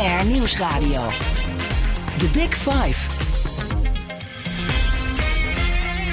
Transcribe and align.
BNR 0.00 0.26
Nieuwsradio. 0.26 1.08
The 2.18 2.28
Big 2.32 2.54
Five. 2.54 3.10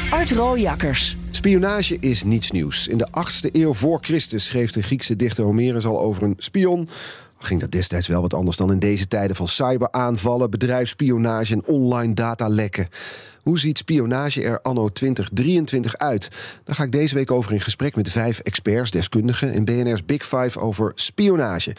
Art 0.09 0.31
Rooijakkers. 0.31 1.17
Spionage 1.31 1.97
is 1.99 2.23
niets 2.23 2.51
nieuws. 2.51 2.87
In 2.87 2.97
de 2.97 3.07
8e 3.07 3.51
eeuw 3.51 3.73
voor 3.73 3.99
Christus 4.01 4.45
schreef 4.45 4.71
de 4.71 4.81
Griekse 4.81 5.15
dichter 5.15 5.43
Homerus 5.43 5.85
al 5.85 6.01
over 6.01 6.23
een 6.23 6.35
spion. 6.37 6.89
Ging 7.37 7.59
dat 7.59 7.71
destijds 7.71 8.07
wel 8.07 8.21
wat 8.21 8.33
anders 8.33 8.57
dan 8.57 8.71
in 8.71 8.79
deze 8.79 9.07
tijden 9.07 9.35
van 9.35 9.47
cyberaanvallen, 9.47 10.49
bedrijfsspionage 10.49 11.53
en 11.53 11.65
online 11.65 12.13
datalekken. 12.13 12.87
Hoe 13.43 13.59
ziet 13.59 13.77
spionage 13.77 14.43
er 14.43 14.61
anno 14.61 14.89
2023 14.89 15.97
uit? 15.97 16.29
Daar 16.63 16.75
ga 16.75 16.83
ik 16.83 16.91
deze 16.91 17.15
week 17.15 17.31
over 17.31 17.53
in 17.53 17.61
gesprek 17.61 17.95
met 17.95 18.09
vijf 18.09 18.39
experts, 18.39 18.91
deskundigen 18.91 19.53
in 19.53 19.65
BNR's 19.65 20.05
Big 20.05 20.25
Five 20.25 20.59
over 20.59 20.91
spionage. 20.95 21.75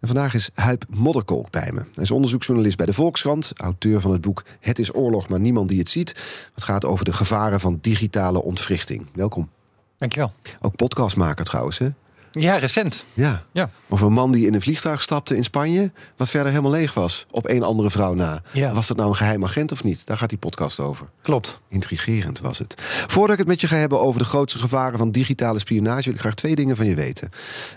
En 0.00 0.06
vandaag 0.06 0.34
is 0.34 0.50
Huip 0.54 0.84
Modderkolk 0.88 1.50
bij 1.50 1.70
me. 1.72 1.80
Hij 1.94 2.02
is 2.02 2.10
onderzoeksjournalist 2.10 2.76
bij 2.76 2.86
de 2.86 2.92
Volkskrant, 2.92 3.52
auteur 3.56 4.00
van 4.00 4.10
het 4.10 4.20
boek 4.20 4.44
Het 4.60 4.78
is 4.78 4.94
oorlog, 4.94 5.28
maar 5.28 5.40
niemand 5.40 5.68
die 5.68 5.78
het 5.78 5.90
ziet. 5.90 6.08
Het 6.54 6.64
gaat 6.64 6.84
over 6.84 7.04
de 7.04 7.12
gevaren 7.12 7.60
van 7.60 7.78
digitale 7.80 8.42
ontwrichting. 8.42 9.06
Welkom. 9.14 9.50
Dankjewel. 9.98 10.32
Ook 10.60 10.76
podcastmaker 10.76 11.44
trouwens, 11.44 11.78
hè? 11.78 11.88
Ja, 12.32 12.56
recent. 12.56 13.04
Ja. 13.14 13.42
Ja. 13.52 13.70
Over 13.88 14.06
een 14.06 14.12
man 14.12 14.32
die 14.32 14.46
in 14.46 14.54
een 14.54 14.60
vliegtuig 14.60 15.02
stapte 15.02 15.36
in 15.36 15.44
Spanje, 15.44 15.92
wat 16.16 16.30
verder 16.30 16.50
helemaal 16.50 16.70
leeg 16.70 16.94
was, 16.94 17.26
op 17.30 17.46
één 17.46 17.62
andere 17.62 17.90
vrouw 17.90 18.14
na. 18.14 18.42
Ja. 18.52 18.72
Was 18.72 18.86
dat 18.86 18.96
nou 18.96 19.08
een 19.08 19.16
geheim 19.16 19.44
agent 19.44 19.72
of 19.72 19.84
niet? 19.84 20.06
Daar 20.06 20.16
gaat 20.16 20.28
die 20.28 20.38
podcast 20.38 20.80
over. 20.80 21.06
Klopt. 21.22 21.60
Intrigerend 21.68 22.40
was 22.40 22.58
het. 22.58 22.74
Voordat 23.06 23.32
ik 23.32 23.38
het 23.38 23.46
met 23.46 23.60
je 23.60 23.66
ga 23.66 23.76
hebben 23.76 24.00
over 24.00 24.20
de 24.20 24.26
grootste 24.26 24.58
gevaren 24.58 24.98
van 24.98 25.10
digitale 25.10 25.58
spionage, 25.58 26.04
wil 26.04 26.14
ik 26.14 26.20
graag 26.20 26.34
twee 26.34 26.54
dingen 26.54 26.76
van 26.76 26.86
je 26.86 26.94
weten. 26.94 27.30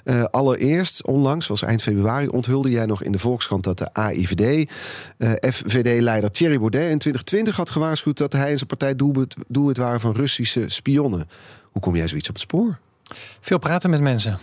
Eh, 0.04 0.24
allereerst, 0.24 1.06
onlangs, 1.06 1.48
was 1.48 1.62
eind 1.62 1.82
februari, 1.82 2.28
onthulde 2.28 2.70
jij 2.70 2.86
nog 2.86 3.04
in 3.04 3.12
de 3.12 3.20
Volkskrant 3.20 3.64
dat 3.64 3.78
de 3.78 3.94
AIVD, 3.94 4.70
eh, 5.18 5.32
FVD-leider 5.52 6.32
Thierry 6.32 6.58
Baudet 6.58 6.92
in 6.92 6.98
2020 6.98 7.56
had 7.56 7.70
gewaarschuwd 7.70 8.18
dat 8.18 8.34
hij 8.34 8.52
en 8.52 8.58
zijn 8.58 8.70
partij 8.70 8.96
doelwit, 8.96 9.36
doelwit 9.48 9.78
waren 9.78 10.00
van 10.00 10.14
Russische 10.14 10.64
spionnen. 10.68 11.30
Hoe 11.72 11.82
kom 11.82 11.96
jij 11.96 12.08
zoiets 12.08 12.30
op 12.30 12.36
het 12.36 12.44
spoor? 12.44 12.80
Veel 13.40 13.58
praten 13.58 13.90
met 13.90 14.02
mensen. 14.02 14.38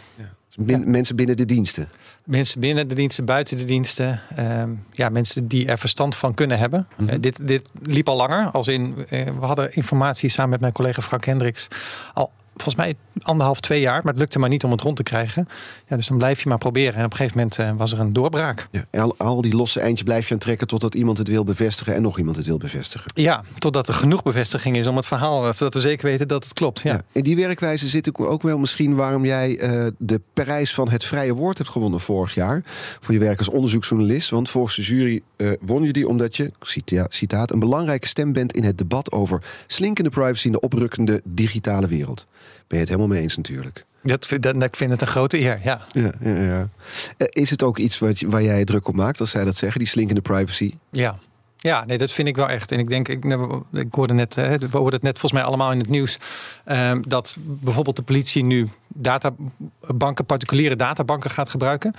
Bin- 0.58 0.90
Mensen 0.90 1.16
binnen 1.16 1.36
de 1.36 1.44
diensten. 1.44 1.88
Mensen 2.24 2.60
binnen 2.60 2.88
de 2.88 2.94
diensten, 2.94 3.24
buiten 3.24 3.56
de 3.56 3.64
diensten. 3.64 4.20
Ehm, 4.36 4.70
ja, 4.92 5.08
mensen 5.08 5.48
die 5.48 5.66
er 5.66 5.78
verstand 5.78 6.16
van 6.16 6.34
kunnen 6.34 6.58
hebben. 6.58 6.86
Mhm. 6.96 7.08
Eh, 7.08 7.16
dit, 7.20 7.46
dit 7.46 7.64
liep 7.82 8.08
al 8.08 8.16
langer. 8.16 8.50
Als 8.50 8.68
in, 8.68 8.94
eh, 9.08 9.24
we 9.40 9.46
hadden 9.46 9.74
informatie 9.74 10.28
samen 10.28 10.50
met 10.50 10.60
mijn 10.60 10.72
collega 10.72 11.02
Frank 11.02 11.24
Hendricks. 11.24 11.68
Al 12.14 12.30
volgens 12.62 12.76
mij 12.76 12.94
anderhalf, 13.22 13.60
twee 13.60 13.80
jaar. 13.80 14.00
Maar 14.02 14.12
het 14.12 14.18
lukte 14.18 14.38
maar 14.38 14.48
niet 14.48 14.64
om 14.64 14.70
het 14.70 14.80
rond 14.80 14.96
te 14.96 15.02
krijgen. 15.02 15.48
Ja, 15.88 15.96
dus 15.96 16.06
dan 16.06 16.18
blijf 16.18 16.42
je 16.42 16.48
maar 16.48 16.58
proberen. 16.58 16.94
En 16.94 17.04
op 17.04 17.10
een 17.10 17.16
gegeven 17.16 17.36
moment 17.38 17.58
eh, 17.58 17.72
was 17.76 17.92
er 17.92 18.00
een 18.00 18.12
doorbraak. 18.12 18.68
Ja, 18.70 19.00
al, 19.00 19.14
al 19.16 19.40
die 19.42 19.56
losse 19.56 19.80
eindjes 19.80 20.02
blijf 20.02 20.28
je 20.28 20.34
aan 20.34 20.40
trekken 20.40 20.66
totdat 20.66 20.94
iemand 20.94 21.18
het 21.18 21.28
wil 21.28 21.44
bevestigen 21.44 21.94
en 21.94 22.02
nog 22.02 22.18
iemand 22.18 22.36
het 22.36 22.46
wil 22.46 22.58
bevestigen. 22.58 23.10
Ja, 23.14 23.42
totdat 23.58 23.88
er 23.88 23.94
genoeg 23.94 24.22
bevestiging 24.22 24.76
is 24.76 24.86
om 24.86 24.96
het 24.96 25.06
verhaal. 25.06 25.52
Zodat 25.52 25.74
we 25.74 25.80
zeker 25.80 26.06
weten 26.06 26.28
dat 26.28 26.44
het 26.44 26.52
klopt. 26.52 26.80
Ja. 26.80 26.92
Ja. 26.92 27.02
In 27.12 27.22
die 27.22 27.36
werkwijze 27.36 27.88
zit 27.88 28.06
ik 28.06 28.20
ook 28.20 28.42
wel 28.42 28.58
misschien 28.58 28.94
waarom 28.94 29.24
jij 29.24 29.58
eh, 29.58 29.86
de 29.98 30.20
prijs 30.32 30.74
van 30.74 30.88
het 30.88 31.04
vrije 31.04 31.34
woord 31.34 31.58
hebt 31.58 31.70
gewonnen 31.70 32.00
vorig 32.00 32.34
jaar. 32.34 32.62
Voor 33.00 33.14
je 33.14 33.20
werk 33.20 33.38
als 33.38 33.48
onderzoeksjournalist. 33.48 34.30
Want 34.30 34.48
volgens 34.48 34.76
de 34.76 34.82
jury 34.82 35.20
eh, 35.36 35.52
won 35.60 35.82
je 35.82 35.92
die 35.92 36.08
omdat 36.08 36.36
je, 36.36 36.52
cita- 36.60 37.06
citaat, 37.08 37.52
een 37.52 37.58
belangrijke 37.58 38.06
stem 38.06 38.32
bent 38.32 38.52
in 38.52 38.64
het 38.64 38.78
debat 38.78 39.12
over 39.12 39.42
slinkende 39.66 40.10
privacy 40.10 40.46
in 40.46 40.52
de 40.52 40.60
oprukkende 40.60 41.20
digitale 41.24 41.86
wereld. 41.86 42.26
Ben 42.66 42.78
je 42.78 42.84
het 42.84 42.88
helemaal 42.88 43.08
mee 43.08 43.22
eens 43.22 43.36
natuurlijk. 43.36 43.84
Dat, 44.02 44.26
vind- 44.26 44.42
dat, 44.42 44.62
ik 44.62 44.76
vind 44.76 44.90
het 44.90 45.00
een 45.00 45.06
grote 45.06 45.40
eer. 45.40 45.60
Ja. 45.64 45.84
Ja, 45.92 46.12
ja, 46.20 46.34
ja. 46.40 46.68
Eh, 47.16 47.26
is 47.30 47.50
het 47.50 47.62
ook 47.62 47.78
iets 47.78 47.98
wat, 47.98 48.20
waar 48.20 48.42
jij 48.42 48.64
druk 48.64 48.88
op 48.88 48.94
maakt 48.94 49.20
als 49.20 49.30
zij 49.30 49.44
dat 49.44 49.56
zeggen, 49.56 49.78
die 49.78 49.88
slinkende 49.88 50.20
privacy? 50.20 50.74
Ja. 50.90 51.18
Ja, 51.62 51.84
nee, 51.84 51.98
dat 51.98 52.10
vind 52.10 52.28
ik 52.28 52.36
wel 52.36 52.48
echt. 52.48 52.72
En 52.72 52.78
ik 52.78 52.88
denk, 52.88 53.08
ik, 53.08 53.24
nou, 53.24 53.62
ik 53.72 53.94
hoorde 53.94 54.14
net, 54.14 54.34
hè, 54.34 54.58
we 54.58 54.76
hoorden 54.76 54.94
het 54.94 55.02
net 55.02 55.18
volgens 55.18 55.32
mij 55.32 55.42
allemaal 55.42 55.72
in 55.72 55.78
het 55.78 55.88
nieuws, 55.88 56.18
ehm, 56.64 57.02
dat 57.08 57.36
bijvoorbeeld 57.40 57.96
de 57.96 58.02
politie 58.02 58.44
nu 58.44 58.68
databanken, 58.94 60.24
particuliere 60.24 60.76
databanken 60.76 61.30
gaat 61.30 61.48
gebruiken. 61.48 61.94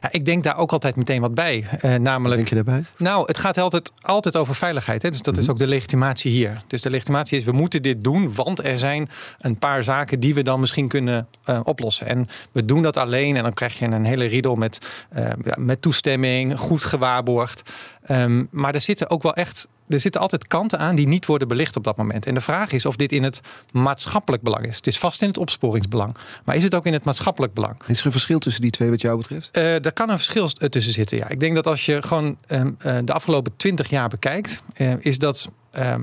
Ja, 0.00 0.12
ik 0.12 0.24
denk 0.24 0.42
daar 0.42 0.56
ook 0.56 0.72
altijd 0.72 0.96
meteen 0.96 1.20
wat 1.20 1.34
bij. 1.34 1.64
Eh, 1.80 1.94
namelijk, 1.94 2.36
Denk 2.36 2.48
je 2.48 2.54
daarbij? 2.54 2.84
nou, 2.98 3.26
het 3.26 3.38
gaat 3.38 3.58
altijd, 3.58 3.92
altijd 4.00 4.36
over 4.36 4.54
veiligheid. 4.54 5.02
Hè? 5.02 5.10
Dus 5.10 5.22
dat 5.22 5.36
is 5.36 5.48
ook 5.48 5.58
de 5.58 5.66
legitimatie 5.66 6.30
hier. 6.30 6.62
Dus 6.66 6.80
de 6.80 6.90
legitimatie 6.90 7.38
is, 7.38 7.44
we 7.44 7.52
moeten 7.52 7.82
dit 7.82 8.04
doen, 8.04 8.34
want 8.34 8.64
er 8.64 8.78
zijn 8.78 9.08
een 9.38 9.58
paar 9.58 9.82
zaken 9.82 10.20
die 10.20 10.34
we 10.34 10.42
dan 10.42 10.60
misschien 10.60 10.88
kunnen 10.88 11.28
eh, 11.44 11.60
oplossen. 11.62 12.06
En 12.06 12.28
we 12.52 12.64
doen 12.64 12.82
dat 12.82 12.96
alleen 12.96 13.36
en 13.36 13.42
dan 13.42 13.54
krijg 13.54 13.78
je 13.78 13.84
een 13.84 14.04
hele 14.04 14.24
riedel 14.24 14.54
met, 14.54 15.04
eh, 15.08 15.28
met 15.56 15.82
toestemming, 15.82 16.58
goed 16.58 16.82
gewaarborgd. 16.82 17.62
Ehm, 18.06 18.44
maar 18.50 18.74
er 18.74 18.80
zitten 18.80 19.10
ook 19.10 19.22
wel 19.22 19.34
echt, 19.34 19.68
er 19.88 20.00
zitten 20.00 20.20
altijd 20.20 20.46
kanten 20.46 20.78
aan 20.78 20.94
die 20.94 21.08
niet 21.08 21.26
worden 21.26 21.48
belicht 21.48 21.76
op 21.76 21.84
dat 21.84 21.96
moment. 21.96 22.26
En 22.26 22.34
de 22.34 22.40
vraag 22.40 22.72
is 22.72 22.86
of 22.86 22.96
dit 22.96 23.12
in 23.12 23.22
het 23.22 23.40
maatschappelijk 23.72 24.42
belang 24.42 24.66
is. 24.66 24.76
Het 24.76 24.86
is 24.86 24.98
vast 24.98 25.22
in 25.22 25.28
het 25.28 25.38
opsporingsbelang. 25.38 26.16
Maar 26.44 26.56
is 26.56 26.62
het 26.62 26.74
ook 26.74 26.86
in 26.86 26.92
het 26.92 27.04
maatschappelijk 27.04 27.54
belang? 27.54 27.76
Is 27.86 28.00
er 28.00 28.06
een 28.06 28.12
verschil 28.12 28.38
tussen 28.38 28.62
die 28.62 28.70
twee 28.70 28.90
wat 28.90 29.00
jou 29.00 29.16
betreft? 29.16 29.50
Eh 29.50 29.62
daar 29.62 29.92
kan 29.92 30.10
een 30.10 30.16
verschil 30.16 30.48
eh, 30.58 30.68
tussen 30.68 30.92
zitten. 30.92 31.18
Ja. 31.18 31.28
Ik 31.28 31.40
denk 31.40 31.54
dat 31.54 31.66
als 31.66 31.86
je 31.86 32.02
gewoon 32.02 32.38
ehm, 32.46 32.70
eh, 32.78 32.98
de 33.04 33.12
afgelopen 33.12 33.56
twintig 33.56 33.90
jaar 33.90 34.08
bekijkt, 34.08 34.62
is 34.98 35.18
dat 35.18 35.48
ehm, 35.70 36.00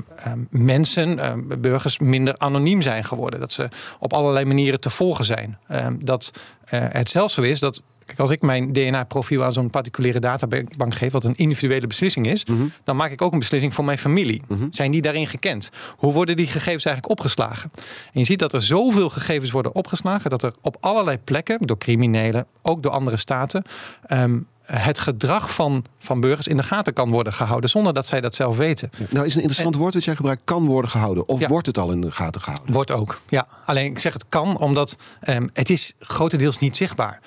mensen, 0.50 1.44
burgers, 1.62 2.00
minder 2.00 2.38
anoniem 2.38 2.81
zijn 2.81 3.03
geworden. 3.03 3.40
Dat 3.40 3.53
ze 3.53 3.70
op 4.00 4.14
allerlei 4.14 4.46
manieren 4.46 4.80
te 4.80 4.90
volgen 4.90 5.25
zijn. 5.25 5.58
Dat 6.00 6.31
het 6.66 7.09
zelfs 7.09 7.34
zo 7.34 7.41
is 7.41 7.59
dat. 7.59 7.81
Kijk, 8.06 8.19
als 8.19 8.30
ik 8.30 8.41
mijn 8.41 8.74
DNA-profiel 8.74 9.44
aan 9.44 9.52
zo'n 9.52 9.69
particuliere 9.69 10.19
databank 10.19 10.96
geef, 10.96 11.12
wat 11.12 11.24
een 11.24 11.36
individuele 11.36 11.88
beslissing 11.88 12.28
is, 12.28 12.46
dan 12.84 12.96
maak 12.96 13.12
ik 13.12 13.22
ook 13.22 13.34
een 13.34 13.40
beslissing 13.40 13.74
voor 13.74 13.86
mijn 13.86 13.97
familie. 13.97 14.41
Zijn 14.69 14.91
die 14.91 15.02
daarin 15.02 15.28
gekend? 15.28 15.69
Hoe 15.97 16.14
worden 16.14 16.36
die 16.36 16.47
gegevens 16.47 16.86
eigenlijk 16.86 17.09
opgeslagen? 17.19 17.72
En 18.14 18.19
je 18.19 18.24
ziet 18.25 18.40
dat 18.40 18.53
er 18.53 18.62
zoveel 18.64 19.09
gegevens 19.09 19.52
worden 19.52 19.75
opgeslagen, 19.75 20.30
dat 20.30 20.44
er 20.44 20.53
op 20.62 20.78
allerlei 20.80 21.18
plekken, 21.18 21.58
door 21.62 21.78
criminelen, 21.78 22.46
ook 22.62 22.84
door 22.84 22.91
andere 22.91 23.18
staten, 23.18 23.64
ehm, 24.06 24.40
het 24.64 25.00
gedrag 25.00 25.53
van, 25.53 25.85
van 26.00 26.20
burgers 26.20 26.47
in 26.47 26.58
de 26.58 26.64
gaten 26.64 26.94
kan 26.94 27.09
worden 27.09 27.34
gehouden, 27.34 27.70
zonder 27.70 27.94
dat 27.94 28.08
zij 28.08 28.22
dat 28.22 28.35
zelf 28.35 28.58
weten. 28.58 28.90
Nou, 29.09 29.25
is 29.25 29.35
een 29.35 29.41
interessant 29.41 29.75
woord 29.75 29.94
wat 29.94 30.03
jij 30.03 30.16
gebruikt, 30.16 30.41
kan 30.46 30.66
worden 30.66 30.91
gehouden. 30.91 31.28
Of 31.28 31.40
Ja. 31.40 31.47
wordt 31.47 31.68
het 31.68 31.78
al 31.78 31.91
in 31.91 32.02
de 32.02 32.12
gaten 32.12 32.41
gehouden? 32.41 32.74
Wordt 32.74 32.91
ook, 32.91 33.20
ja. 33.30 33.47
Alleen 33.66 33.85
ik 33.85 34.00
zeg 34.00 34.14
het 34.14 34.25
kan, 34.30 34.58
omdat 34.58 34.96
ehm, 35.20 35.47
het 35.53 35.70
is 35.70 35.94
grotendeels 36.00 36.59
niet 36.59 36.78
zichtbaar. 36.78 37.20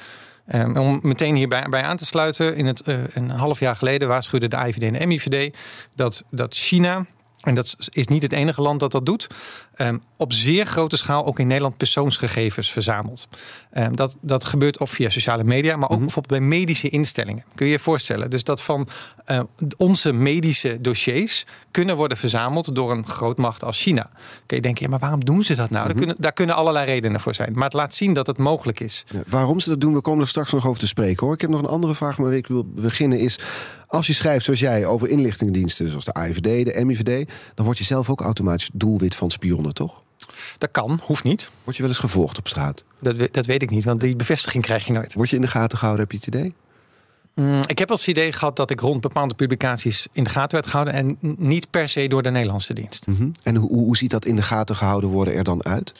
Ehm, 0.47 0.77
om 0.77 0.99
meteen 1.03 1.35
hierbij 1.35 1.67
bij 1.69 1.83
aan 1.83 1.97
te 1.97 2.05
sluiten, 2.05 2.57
in 2.57 2.67
het, 2.67 2.83
eh, 2.83 2.99
een 3.15 3.31
half 3.31 3.61
jaar 3.61 3.77
geleden 3.77 4.09
waarschuwde 4.09 4.49
de 4.49 4.57
IVD 4.57 4.83
en 4.83 4.93
de 4.93 5.07
MIVD 5.07 5.57
dat, 5.95 6.25
dat 6.31 6.55
China, 6.55 7.07
en 7.41 7.55
dat 7.55 7.77
is 7.91 8.07
niet 8.07 8.23
het 8.23 8.33
enige 8.33 8.63
land 8.63 8.81
dat 8.81 8.93
dat 8.93 9.07
doet, 9.07 9.27
ehm, 9.77 9.99
op 10.17 10.33
zeer 10.33 10.67
grote 10.67 10.97
schaal 10.97 11.27
ook 11.27 11.39
in 11.39 11.47
Nederland 11.47 11.77
persoonsgegevens 11.77 12.73
verzamelt. 12.73 13.29
Ehm, 13.71 13.95
dat, 13.95 14.17
dat 14.21 14.45
gebeurt 14.45 14.79
of 14.79 14.91
via 14.91 15.09
sociale 15.09 15.45
media, 15.45 15.77
maar 15.77 15.91
ook 15.91 16.01
bijvoorbeeld 16.01 16.41
bij 16.41 16.49
medische 16.49 16.89
instellingen. 16.89 17.45
Kun 17.55 17.67
je 17.67 17.73
je 17.73 17.79
voorstellen? 17.79 18.31
Dus 18.31 18.45
dat 18.45 18.63
van 18.63 18.89
eh, 19.25 19.41
onze 19.77 20.13
medische 20.13 20.81
dossiers 20.81 21.47
kunnen 21.71 21.97
worden 21.97 22.17
verzameld 22.17 22.75
door 22.75 22.91
een 22.91 23.07
grootmacht 23.07 23.65
als 23.65 23.83
China. 23.83 24.11
Kun 24.47 24.57
je 24.57 24.63
denken, 24.63 24.85
ja, 24.85 24.91
maar 24.91 24.99
waarom 24.99 25.25
doen 25.25 25.43
ze 25.43 25.55
dat 25.55 25.71
nou? 25.71 25.87
Daar, 25.87 25.97
kunnen, 25.97 26.17
daar 26.19 26.33
kunnen 26.33 26.55
allerlei 26.55 26.87
redenen 26.87 27.21
voor 27.21 27.35
zijn. 27.35 27.53
Maar 27.53 27.65
het 27.65 27.73
laat 27.73 27.95
zien 27.95 28.13
dat 28.13 28.27
het 28.27 28.39
mogelijk 28.39 28.81
is. 28.81 29.05
Ja, 29.13 29.23
waarom 29.27 29.61
ze 29.61 29.69
dat 29.69 29.81
doen, 29.81 29.95
we 29.95 30.01
komen 30.01 30.23
er 30.23 30.29
straks 30.29 30.53
nog 30.53 30.67
over 30.67 30.81
te 30.81 30.87
spreken 30.87 31.25
hoor. 31.27 31.35
Ik 31.35 31.41
heb 31.41 31.51
nog 31.51 31.61
een 31.61 31.67
andere 31.67 31.95
vraag 31.95 32.17
waarmee 32.17 32.39
ik 32.39 32.47
wil 32.47 32.65
beginnen 32.65 33.19
is... 33.19 33.39
als 33.87 34.07
je 34.07 34.13
schrijft 34.13 34.45
zoals 34.45 34.61
jij 34.61 34.87
over 34.87 35.09
inlichtingendiensten 35.09 35.89
zoals 35.89 36.05
de 36.05 36.13
AIVD, 36.13 36.43
de 36.43 36.85
MIVD... 36.85 37.31
dan 37.55 37.65
word 37.65 37.79
je 37.79 37.85
zelf 37.85 38.11
ook 38.11 38.21
automatisch 38.21 38.71
doelwit 38.73 39.15
van 39.15 39.31
spionnen, 39.31 39.66
toch? 39.75 40.03
Dat 40.59 40.71
kan, 40.71 41.01
hoeft 41.03 41.25
niet. 41.25 41.51
Word 41.65 41.77
je 41.77 41.83
wel 41.83 41.91
eens 41.91 42.01
gevolgd 42.01 42.39
op 42.39 42.49
straat? 42.49 42.85
Dat, 42.99 43.33
dat 43.33 43.47
weet 43.47 43.63
ik 43.63 43.71
niet, 43.71 43.85
want 43.85 44.01
die 44.01 44.17
bevestiging 44.17 44.65
krijg 44.65 44.87
je 44.87 44.93
nooit. 44.93 45.15
Word 45.15 45.31
je 45.31 45.37
in 45.37 45.43
de 45.43 45.49
gaten 45.49 45.79
gehouden, 45.79 46.07
heb 46.09 46.13
je 46.13 46.19
het 46.25 46.35
idee? 46.35 46.55
Mm, 47.35 47.63
ik 47.67 47.79
heb 47.79 47.89
wel 47.89 47.97
het 47.97 48.07
idee 48.07 48.33
gehad 48.33 48.57
dat 48.57 48.71
ik 48.71 48.81
rond 48.81 49.01
bepaalde 49.01 49.35
publicaties 49.35 50.07
in 50.13 50.25
de 50.25 50.31
gaten 50.31 50.55
werd 50.55 50.67
gehouden. 50.67 50.95
En 50.95 51.17
niet 51.39 51.71
per 51.71 51.89
se 51.89 52.09
door 52.09 52.23
de 52.23 52.31
Nederlandse 52.31 52.75
dienst. 52.75 53.07
Mhm. 53.07 53.29
En 53.43 53.57
hoe, 53.57 53.71
hoe 53.71 53.97
ziet 53.97 54.11
dat 54.11 54.25
in 54.25 54.37
de 54.37 54.43
gaten 54.43 54.77
gehouden 54.77 55.11
worden 55.11 55.35
er 55.35 55.45
dan 55.45 55.65
uit? 55.65 55.93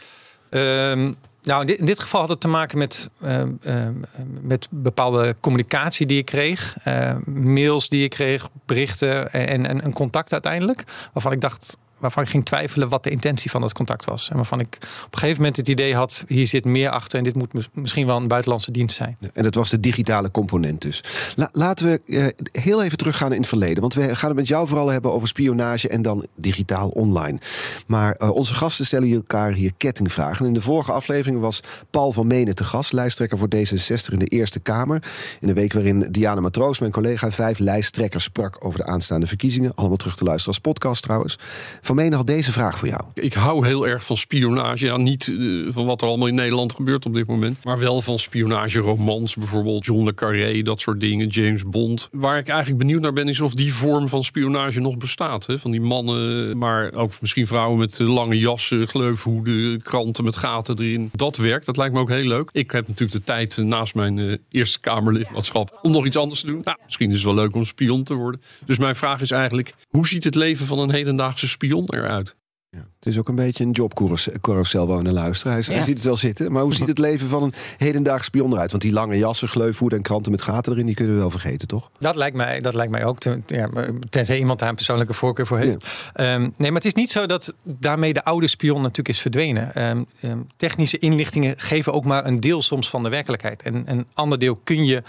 Ehm, 0.51 1.13
nou, 1.43 1.61
in 1.61 1.67
dit, 1.67 1.79
in 1.79 1.85
dit 1.85 1.99
geval 1.99 2.21
had 2.21 2.29
het 2.29 2.41
te 2.41 2.49
maken 2.49 2.79
met, 2.79 3.09
ehm, 3.21 3.53
ehm, 3.63 3.95
met 4.41 4.69
bepaalde 4.71 5.35
communicatie 5.41 6.07
die 6.07 6.19
ik 6.19 6.25
kreeg. 6.25 6.77
mails 7.25 7.89
die 7.89 8.05
ik 8.05 8.11
kreeg, 8.11 8.49
berichten 8.67 9.33
en, 9.33 9.67
en 9.67 9.85
een 9.85 9.93
contact 9.93 10.33
uiteindelijk. 10.33 10.85
Waarvan 11.13 11.33
ik 11.33 11.41
dacht, 11.41 11.77
waarvan 11.99 12.23
ik 12.23 12.29
ging 12.29 12.45
twijfelen 12.45 12.89
wat 12.89 13.05
de 13.05 13.11
intentie 13.11 13.51
van 13.51 13.61
dat 13.61 13.73
contact 13.73 14.05
was. 14.05 14.31
En 14.31 14.37
waarvan 14.37 14.61
ik 14.61 14.77
op 15.05 15.13
een 15.13 15.19
gegeven 15.19 15.37
moment 15.37 15.57
het 15.57 15.69
idee 15.69 15.95
had, 15.95 16.25
hier 16.29 16.47
zit 16.47 16.65
meer 16.65 16.91
achter 16.91 17.19
en 17.19 17.25
dit 17.25 17.35
moet 17.35 17.69
misschien 17.73 18.07
wel 18.07 18.17
een 18.17 18.29
buitenlandse 18.29 18.71
dienst 18.71 18.97
zijn. 18.97 19.17
En 19.33 19.43
dat 19.43 19.55
was 19.55 19.71
de 19.71 19.81
digitale 19.81 20.31
component 20.31 20.81
dus. 20.81 21.05
laten 21.53 21.87
we 21.87 22.01
eh, 22.07 22.63
heel 22.63 22.83
even 22.83 22.99
teruggaan 22.99 23.33
in 23.33 23.39
het 23.39 23.49
verleden. 23.49 23.81
Want 23.81 23.95
we 23.95 24.17
gaan 24.17 24.29
het 24.29 24.39
met 24.39 24.49
jou 24.49 24.69
vooral 24.69 24.89
hebben 24.89 25.13
over 25.13 25.29
spionage 25.29 25.89
en 25.89 26.03
dan 26.03 26.27
digitaal 26.37 26.89
online. 26.89 27.39
Maar 27.87 28.17
uh, 28.19 28.31
onze 28.31 28.55
gasten 28.55 28.87
stellen 28.87 29.13
elkaar 29.13 29.53
hier 29.53 29.73
kettingvragen. 29.77 30.47
In 30.47 30.53
de 30.53 30.61
vorige 30.61 30.93
aflevering 30.93 31.41
was 31.41 31.61
Paul 31.91 32.13
van 32.13 32.27
Menen 32.27 32.55
te 32.55 32.65
gast, 32.65 32.93
lijsttrekker 32.93 33.39
voor 33.39 33.49
D66 33.57 34.13
in 34.13 34.19
de 34.19 34.27
Eerste 34.27 34.61
Kamer. 34.61 35.03
In 35.41 35.47
de 35.47 35.55
week 35.55 35.73
waarin 35.73 36.09
Diana 36.11 36.41
Matroos, 36.41 36.81
mijn 36.81 36.93
collega, 36.93 37.31
vijf 37.31 37.59
lijsttrekkers 37.59 38.25
sprak 38.25 38.65
over 38.65 38.79
de 38.79 38.87
aanstaande 38.87 39.27
verkiezingen. 39.27 39.75
Allemaal 39.75 39.97
terug 39.97 40.17
te 40.17 40.25
luisteren 40.25 40.55
als 40.55 40.63
podcast 40.63 41.03
trouwens. 41.03 41.39
Van 41.87 41.97
Menen 41.97 42.17
had 42.17 42.27
deze 42.27 42.53
vraag 42.53 42.79
voor 42.79 42.89
jou. 42.89 43.01
Ik 43.15 43.33
hou 43.33 43.67
heel 43.67 43.89
erg 43.89 44.05
van 44.05 44.17
spionage. 44.17 44.85
Ja, 44.85 44.97
niet 44.97 45.27
uh, 45.27 45.73
van 45.73 45.87
wat 45.87 46.03
er 46.03 46.09
allemaal 46.09 46.27
in 46.27 46.35
Nederland 46.35 46.73
gebeurt 46.73 47.07
op 47.07 47.15
dit 47.15 47.27
moment. 47.27 47.65
Maar 47.65 47.79
wel 47.79 48.03
van 48.03 48.19
spionageromans, 48.19 49.37
bijvoorbeeld 49.37 49.85
John 49.85 50.05
le 50.05 50.15
Carré, 50.15 50.63
dat 50.63 50.81
soort 50.81 51.01
dingen, 51.01 51.27
James 51.27 51.65
Bond. 51.65 52.09
Waar 52.13 52.39
ik 52.39 52.49
eigenlijk 52.49 52.79
benieuwd 52.79 53.01
naar 53.01 53.13
ben, 53.13 53.29
is 53.29 53.41
of 53.41 53.55
die 53.55 53.75
vorm 53.75 54.09
van 54.09 54.25
spionage 54.25 54.81
nog 54.81 54.97
bestaat. 54.97 55.47
Hè? 55.47 55.59
Van 55.59 55.71
die 55.71 55.81
mannen, 55.81 56.59
maar 56.59 56.93
ook 56.93 57.13
misschien 57.21 57.47
vrouwen 57.47 57.79
met 57.79 57.99
lange 57.99 58.39
jassen, 58.39 58.89
gleufhoeden, 58.89 59.83
kranten 59.83 60.25
met 60.25 60.37
gaten 60.37 60.79
erin. 60.79 61.11
Dat 61.13 61.37
werkt, 61.37 61.67
dat 61.67 61.77
lijkt 61.77 61.95
me 61.95 62.01
ook 62.01 62.11
heel 62.11 62.27
leuk. 62.27 62.51
Ik 62.53 62.71
heb 62.71 62.89
natuurlijk 62.89 63.19
de 63.19 63.25
tijd 63.25 63.57
naast 63.57 63.95
mijn 63.95 64.39
Eerste 64.51 64.81
Kamerlidmaatschap 64.81 65.79
om 65.83 65.91
nog 65.91 66.07
iets 66.07 66.17
anders 66.17 66.41
te 66.41 66.47
doen. 66.47 66.61
Nou, 66.65 66.79
misschien 66.85 67.09
is 67.09 67.17
het 67.17 67.25
wel 67.25 67.35
leuk 67.35 67.55
om 67.55 67.65
spion 67.65 68.03
te 68.03 68.15
worden. 68.15 68.41
Dus 68.65 68.79
mijn 68.79 68.97
vraag 68.97 69.21
is 69.21 69.31
eigenlijk, 69.31 69.75
hoe 69.89 70.07
ziet 70.07 70.25
het 70.25 70.35
leven 70.35 70.67
van 70.67 70.79
een 70.79 70.91
hedendaagse 70.91 71.49
spion 71.49 71.75
eruit? 71.87 72.37
Ja. 72.71 72.87
Het 72.99 73.07
is 73.07 73.19
ook 73.19 73.29
een 73.29 73.35
beetje 73.35 73.65
een 73.65 73.71
jobcarousel 73.71 74.87
wonen 74.87 75.13
luisteren. 75.13 75.53
Hij, 75.53 75.63
ziet 75.63 75.87
het 75.87 76.03
wel 76.03 76.17
zitten. 76.17 76.53
Maar 76.53 76.63
hoe 76.63 76.75
ziet 76.75 76.89
het 76.89 76.99
leven 76.99 77.29
van 77.29 77.43
een 77.43 77.53
hedendaagse 77.77 78.25
spion 78.25 78.53
eruit? 78.53 78.71
Want 78.71 78.83
die 78.83 78.93
lange 78.93 79.19
jassen, 79.19 79.49
gleufhoeden 79.49 79.99
en 79.99 80.05
kranten 80.05 80.33
met 80.33 80.43
gaten 80.43 80.73
erin... 80.73 80.87
die 80.87 80.95
kunnen 80.95 81.15
we 81.15 81.21
wel 81.21 81.31
vergeten, 81.31 81.69
toch? 81.69 81.91
Dat 81.99 82.17
lijkt 82.17 82.37
mij, 82.37 82.61
dat 82.61 82.75
lijkt 82.75 82.93
mij 82.93 83.05
ook. 83.05 83.19
Ten, 83.19 83.45
ja, 83.47 83.71
tenzij 84.11 84.39
iemand 84.39 84.59
daar 84.59 84.69
een 84.69 84.75
persoonlijke 84.75 85.13
voorkeur 85.13 85.47
voor 85.47 85.59
heeft. 85.59 85.87
Ehm, 86.13 86.41
nee, 86.41 86.53
maar 86.57 86.73
het 86.73 86.85
is 86.85 86.95
niet 86.95 87.11
zo 87.11 87.27
dat 87.27 87.55
daarmee 87.63 88.13
de 88.13 88.25
oude 88.25 88.49
spion 88.49 88.81
natuurlijk 88.81 89.09
is 89.09 89.21
verdwenen. 89.21 89.75
Ehm, 89.75 90.05
ehm, 90.21 90.39
technische 90.57 90.99
inlichtingen 90.99 91.55
geven 91.59 91.93
ook 91.93 92.05
maar 92.05 92.27
een 92.27 92.41
deel 92.41 92.63
soms 92.63 92.91
van 92.91 93.03
de 93.03 93.09
werkelijkheid. 93.09 93.63
En 93.63 93.83
een 93.87 94.07
ander 94.15 94.39
deel 94.39 94.61
kun 94.65 94.85
je 94.85 95.03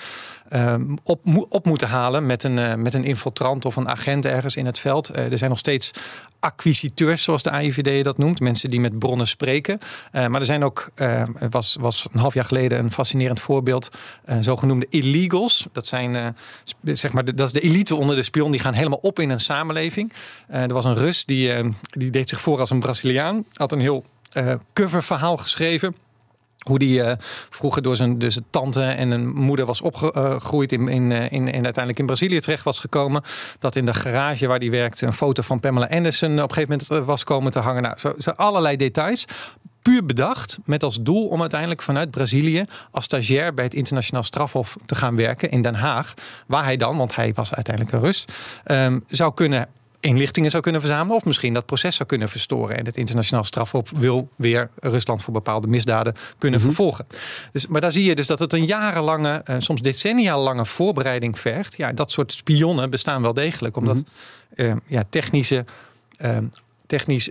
op, 1.04 1.20
op 1.50 1.66
moeten 1.66 1.88
halen 1.88 2.26
met 2.26 2.44
een, 2.44 2.58
uh, 2.58 2.76
met 2.76 2.94
een 2.94 3.04
infiltrant 3.04 3.66
of 3.66 3.76
een 3.76 3.90
agent 3.90 4.26
ergens 4.26 4.56
in 4.56 4.66
het 4.66 4.80
veld. 4.80 5.12
Uh, 5.12 5.32
er 5.32 5.38
zijn 5.38 5.50
nog 5.50 5.60
steeds 5.60 5.92
acquisiteurs, 6.40 7.24
zoals 7.24 7.44
de 7.44 7.52
AIVD 7.52 8.04
dat 8.04 8.18
noemt. 8.18 8.40
Mensen 8.40 8.70
die 8.70 8.80
met 8.80 9.00
bronnen 9.00 9.28
spreken. 9.28 9.80
Uh, 10.12 10.28
maar 10.28 10.40
er 10.40 10.46
zijn 10.46 10.64
ook, 10.64 10.90
uh, 10.96 11.24
was, 11.50 11.78
was 11.80 12.08
een 12.12 12.20
half 12.20 12.34
jaar 12.34 12.46
geleden 12.46 12.80
een 12.80 12.92
fascinerend 12.92 13.40
voorbeeld. 13.40 13.90
Zogenoemde 14.40 14.86
illegals. 14.90 15.68
Dat 15.72 15.88
zijn, 15.88 16.36
zeg 16.84 17.14
maar, 17.14 17.26
de, 17.26 17.34
dat 17.34 17.48
is 17.48 17.54
de 17.54 17.60
elite 17.60 17.96
onder 17.96 18.16
de 18.16 18.24
spion. 18.24 18.52
Die 18.52 18.60
gaan 18.60 18.74
helemaal 18.74 19.00
op 19.02 19.20
in 19.20 19.30
een 19.30 19.40
samenleving. 19.40 20.14
er 20.48 20.74
was 20.74 20.86
een 20.86 20.96
Rus 20.96 21.26
die, 21.26 21.74
die 21.90 22.10
deed 22.10 22.30
zich 22.30 22.42
voor 22.42 22.60
als 22.60 22.70
een 22.70 22.80
Braziliaan. 22.80 23.46
Had 23.54 23.72
een 23.72 23.80
heel 23.80 24.06
coververhaal 24.74 25.38
geschreven 25.38 25.96
hoe 26.68 26.80
die 26.80 27.00
uh, 27.00 27.12
vroeger 27.50 27.82
door 27.82 27.96
zijn, 27.96 28.20
dus 28.20 28.40
tante 28.50 28.84
en 28.84 29.12
een 29.12 29.30
moeder 29.30 29.66
was 29.66 29.82
opgegroeid 29.82 30.72
in, 30.72 30.88
in, 30.88 31.12
in, 31.12 31.32
in, 31.32 31.64
uiteindelijk 31.64 32.00
in 32.00 32.06
Brazilië 32.06 32.40
terecht 32.40 32.64
was 32.64 32.80
gekomen. 32.80 33.22
Dat 33.60 33.76
in 33.76 33.86
de 33.86 33.94
garage 33.94 34.48
waar 34.48 34.60
die 34.60 34.72
werkte 34.72 35.06
een 35.06 35.14
foto 35.14 35.42
van 35.42 35.60
Pamela 35.60 35.88
Anderson 35.90 36.32
op 36.32 36.50
een 36.50 36.54
gegeven 36.54 36.70
moment 36.70 36.90
eh, 36.90 37.06
was 37.06 37.24
komen 37.24 37.52
te 37.52 37.60
hangen. 37.60 37.82
Nou, 37.82 37.98
zo, 38.18 38.32
allerlei 38.32 38.76
details 38.76 39.26
puur 39.82 40.06
bedacht 40.06 40.58
met 40.66 40.84
als 40.84 41.02
doel 41.02 41.28
om 41.28 41.42
uiteindelijk 41.42 41.82
vanuit 41.82 42.12
Brazilië 42.12 42.66
als 42.92 43.04
stagiair 43.04 43.54
bij 43.54 43.64
het 43.64 43.74
internationaal 43.74 44.24
strafhof 44.24 44.78
te 44.86 44.96
gaan 44.96 45.16
werken 45.16 45.52
in 45.52 45.62
Den 45.62 45.76
Haag. 45.76 46.14
Waar 46.48 46.64
hij 46.64 46.78
dan, 46.78 46.98
want 46.98 47.16
hij 47.16 47.34
was 47.34 47.54
uiteindelijk 47.54 47.96
een 47.96 48.02
Rus, 48.02 48.26
um, 48.66 49.04
zou 49.08 49.34
kunnen 49.34 49.68
inlichtingen 50.00 50.52
zou 50.52 50.64
kunnen 50.64 50.82
verzamelen. 50.82 51.16
Of 51.16 51.26
misschien 51.26 51.54
dat 51.54 51.66
proces 51.66 51.96
zou 51.96 52.10
kunnen 52.10 52.30
verstoren. 52.30 52.78
En 52.78 52.86
het 52.86 52.98
internationaal 52.98 53.44
strafhof 53.44 53.92
wil 53.96 54.30
weer 54.36 54.70
Rusland 54.80 55.22
voor 55.22 55.34
bepaalde 55.34 55.68
misdaden 55.68 56.14
kunnen 56.38 56.60
mhm. 56.60 56.68
vervolgen. 56.68 57.08
Dus, 57.52 57.68
maar 57.68 57.82
daar 57.82 57.92
zie 57.92 58.04
je 58.04 58.16
dus 58.16 58.28
dat 58.28 58.40
het 58.40 58.54
een 58.54 58.66
jarenlange, 58.66 59.44
uh, 59.46 59.56
soms 59.58 59.82
decennia 59.82 60.40
lange 60.40 60.66
voorbereiding 60.66 61.40
vergt. 61.40 61.78
Ja, 61.78 61.92
dat 61.92 62.12
soort 62.12 62.32
spionnen 62.32 62.90
bestaan 62.90 63.22
wel 63.22 63.34
degelijk. 63.34 63.78
Omdat 63.78 63.96
mm 63.98 64.06
ja, 64.88 65.04
technische 65.10 65.66
uh, 66.22 66.38
technisch, 66.88 67.30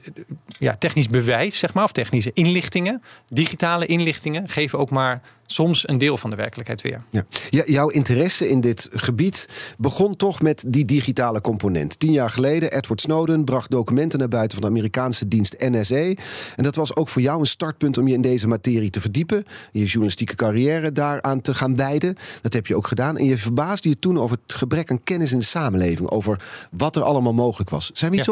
ja, 0.58 0.76
technisch 0.76 1.08
bewijs, 1.08 1.58
zeg 1.58 1.74
maar, 1.74 1.84
of 1.84 1.92
technische 1.92 2.30
inlichtingen, 2.34 3.02
digitale 3.28 3.86
inlichtingen, 3.86 4.48
geven 4.48 4.78
ook 4.78 4.90
maar 4.90 5.22
soms 5.46 5.88
een 5.88 5.98
deel 5.98 6.16
van 6.16 6.30
de 6.30 6.36
werkelijkheid 6.36 6.82
weer. 6.82 7.02
Ja. 7.10 7.24
jouw 7.66 7.88
interesse 7.88 8.48
in 8.48 8.60
dit 8.60 8.88
gebied 8.92 9.48
begon 9.78 10.16
toch 10.16 10.42
met 10.42 10.64
die 10.66 10.84
digitale 10.84 11.40
component. 11.40 11.98
Tien 11.98 12.12
jaar 12.12 12.30
geleden, 12.30 12.72
Edward 12.72 13.00
Snowden 13.00 13.44
bracht 13.44 13.70
documenten 13.70 14.18
naar 14.18 14.28
buiten 14.28 14.58
van 14.58 14.66
de 14.66 14.72
Amerikaanse 14.72 15.28
dienst 15.28 15.54
NSA. 15.58 16.14
En 16.56 16.62
dat 16.62 16.74
was 16.74 16.96
ook 16.96 17.08
voor 17.08 17.22
jou 17.22 17.40
een 17.40 17.46
startpunt 17.46 17.98
om 17.98 18.08
je 18.08 18.14
in 18.14 18.20
deze 18.20 18.48
materie 18.48 18.90
te 18.90 19.00
verdiepen. 19.00 19.44
Je 19.72 19.84
journalistieke 19.84 20.34
carrière 20.34 20.92
daaraan 20.92 21.40
te 21.40 21.54
gaan 21.54 21.76
wijden. 21.76 22.16
Dat 22.42 22.52
heb 22.52 22.66
je 22.66 22.76
ook 22.76 22.86
gedaan. 22.86 23.16
En 23.16 23.24
je 23.24 23.38
verbaasde 23.38 23.88
je 23.88 23.98
toen 23.98 24.18
over 24.18 24.38
het 24.46 24.54
gebrek 24.54 24.90
aan 24.90 25.04
kennis 25.04 25.32
in 25.32 25.38
de 25.38 25.44
samenleving. 25.44 26.10
Over 26.10 26.40
wat 26.70 26.96
er 26.96 27.02
allemaal 27.02 27.34
mogelijk 27.34 27.70
was. 27.70 27.90
Zijn 27.94 28.10
we 28.10 28.16
iets 28.16 28.28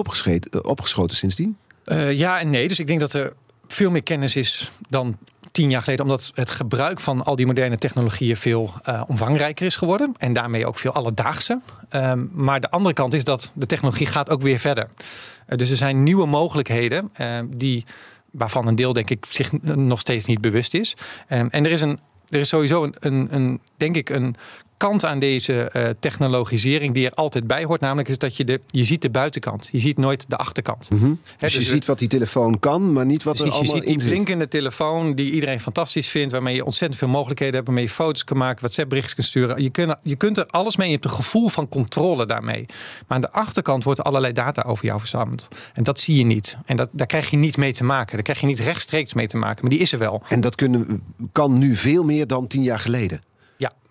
opgeschoten 0.63 1.17
sindsdien? 1.17 1.57
Uh, 1.87 2.13
ja 2.13 2.41
en 2.41 2.51
nee. 2.51 2.69
Dus 2.69 2.79
ik 2.79 2.87
denk 2.87 3.01
dat 3.01 3.13
er 3.13 3.33
veel 3.67 3.91
meer 3.91 4.03
kennis 4.03 4.37
is 4.37 4.71
dan 4.89 5.19
tien 5.55 5.71
jaar 5.71 5.83
geleden, 5.83 6.05
omdat 6.05 6.33
het 6.35 6.51
gebruik 6.51 7.01
van 7.01 7.25
al 7.25 7.37
die 7.37 7.47
moderne 7.47 7.79
technologieën 7.79 8.37
veel 8.37 8.75
uh, 8.89 9.03
omvangrijker 9.07 9.67
is 9.67 9.77
geworden. 9.77 10.15
En 10.17 10.33
daarmee 10.33 10.67
ook 10.67 10.79
veel 10.79 10.93
alledaagse. 10.93 11.61
Um, 11.91 12.31
maar 12.33 12.61
de 12.61 12.71
andere 12.71 12.95
kant 12.95 13.15
is 13.15 13.25
dat 13.25 13.53
de 13.55 13.67
technologie 13.67 14.07
gaat 14.07 14.31
ook 14.31 14.43
weer 14.43 14.59
verder. 14.59 14.89
Uh, 15.49 15.59
dus 15.59 15.71
er 15.71 15.77
zijn 15.77 16.03
nieuwe 16.03 16.27
mogelijkheden 16.27 17.11
uh, 17.21 17.41
die, 17.47 17.85
waarvan 18.31 18.67
een 18.67 18.75
deel 18.75 18.93
denk 18.93 19.11
ik 19.11 19.27
zich 19.29 19.53
nog 19.63 20.01
steeds 20.01 20.27
niet 20.27 20.41
bewust 20.41 20.75
is. 20.75 20.97
Um, 21.29 21.49
en 21.51 21.65
er 21.65 21.71
is 21.71 21.81
een 21.81 21.99
er 22.31 22.41
is 22.41 22.49
sowieso 22.49 22.85
een, 22.85 22.95
een, 22.99 23.35
een, 23.35 23.61
denk 23.77 23.97
ik, 23.97 24.09
een 24.09 24.37
kant 24.85 25.05
aan 25.05 25.19
deze 25.19 25.71
uh, 25.73 25.89
technologisering 26.01 26.95
die 26.95 27.07
er 27.07 27.15
altijd 27.15 27.47
bij 27.47 27.65
hoort. 27.65 27.81
Namelijk 27.81 28.09
is 28.09 28.19
dat 28.19 28.37
je 28.37 28.45
de, 28.45 28.61
je 28.67 28.85
ziet 28.85 29.03
de 29.03 29.11
buitenkant. 29.11 29.69
Je 29.73 29.79
ziet 29.79 29.97
nooit 29.97 30.25
de 30.29 30.37
achterkant. 30.37 30.91
Mm 30.91 30.99
-hmm. 30.99 31.21
dus, 31.39 31.53
je 31.53 31.59
dus 31.59 31.69
ziet 31.69 31.87
wat 31.87 31.99
die 31.99 32.09
telefoon 32.09 32.59
kan, 32.59 32.93
maar 32.93 33.07
niet 33.07 33.23
wat 33.23 33.39
er 33.39 33.43
allemaal 33.43 33.61
in 33.61 33.67
zit. 33.67 33.83
Je 33.83 33.89
ziet 33.89 33.99
die 33.99 34.09
blinkende 34.09 34.49
telefoon 34.49 35.15
die 35.15 35.33
iedereen 35.33 35.61
fantastisch 35.61 36.09
vindt. 36.09 36.33
Waarmee 36.33 36.55
je 36.55 36.65
ontzettend 36.65 36.99
veel 36.99 37.09
mogelijkheden 37.09 37.55
hebt. 37.55 37.67
Waarmee 37.67 37.85
je 37.85 37.91
foto's 37.91 38.25
kan 38.25 38.37
maken, 38.37 38.61
WhatsApp 38.61 38.89
berichtjes 38.89 39.15
kan 39.15 39.25
sturen. 39.25 39.63
Je, 39.63 39.71
kunt, 39.71 39.95
je 40.03 40.17
kunt 40.17 40.39
er 40.39 40.47
alles 40.47 40.77
mee. 40.77 40.87
Je 40.87 40.93
hebt 40.93 41.05
een 41.05 41.11
gevoel 41.11 41.49
van 41.49 41.69
controle 41.69 42.27
daarmee. 42.27 42.65
Maar 42.67 43.17
aan 43.17 43.21
de 43.21 43.31
achterkant 43.31 43.85
wordt 43.85 44.03
allerlei 44.03 44.33
data 44.33 44.63
over 44.63 44.85
jou 44.85 44.99
verzameld. 44.99 45.49
En 45.73 45.83
dat 45.83 46.01
zie 46.01 46.17
je 46.17 46.25
niet. 46.25 46.59
En 46.65 46.77
dat, 46.77 46.89
daar 46.93 47.07
krijg 47.07 47.31
je 47.31 47.37
niet 47.37 47.57
mee 47.57 47.73
te 47.73 47.85
maken. 47.85 48.15
Daar 48.15 48.23
krijg 48.23 48.41
je 48.41 48.47
niet 48.47 48.61
rechtstreeks 48.61 49.15
mee 49.15 49.27
te 49.27 49.37
maken. 49.37 49.61
Maar 49.61 49.71
die 49.71 49.81
is 49.81 49.93
er 49.93 49.99
wel. 49.99 50.23
En 50.29 50.41
dat 50.41 50.55
kunnen, 50.55 51.03
kan 51.33 51.59
nu 51.59 51.77
veel 51.77 52.05
meer 52.05 52.27
dan 52.27 52.47
tien 52.47 52.63
jaar 52.63 52.79
geleden 52.79 53.21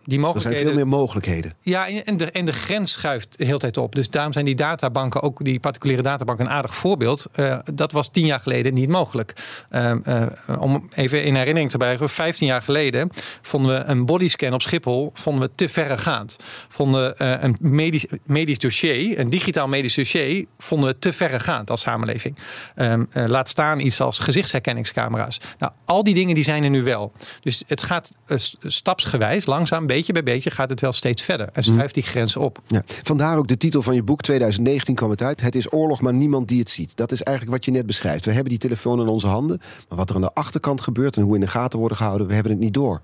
die 0.04 0.20
mogelijkheden. 0.20 0.60
Er 0.60 0.64
zijn 0.64 0.76
veel 0.76 0.88
meer 0.88 1.00
mogelijkheden. 1.00 1.54
Ja, 1.62 1.88
en 2.04 2.18
de, 2.18 2.32
en 2.32 2.46
de 2.46 2.54
grens 2.54 2.92
schuift 2.92 3.38
de 3.38 3.46
hele 3.46 3.58
tijd 3.58 3.78
op. 3.78 3.96
Dus 3.96 4.10
daarom 4.10 4.34
zijn 4.34 4.46
die 4.46 4.56
databanken, 4.56 5.22
ook 5.22 5.44
die 5.44 5.60
particuliere 5.60 6.02
databanken, 6.02 6.46
een 6.46 6.52
aardig 6.52 6.76
voorbeeld. 6.76 7.26
Uh, 7.36 7.60
dat 7.74 7.92
was 7.92 8.12
tien 8.12 8.26
jaar 8.26 8.40
geleden 8.40 8.74
niet 8.74 8.90
mogelijk. 8.90 9.34
Uh, 9.72 9.94
uh, 10.06 10.26
om 10.60 10.90
even 10.96 11.24
in 11.24 11.36
herinnering 11.36 11.72
te 11.72 11.78
brengen, 11.78 12.10
15 12.10 12.48
jaar 12.48 12.62
geleden 12.62 13.10
vonden 13.42 13.78
we 13.78 13.84
een 13.84 14.06
bodyscan 14.06 14.54
op 14.54 14.62
Schiphol 14.62 15.12
vonden 15.14 15.42
we 15.42 15.56
te 15.56 15.70
verregaand. 15.70 16.38
Vonden 16.68 17.02
we 17.02 17.24
een 17.24 17.58
medisch, 17.60 18.06
medisch 18.26 18.60
dossier, 18.60 19.20
een 19.20 19.30
digitaal 19.30 19.68
medisch 19.68 19.96
dossier, 19.96 20.46
vonden 20.58 20.90
we 20.90 21.00
te 21.00 21.14
verregaand 21.14 21.70
als 21.70 21.82
samenleving. 21.82 22.38
Um, 22.76 23.08
laat 23.14 23.50
staan 23.50 23.80
iets 23.80 24.02
als 24.02 24.20
gezichtsherkenningscamera's. 24.20 25.40
Nou, 25.60 25.72
al 25.86 26.04
die 26.04 26.14
dingen 26.14 26.36
die 26.36 26.44
zijn 26.44 26.64
er 26.64 26.70
nu 26.70 26.84
wel. 26.84 27.12
Dus 27.42 27.64
het 27.68 27.84
gaat 27.84 28.12
stapsgewijs, 28.62 29.46
langzaam 29.46 29.88
beetje 29.96 30.14
bij 30.14 30.24
beetje 30.24 30.52
gaat 30.52 30.70
het 30.70 30.82
wel 30.82 30.92
steeds 30.92 31.22
verder. 31.22 31.50
En 31.54 31.64
schuift 31.64 31.94
die 31.94 32.04
grenzen 32.04 32.42
op. 32.42 32.60
Ja. 32.68 32.84
Vandaar 32.86 33.38
ook 33.38 33.48
de 33.48 33.58
titel 33.58 33.82
van 33.82 33.96
je 33.96 34.04
boek, 34.04 34.22
2019 34.22 34.96
kwam 34.96 35.10
het 35.10 35.22
uit. 35.22 35.42
Het 35.42 35.56
is 35.56 35.74
oorlog, 35.74 36.02
maar 36.02 36.14
niemand 36.14 36.48
die 36.48 36.60
het 36.60 36.70
ziet. 36.70 36.96
Dat 36.96 37.12
is 37.12 37.22
eigenlijk 37.24 37.58
wat 37.58 37.66
je 37.66 37.72
net 37.72 37.86
beschrijft. 37.86 38.26
We 38.26 38.32
hebben 38.32 38.50
die 38.50 38.60
telefoon 38.60 39.02
in 39.02 39.08
onze 39.08 39.28
handen. 39.28 39.62
Maar 39.90 39.98
wat 39.98 40.10
er 40.10 40.16
aan 40.16 40.22
de 40.22 40.34
achterkant 40.34 40.82
gebeurt 40.82 41.18
en 41.18 41.24
hoe 41.24 41.36
in 41.36 41.42
de 41.42 41.48
gaten 41.48 41.80
worden 41.80 41.98
gehouden, 41.98 42.28
we 42.28 42.34
hebben 42.34 42.52
het 42.52 42.62
niet 42.62 42.74
door. 42.74 43.02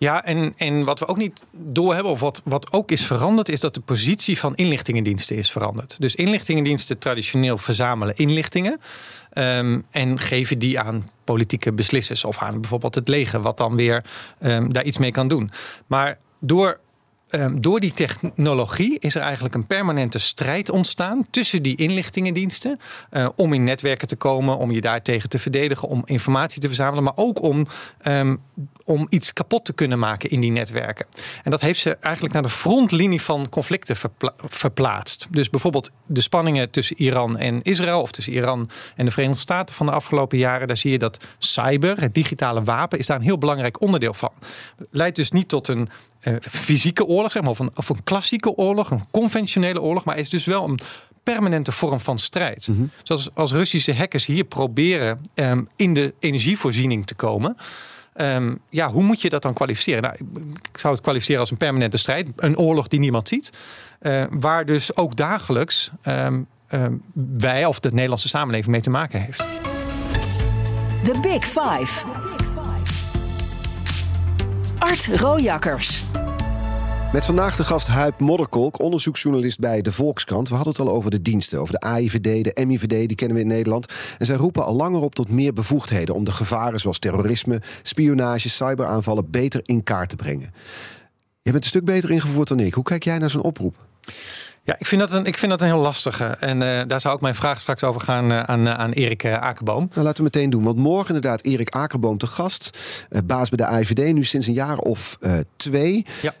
Ja, 0.00 0.24
en, 0.24 0.54
en 0.56 0.84
wat 0.84 0.98
we 0.98 1.06
ook 1.06 1.16
niet 1.16 1.42
door 1.52 1.94
hebben, 1.94 2.12
of 2.12 2.20
wat, 2.20 2.42
wat 2.44 2.72
ook 2.72 2.90
is 2.90 3.06
veranderd, 3.06 3.48
is 3.48 3.60
dat 3.60 3.74
de 3.74 3.80
positie 3.80 4.38
van 4.38 4.54
inlichtingendiensten 4.54 5.36
is 5.36 5.50
veranderd. 5.50 5.96
Dus 5.98 6.14
inlichtingendiensten 6.14 6.98
traditioneel 6.98 7.58
verzamelen 7.58 8.16
inlichtingen 8.16 8.80
um, 9.34 9.84
en 9.90 10.18
geven 10.18 10.58
die 10.58 10.80
aan 10.80 11.10
politieke 11.24 11.72
beslissers 11.72 12.24
of 12.24 12.38
aan 12.38 12.60
bijvoorbeeld 12.60 12.94
het 12.94 13.08
leger, 13.08 13.40
wat 13.40 13.56
dan 13.56 13.76
weer 13.76 14.04
um, 14.42 14.72
daar 14.72 14.84
iets 14.84 14.98
mee 14.98 15.12
kan 15.12 15.28
doen. 15.28 15.50
Maar 15.86 16.18
door 16.40 16.80
ehm, 17.28 17.60
door 17.60 17.80
die 17.80 17.92
technologie 17.92 18.98
is 18.98 19.14
er 19.14 19.22
eigenlijk 19.22 19.54
een 19.54 19.66
permanente 19.66 20.18
strijd 20.18 20.70
ontstaan 20.70 21.26
tussen 21.30 21.62
die 21.62 21.76
inlichtingendiensten. 21.76 22.78
eh, 23.10 23.28
om 23.36 23.52
in 23.52 23.62
netwerken 23.64 24.08
te 24.08 24.16
komen, 24.16 24.58
om 24.58 24.70
je 24.70 24.80
daartegen 24.80 25.28
te 25.28 25.38
verdedigen, 25.38 25.88
om 25.88 26.02
informatie 26.04 26.60
te 26.60 26.66
verzamelen, 26.66 27.04
maar 27.04 27.16
ook 27.16 27.42
om, 27.42 27.66
ehm, 28.00 28.36
om 28.90 29.06
iets 29.08 29.32
kapot 29.32 29.64
te 29.64 29.72
kunnen 29.72 29.98
maken 29.98 30.30
in 30.30 30.40
die 30.40 30.50
netwerken. 30.50 31.06
En 31.42 31.50
dat 31.50 31.60
heeft 31.60 31.80
ze 31.80 31.96
eigenlijk 31.96 32.34
naar 32.34 32.42
de 32.42 32.48
frontlinie 32.48 33.22
van 33.22 33.48
conflicten 33.48 33.96
verpla- 33.96 34.34
verplaatst. 34.36 35.26
Dus 35.30 35.50
bijvoorbeeld 35.50 35.90
de 36.06 36.20
spanningen 36.20 36.70
tussen 36.70 37.00
Iran 37.00 37.38
en 37.38 37.62
Israël, 37.62 38.00
of 38.00 38.10
tussen 38.10 38.32
Iran 38.32 38.70
en 38.96 39.04
de 39.04 39.10
Verenigde 39.10 39.40
Staten 39.40 39.74
van 39.74 39.86
de 39.86 39.92
afgelopen 39.92 40.38
jaren. 40.38 40.66
Daar 40.66 40.76
zie 40.76 40.90
je 40.90 40.98
dat 40.98 41.24
cyber, 41.38 42.00
het 42.00 42.14
digitale 42.14 42.62
wapen, 42.62 42.98
is 42.98 43.06
daar 43.06 43.16
een 43.16 43.22
heel 43.22 43.38
belangrijk 43.38 43.80
onderdeel 43.80 44.14
van. 44.14 44.32
Leidt 44.90 45.16
dus 45.16 45.30
niet 45.30 45.48
tot 45.48 45.68
een 45.68 45.88
eh, 46.20 46.34
fysieke 46.40 47.04
oorlog, 47.04 47.30
zeg 47.30 47.42
maar, 47.42 47.50
of 47.50 47.58
een, 47.58 47.70
of 47.74 47.88
een 47.88 48.04
klassieke 48.04 48.54
oorlog, 48.56 48.90
een 48.90 49.04
conventionele 49.10 49.80
oorlog, 49.80 50.04
maar 50.04 50.18
is 50.18 50.28
dus 50.28 50.44
wel 50.44 50.64
een 50.64 50.78
permanente 51.22 51.72
vorm 51.72 52.00
van 52.00 52.18
strijd. 52.18 52.68
Zoals 53.02 53.34
als 53.34 53.52
Russische 53.52 53.94
hackers 53.94 54.26
hier 54.26 54.44
proberen 54.44 55.20
ehm, 55.34 55.62
in 55.76 55.94
de 55.94 56.14
energievoorziening 56.18 57.06
te 57.06 57.14
komen. 57.14 57.56
Ehm, 58.12 58.54
ja, 58.68 58.90
hoe 58.90 59.02
moet 59.02 59.22
je 59.22 59.28
dat 59.28 59.42
dan 59.42 59.54
kwalificeren? 59.54 60.02
Nou, 60.02 60.14
ik 60.72 60.78
zou 60.78 60.94
het 60.94 61.02
kwalificeren 61.02 61.40
als 61.40 61.50
een 61.50 61.56
permanente 61.56 61.98
strijd, 61.98 62.28
een 62.36 62.58
oorlog 62.58 62.88
die 62.88 63.00
niemand 63.00 63.28
ziet, 63.28 63.50
eh, 63.98 64.24
waar 64.30 64.64
dus 64.64 64.96
ook 64.96 65.16
dagelijks 65.16 65.90
ehm, 66.02 66.42
ehm, 66.66 66.94
wij 67.38 67.66
of 67.66 67.80
de 67.80 67.90
Nederlandse 67.90 68.28
samenleving 68.28 68.70
mee 68.70 68.80
te 68.80 68.90
maken 68.90 69.20
heeft. 69.20 69.38
The 71.04 71.18
Big 71.20 71.44
Five. 71.44 72.04
Art 74.78 75.06
Rojakkers. 75.06 76.02
Met 77.12 77.26
vandaag 77.26 77.56
de 77.56 77.64
gast 77.64 77.86
Huip 77.86 78.20
Modderkolk, 78.20 78.80
onderzoeksjournalist 78.80 79.58
bij 79.58 79.82
de 79.82 79.92
Volkskrant. 79.92 80.48
We 80.48 80.54
hadden 80.54 80.72
het 80.72 80.82
al 80.82 80.94
over 80.94 81.10
de 81.10 81.22
diensten, 81.22 81.60
over 81.60 81.74
de 81.74 81.80
AIVD, 81.80 82.44
de 82.44 82.64
MIVD, 82.66 82.88
die 83.08 83.14
kennen 83.14 83.36
we 83.36 83.42
in 83.42 83.48
Nederland. 83.48 83.92
En 84.18 84.26
zij 84.26 84.36
roepen 84.36 84.64
al 84.64 84.74
langer 84.74 85.00
op 85.00 85.14
tot 85.14 85.28
meer 85.28 85.52
bevoegdheden 85.52 86.14
om 86.14 86.24
de 86.24 86.30
gevaren 86.30 86.80
zoals 86.80 86.98
terrorisme, 86.98 87.60
spionage, 87.82 88.48
cyberaanvallen 88.48 89.30
beter 89.30 89.60
in 89.64 89.82
kaart 89.82 90.08
te 90.08 90.16
brengen. 90.16 90.54
Je 91.42 91.50
bent 91.50 91.62
een 91.62 91.70
stuk 91.70 91.84
beter 91.84 92.10
ingevoerd 92.10 92.48
dan 92.48 92.60
ik. 92.60 92.74
Hoe 92.74 92.84
kijk 92.84 93.04
jij 93.04 93.18
naar 93.18 93.30
zo'n 93.30 93.42
oproep? 93.42 93.76
Ja, 94.70 94.76
ik 94.78 94.86
vind 94.86 95.00
dat 95.00 95.12
een, 95.12 95.24
ik 95.24 95.38
vind 95.38 95.50
dat 95.50 95.60
een 95.60 95.66
heel 95.66 95.78
lastige. 95.78 96.24
En 96.24 96.62
eh, 96.62 96.86
daar 96.86 97.00
zou 97.00 97.14
ook 97.14 97.20
mijn 97.20 97.34
vraag 97.34 97.60
straks 97.60 97.84
over 97.84 98.00
gaan 98.00 98.32
eh, 98.32 98.42
aan, 98.42 98.66
eh, 98.66 98.74
aan 98.74 98.90
Erik 98.90 99.26
Akerboom. 99.26 99.88
Nou, 99.90 100.04
laten 100.04 100.24
we 100.24 100.30
meteen 100.34 100.50
doen. 100.50 100.62
Want 100.62 100.76
morgen 100.76 101.14
inderdaad 101.14 101.42
Erik 101.42 101.70
Akerboom 101.70 102.18
te 102.18 102.26
gast. 102.26 102.78
baas 103.24 103.48
bij 103.48 103.66
de 103.66 103.72
AIVD, 103.72 104.12
nu 104.12 104.24
sinds 104.24 104.46
een 104.46 104.52
jaar 104.52 104.78
of 104.78 105.18
twee. 105.56 106.06
Ja. 106.22 106.34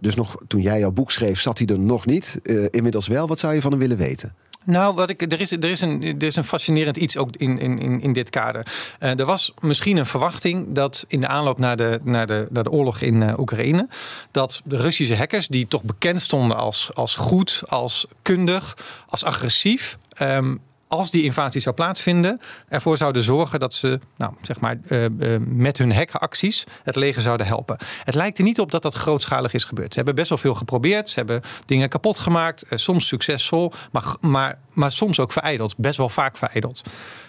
Dus 0.00 0.14
nog 0.14 0.36
toen 0.46 0.60
jij 0.60 0.78
jouw 0.78 0.90
boek 0.90 1.10
schreef, 1.10 1.40
zat 1.40 1.58
hij 1.58 1.66
er 1.66 1.78
nog 1.78 2.06
niet. 2.06 2.40
Inmiddels 2.70 3.06
wel. 3.06 3.26
Wat 3.26 3.38
zou 3.38 3.54
je 3.54 3.60
van 3.60 3.70
hem 3.70 3.80
willen 3.80 3.96
weten? 3.96 4.34
Nou, 4.66 4.94
wat 4.94 5.10
ik, 5.10 5.32
er, 5.32 5.40
is, 5.40 5.50
er, 5.50 5.64
is 5.64 5.80
een, 5.80 6.02
er 6.02 6.22
is 6.22 6.36
een 6.36 6.44
fascinerend 6.44 6.96
iets 6.96 7.16
ook 7.16 7.36
in, 7.36 7.58
in, 7.58 8.00
in, 8.00 8.12
dit 8.12 8.30
kader. 8.30 8.66
Eh, 8.98 9.18
er 9.18 9.24
was 9.24 9.52
misschien 9.60 9.96
een 9.96 10.06
verwachting 10.06 10.66
dat 10.74 11.04
in 11.08 11.20
de 11.20 11.26
aanloop 11.26 11.58
naar 11.58 11.76
de, 11.76 12.00
naar 12.02 12.26
de, 12.26 12.46
naar 12.50 12.62
de 12.62 12.70
oorlog 12.70 13.00
in 13.00 13.22
eh, 13.22 13.38
Oekraïne, 13.38 13.88
dat 14.30 14.60
de 14.64 14.76
Russische 14.76 15.16
hackers, 15.16 15.48
die 15.48 15.68
toch 15.68 15.82
bekend 15.82 16.22
stonden 16.22 16.56
als, 16.56 16.90
als 16.94 17.14
goed, 17.16 17.62
als 17.68 18.06
kundig, 18.22 18.76
als 19.08 19.24
agressief. 19.24 19.98
ehm, 20.12 20.56
als 20.88 21.10
die 21.10 21.22
invasie 21.22 21.60
zou 21.60 21.74
plaatsvinden, 21.74 22.40
ervoor 22.68 22.96
zouden 22.96 23.22
zorgen 23.22 23.58
dat 23.60 23.74
ze, 23.74 24.00
nou, 24.16 24.32
zeg 24.40 24.60
maar, 24.60 24.78
eh, 24.88 25.04
eh, 25.04 25.40
met 25.46 25.78
hun 25.78 25.92
hackeracties 25.92 26.64
het 26.82 26.96
leger 26.96 27.22
zouden 27.22 27.46
helpen. 27.46 27.78
Het 28.04 28.14
lijkt 28.14 28.38
er 28.38 28.44
niet 28.44 28.60
op 28.60 28.70
dat 28.70 28.82
dat 28.82 28.94
grootschalig 28.94 29.52
is 29.52 29.64
gebeurd. 29.64 29.90
Ze 29.90 29.96
hebben 29.96 30.14
best 30.14 30.28
wel 30.28 30.38
veel 30.38 30.54
geprobeerd. 30.54 31.10
Ze 31.10 31.14
hebben 31.18 31.42
dingen 31.66 31.88
kapot 31.88 32.18
gemaakt. 32.18 32.62
eh, 32.62 32.78
soms 32.78 33.06
succesvol, 33.06 33.72
maar, 33.92 34.16
maar, 34.20 34.58
maar 34.72 34.90
soms 34.90 35.20
ook 35.20 35.32
verijdeld. 35.32 35.76
Best 35.76 35.96
wel 35.96 36.08
vaak 36.08 36.36
verijdeld. 36.36 36.82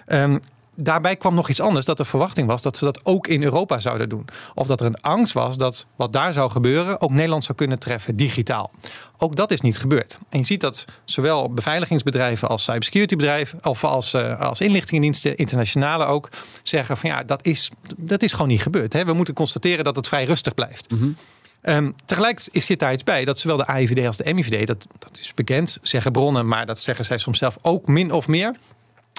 Ehm, 0.05 0.37
Daarbij 0.79 1.15
kwam 1.15 1.35
nog 1.35 1.49
iets 1.49 1.61
anders, 1.61 1.85
dat 1.85 1.97
de 1.97 2.05
verwachting 2.05 2.47
was 2.47 2.61
dat 2.61 2.77
ze 2.77 2.85
dat 2.85 3.05
ook 3.05 3.27
in 3.27 3.43
Europa 3.43 3.79
zouden 3.79 4.09
doen. 4.09 4.25
Of 4.53 4.67
dat 4.67 4.79
er 4.79 4.85
een 4.85 5.01
angst 5.01 5.33
was 5.33 5.57
dat 5.57 5.87
wat 5.95 6.13
daar 6.13 6.33
zou 6.33 6.51
gebeuren 6.51 7.01
ook 7.01 7.11
Nederland 7.11 7.43
zou 7.43 7.57
kunnen 7.57 7.79
treffen, 7.79 8.15
digitaal. 8.15 8.71
Ook 9.17 9.35
dat 9.35 9.51
is 9.51 9.61
niet 9.61 9.77
gebeurd. 9.77 10.19
En 10.29 10.39
je 10.39 10.45
ziet 10.45 10.61
dat 10.61 10.85
zowel 11.05 11.53
beveiligingsbedrijven 11.53 12.47
als 12.47 12.63
cybersecurity-bedrijven, 12.63 13.59
of 13.65 13.83
als, 13.83 14.13
eh, 14.13 14.39
als 14.39 14.61
inlichtingendiensten, 14.61 15.35
internationale 15.37 16.05
ook, 16.05 16.29
zeggen 16.63 16.97
van 16.97 17.09
ja, 17.09 17.23
dat 17.23 17.45
is, 17.45 17.71
dat 17.97 18.23
is 18.23 18.31
gewoon 18.31 18.47
niet 18.47 18.61
gebeurd. 18.61 18.93
Hè. 18.93 19.05
We 19.05 19.13
moeten 19.13 19.33
constateren 19.33 19.83
dat 19.83 19.95
het 19.95 20.07
vrij 20.07 20.25
rustig 20.25 20.53
blijft. 20.53 20.87
Ehm, 21.61 21.91
tegelijk 22.05 22.47
is- 22.51 22.65
zit 22.65 22.79
daar 22.79 22.93
iets 22.93 23.03
bij 23.03 23.25
dat 23.25 23.39
zowel 23.39 23.57
de 23.57 23.65
AIVD 23.65 24.07
als 24.07 24.17
de 24.17 24.33
MIVD, 24.33 24.67
dat, 24.67 24.87
dat 24.99 25.17
is 25.21 25.33
bekend, 25.33 25.77
zeggen 25.81 26.11
bronnen, 26.11 26.47
maar 26.47 26.65
dat 26.65 26.79
zeggen 26.79 27.05
zij 27.05 27.17
soms 27.17 27.37
zelf 27.37 27.57
ook 27.61 27.87
min 27.87 28.11
of 28.11 28.27
meer. 28.27 28.55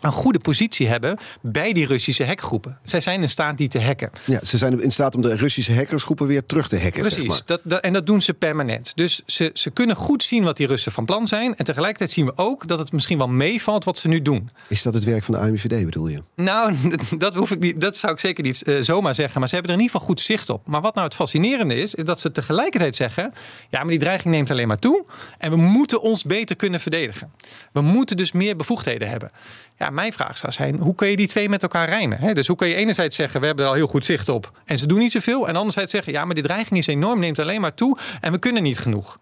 Een 0.00 0.12
goede 0.12 0.38
positie 0.38 0.88
hebben 0.88 1.18
bij 1.40 1.72
die 1.72 1.86
Russische 1.86 2.26
hackgroepen. 2.26 2.78
Zij 2.82 3.00
zijn 3.00 3.20
in 3.20 3.28
staat 3.28 3.56
die 3.56 3.68
te 3.68 3.80
hacken. 3.80 4.10
Ja, 4.24 4.40
ze 4.42 4.58
zijn 4.58 4.82
in 4.82 4.92
staat 4.92 5.14
om 5.14 5.22
de 5.22 5.36
Russische 5.36 5.74
hackersgroepen 5.74 6.26
weer 6.26 6.46
terug 6.46 6.68
te 6.68 6.80
hacken. 6.80 7.00
Precies, 7.00 7.18
zeg 7.18 7.28
maar. 7.28 7.42
dat, 7.46 7.60
dat, 7.62 7.80
en 7.80 7.92
dat 7.92 8.06
doen 8.06 8.22
ze 8.22 8.34
permanent. 8.34 8.92
Dus 8.94 9.22
ze, 9.26 9.50
ze 9.52 9.70
kunnen 9.70 9.96
goed 9.96 10.22
zien 10.22 10.44
wat 10.44 10.56
die 10.56 10.66
Russen 10.66 10.92
van 10.92 11.04
plan 11.04 11.26
zijn. 11.26 11.56
En 11.56 11.64
tegelijkertijd 11.64 12.10
zien 12.10 12.26
we 12.26 12.32
ook 12.36 12.66
dat 12.66 12.78
het 12.78 12.92
misschien 12.92 13.18
wel 13.18 13.28
meevalt 13.28 13.84
wat 13.84 13.98
ze 13.98 14.08
nu 14.08 14.22
doen. 14.22 14.50
Is 14.68 14.82
dat 14.82 14.94
het 14.94 15.04
werk 15.04 15.24
van 15.24 15.34
de 15.34 15.40
AIVD 15.40 15.84
bedoel 15.84 16.08
je? 16.08 16.22
Nou, 16.36 16.74
dat, 17.18 17.34
hoef 17.34 17.50
ik 17.50 17.58
niet, 17.58 17.80
dat 17.80 17.96
zou 17.96 18.12
ik 18.12 18.18
zeker 18.18 18.44
niet 18.44 18.62
eh, 18.62 18.76
zomaar 18.80 19.14
zeggen. 19.14 19.40
Maar 19.40 19.48
ze 19.48 19.54
hebben 19.54 19.72
er 19.72 19.78
in 19.78 19.84
ieder 19.84 20.00
geval 20.00 20.14
goed 20.14 20.24
zicht 20.24 20.50
op. 20.50 20.66
Maar 20.66 20.80
wat 20.80 20.94
nou 20.94 21.06
het 21.06 21.16
fascinerende 21.16 21.74
is, 21.74 21.94
is 21.94 22.04
dat 22.04 22.20
ze 22.20 22.32
tegelijkertijd 22.32 22.96
zeggen: 22.96 23.32
ja, 23.70 23.78
maar 23.78 23.88
die 23.88 23.98
dreiging 23.98 24.34
neemt 24.34 24.50
alleen 24.50 24.68
maar 24.68 24.78
toe. 24.78 25.04
En 25.38 25.50
we 25.50 25.56
moeten 25.56 26.00
ons 26.00 26.24
beter 26.24 26.56
kunnen 26.56 26.80
verdedigen. 26.80 27.32
We 27.72 27.80
moeten 27.80 28.16
dus 28.16 28.32
meer 28.32 28.56
bevoegdheden 28.56 29.08
hebben. 29.08 29.30
Ja, 29.78 29.90
mijn 29.90 30.12
vraag 30.12 30.36
zou 30.36 30.52
zijn: 30.52 30.76
hoe 30.76 30.94
kun 30.94 31.08
je 31.08 31.16
die 31.16 31.26
twee 31.26 31.48
met 31.48 31.62
elkaar 31.62 31.88
rijmen? 31.88 32.34
Dus 32.34 32.46
hoe 32.46 32.56
kun 32.56 32.68
je 32.68 32.74
enerzijds 32.74 33.16
zeggen: 33.16 33.40
we 33.40 33.46
hebben 33.46 33.64
er 33.64 33.70
al 33.70 33.76
heel 33.76 33.86
goed 33.86 34.04
zicht 34.04 34.28
op 34.28 34.52
en 34.64 34.78
ze 34.78 34.86
doen 34.86 34.98
niet 34.98 35.12
zoveel. 35.12 35.48
En 35.48 35.56
anderzijds 35.56 35.90
zeggen: 35.90 36.12
ja, 36.12 36.24
maar 36.24 36.34
die 36.34 36.42
dreiging 36.42 36.78
is 36.78 36.86
enorm, 36.86 37.20
neemt 37.20 37.38
alleen 37.38 37.60
maar 37.60 37.74
toe 37.74 37.98
en 38.20 38.32
we 38.32 38.38
kunnen 38.38 38.62
niet 38.62 38.78
genoeg. 38.78 39.18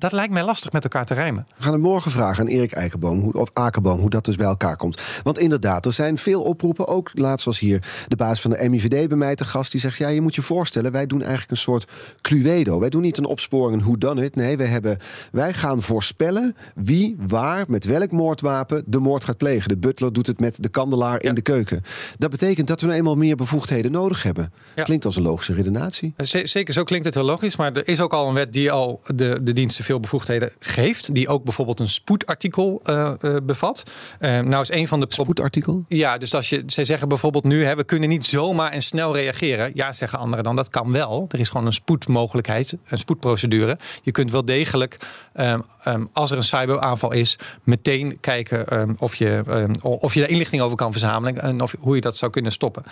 Dat 0.00 0.12
lijkt 0.12 0.32
mij 0.32 0.44
lastig 0.44 0.72
met 0.72 0.84
elkaar 0.84 1.04
te 1.04 1.14
rijmen. 1.14 1.46
We 1.56 1.62
gaan 1.62 1.72
het 1.72 1.82
morgen 1.82 2.10
vragen 2.10 2.40
aan 2.40 2.46
Erik 2.46 2.72
Eikenboom, 2.72 3.20
hoe, 3.20 3.32
of 3.32 3.50
Akerboom 3.52 4.00
hoe 4.00 4.10
dat 4.10 4.24
dus 4.24 4.36
bij 4.36 4.46
elkaar 4.46 4.76
komt. 4.76 5.00
Want 5.22 5.38
inderdaad, 5.38 5.86
er 5.86 5.92
zijn 5.92 6.18
veel 6.18 6.42
oproepen. 6.42 6.88
Ook 6.88 7.10
laatst 7.14 7.46
was 7.46 7.58
hier 7.58 8.04
de 8.08 8.16
baas 8.16 8.40
van 8.40 8.50
de 8.50 8.68
MIVD 8.68 9.08
bij 9.08 9.16
mij 9.16 9.34
te 9.34 9.44
gast. 9.44 9.72
Die 9.72 9.80
zegt, 9.80 9.96
ja, 9.96 10.08
je 10.08 10.20
moet 10.20 10.34
je 10.34 10.42
voorstellen, 10.42 10.92
wij 10.92 11.06
doen 11.06 11.20
eigenlijk 11.20 11.50
een 11.50 11.56
soort 11.56 11.90
Cluedo. 12.20 12.80
Wij 12.80 12.88
doen 12.88 13.02
niet 13.02 13.18
een 13.18 13.24
opsporing, 13.24 13.82
hoe 13.82 13.98
dan 13.98 14.16
het. 14.16 14.36
Nee, 14.36 14.56
wij, 14.56 14.66
hebben, 14.66 14.98
wij 15.32 15.52
gaan 15.52 15.82
voorspellen 15.82 16.56
wie, 16.74 17.16
waar, 17.18 17.64
met 17.68 17.84
welk 17.84 18.10
moordwapen 18.10 18.82
de 18.86 18.98
moord 18.98 19.24
gaat 19.24 19.36
plegen. 19.36 19.68
De 19.68 19.78
butler 19.78 20.12
doet 20.12 20.26
het 20.26 20.40
met 20.40 20.62
de 20.62 20.68
kandelaar 20.68 21.22
in 21.22 21.34
de 21.34 21.42
keuken. 21.42 21.82
Dat 22.18 22.30
betekent 22.30 22.66
dat 22.66 22.80
we 22.80 22.86
nou 22.86 22.98
eenmaal 22.98 23.16
meer 23.16 23.36
bevoegdheden 23.36 23.92
nodig 23.92 24.22
hebben. 24.22 24.52
Ja. 24.76 24.82
Klinkt 24.82 25.04
als 25.04 25.16
een 25.16 25.22
logische 25.22 25.54
redenatie. 25.54 26.14
Zeker, 26.16 26.74
zo 26.74 26.84
klinkt 26.84 27.06
het 27.06 27.14
heel 27.14 27.24
logisch. 27.24 27.56
Maar 27.56 27.72
er 27.72 27.88
is 27.88 28.00
ook 28.00 28.12
al 28.12 28.28
een 28.28 28.34
wet 28.34 28.52
die 28.52 28.70
al 28.70 29.00
de, 29.14 29.38
de 29.42 29.52
diensten 29.52 29.84
veel 29.90 30.00
bevoegdheden 30.00 30.52
geeft. 30.58 31.14
Die 31.14 31.28
ook 31.28 31.44
bijvoorbeeld 31.44 31.80
een 31.80 31.88
spoedartikel 31.88 32.80
eh, 32.84 33.12
eh, 33.20 33.36
bevat. 33.42 33.82
Eh, 34.18 34.40
nou 34.40 34.62
is 34.62 34.72
een 34.72 34.88
van 34.88 35.00
de 35.00 35.06
Spoedartikel? 35.08 35.84
Ja, 35.88 36.18
dus 36.18 36.34
als 36.34 36.48
je, 36.48 36.62
zij 36.66 36.84
zeggen 36.84 37.08
bijvoorbeeld 37.08 37.44
nu, 37.44 37.64
hè, 37.64 37.76
we 37.76 37.84
kunnen 37.84 38.08
niet 38.08 38.24
zomaar 38.24 38.72
en 38.72 38.82
snel 38.82 39.14
reageren. 39.14 39.70
Ja, 39.74 39.92
zeggen 39.92 40.18
anderen 40.18 40.44
dan, 40.44 40.56
dat 40.56 40.68
kan 40.68 40.92
wel. 40.92 41.26
Er 41.28 41.38
is 41.40 41.48
gewoon 41.48 41.66
een 41.66 41.72
spoedmogelijkheid, 41.72 42.76
een 42.86 42.98
spoedprocedure. 42.98 43.78
Je 44.02 44.10
kunt 44.10 44.30
wel 44.30 44.44
degelijk, 44.44 44.96
ehm, 45.32 45.60
ehm, 45.82 46.04
als 46.12 46.30
er 46.30 46.36
een 46.36 46.44
cyberaanval 46.44 47.12
is, 47.12 47.38
meteen 47.62 48.20
kijken 48.20 48.66
ehm, 48.66 48.94
of, 48.98 49.14
je, 49.14 49.68
of 49.82 50.14
je 50.14 50.20
daar 50.20 50.28
inlichting 50.28 50.62
over 50.62 50.76
kan 50.76 50.92
verzamelen 50.92 51.40
en 51.42 51.60
of, 51.60 51.74
hoe 51.78 51.94
je 51.94 52.00
dat 52.00 52.16
zou 52.16 52.30
kunnen 52.30 52.52
stoppen. 52.52 52.82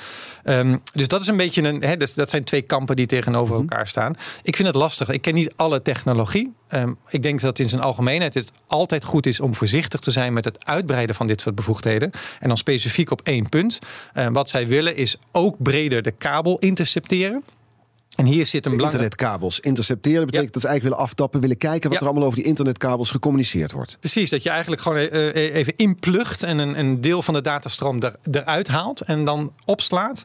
Dus 0.93 1.09
dat 1.09 1.21
is 1.21 1.26
een 1.26 1.37
beetje 1.37 1.62
een, 1.62 1.83
hè, 1.83 1.97
dus 1.97 2.14
dat 2.14 2.31
zijn 2.31 2.45
twee 2.45 2.62
kampen 2.62 2.97
die 2.97 3.07
tegenover 3.07 3.57
elkaar 3.57 3.87
staan. 3.87 4.14
Ik 4.43 4.57
vind 4.57 4.69
het 4.69 4.76
lastig. 4.76 5.09
Ik 5.09 5.23
ken 5.23 5.35
niet 5.35 5.52
alle 5.57 5.83
technologie. 5.83 6.57
Ehm, 6.68 6.92
ik 7.08 7.22
denk 7.22 7.40
dat 7.40 7.58
in 7.58 7.68
zijn 7.68 7.82
algemeenheid 7.82 8.34
het 8.34 8.50
altijd 8.66 9.04
goed 9.04 9.26
is 9.26 9.40
om 9.40 9.54
voorzichtig 9.54 10.00
te 10.00 10.10
zijn 10.10 10.32
met 10.32 10.44
het 10.44 10.64
uitbreiden 10.64 11.14
van 11.14 11.26
dit 11.26 11.40
soort 11.40 11.54
bevoegdheden. 11.54 12.10
En 12.40 12.48
dan 12.48 12.56
specifiek 12.56 13.10
op 13.10 13.20
één 13.25 13.48
punt. 13.48 13.78
Ehm, 14.14 14.32
wat 14.32 14.48
zij 14.50 14.66
willen 14.66 14.96
is 14.96 15.16
ook 15.32 15.62
breder 15.62 16.02
de 16.02 16.10
kabel 16.10 16.58
intercepteren. 16.58 17.44
En 18.16 18.25
hier 18.25 18.46
zit 18.46 18.66
een 18.66 18.72
belangrijk. 18.72 19.02
internetkabels 19.02 19.60
intercepteren 19.60 20.26
betekent 20.26 20.52
dat 20.52 20.62
ze 20.62 20.68
eigenlijk 20.68 20.96
willen 20.96 21.10
aftappen, 21.10 21.40
willen 21.40 21.58
kijken 21.58 21.90
wat 21.90 21.98
Ja. 21.98 22.04
er 22.04 22.10
allemaal 22.10 22.26
over 22.26 22.38
die 22.38 22.48
internetkabels 22.48 23.10
gecommuniceerd 23.10 23.72
wordt. 23.72 23.96
Precies, 24.00 24.30
dat 24.30 24.42
je 24.42 24.50
eigenlijk 24.50 24.82
gewoon 24.82 24.98
eh, 24.98 25.28
eh, 25.28 25.54
even 25.54 25.76
inplucht 25.76 26.42
en 26.42 26.58
een, 26.58 26.78
een 26.78 27.00
deel 27.00 27.22
van 27.22 27.34
de 27.34 27.40
datastroom 27.40 28.02
er, 28.02 28.16
eruit 28.30 28.68
haalt 28.68 29.00
en 29.00 29.25
dan 29.25 29.52
opslaat. 29.64 30.25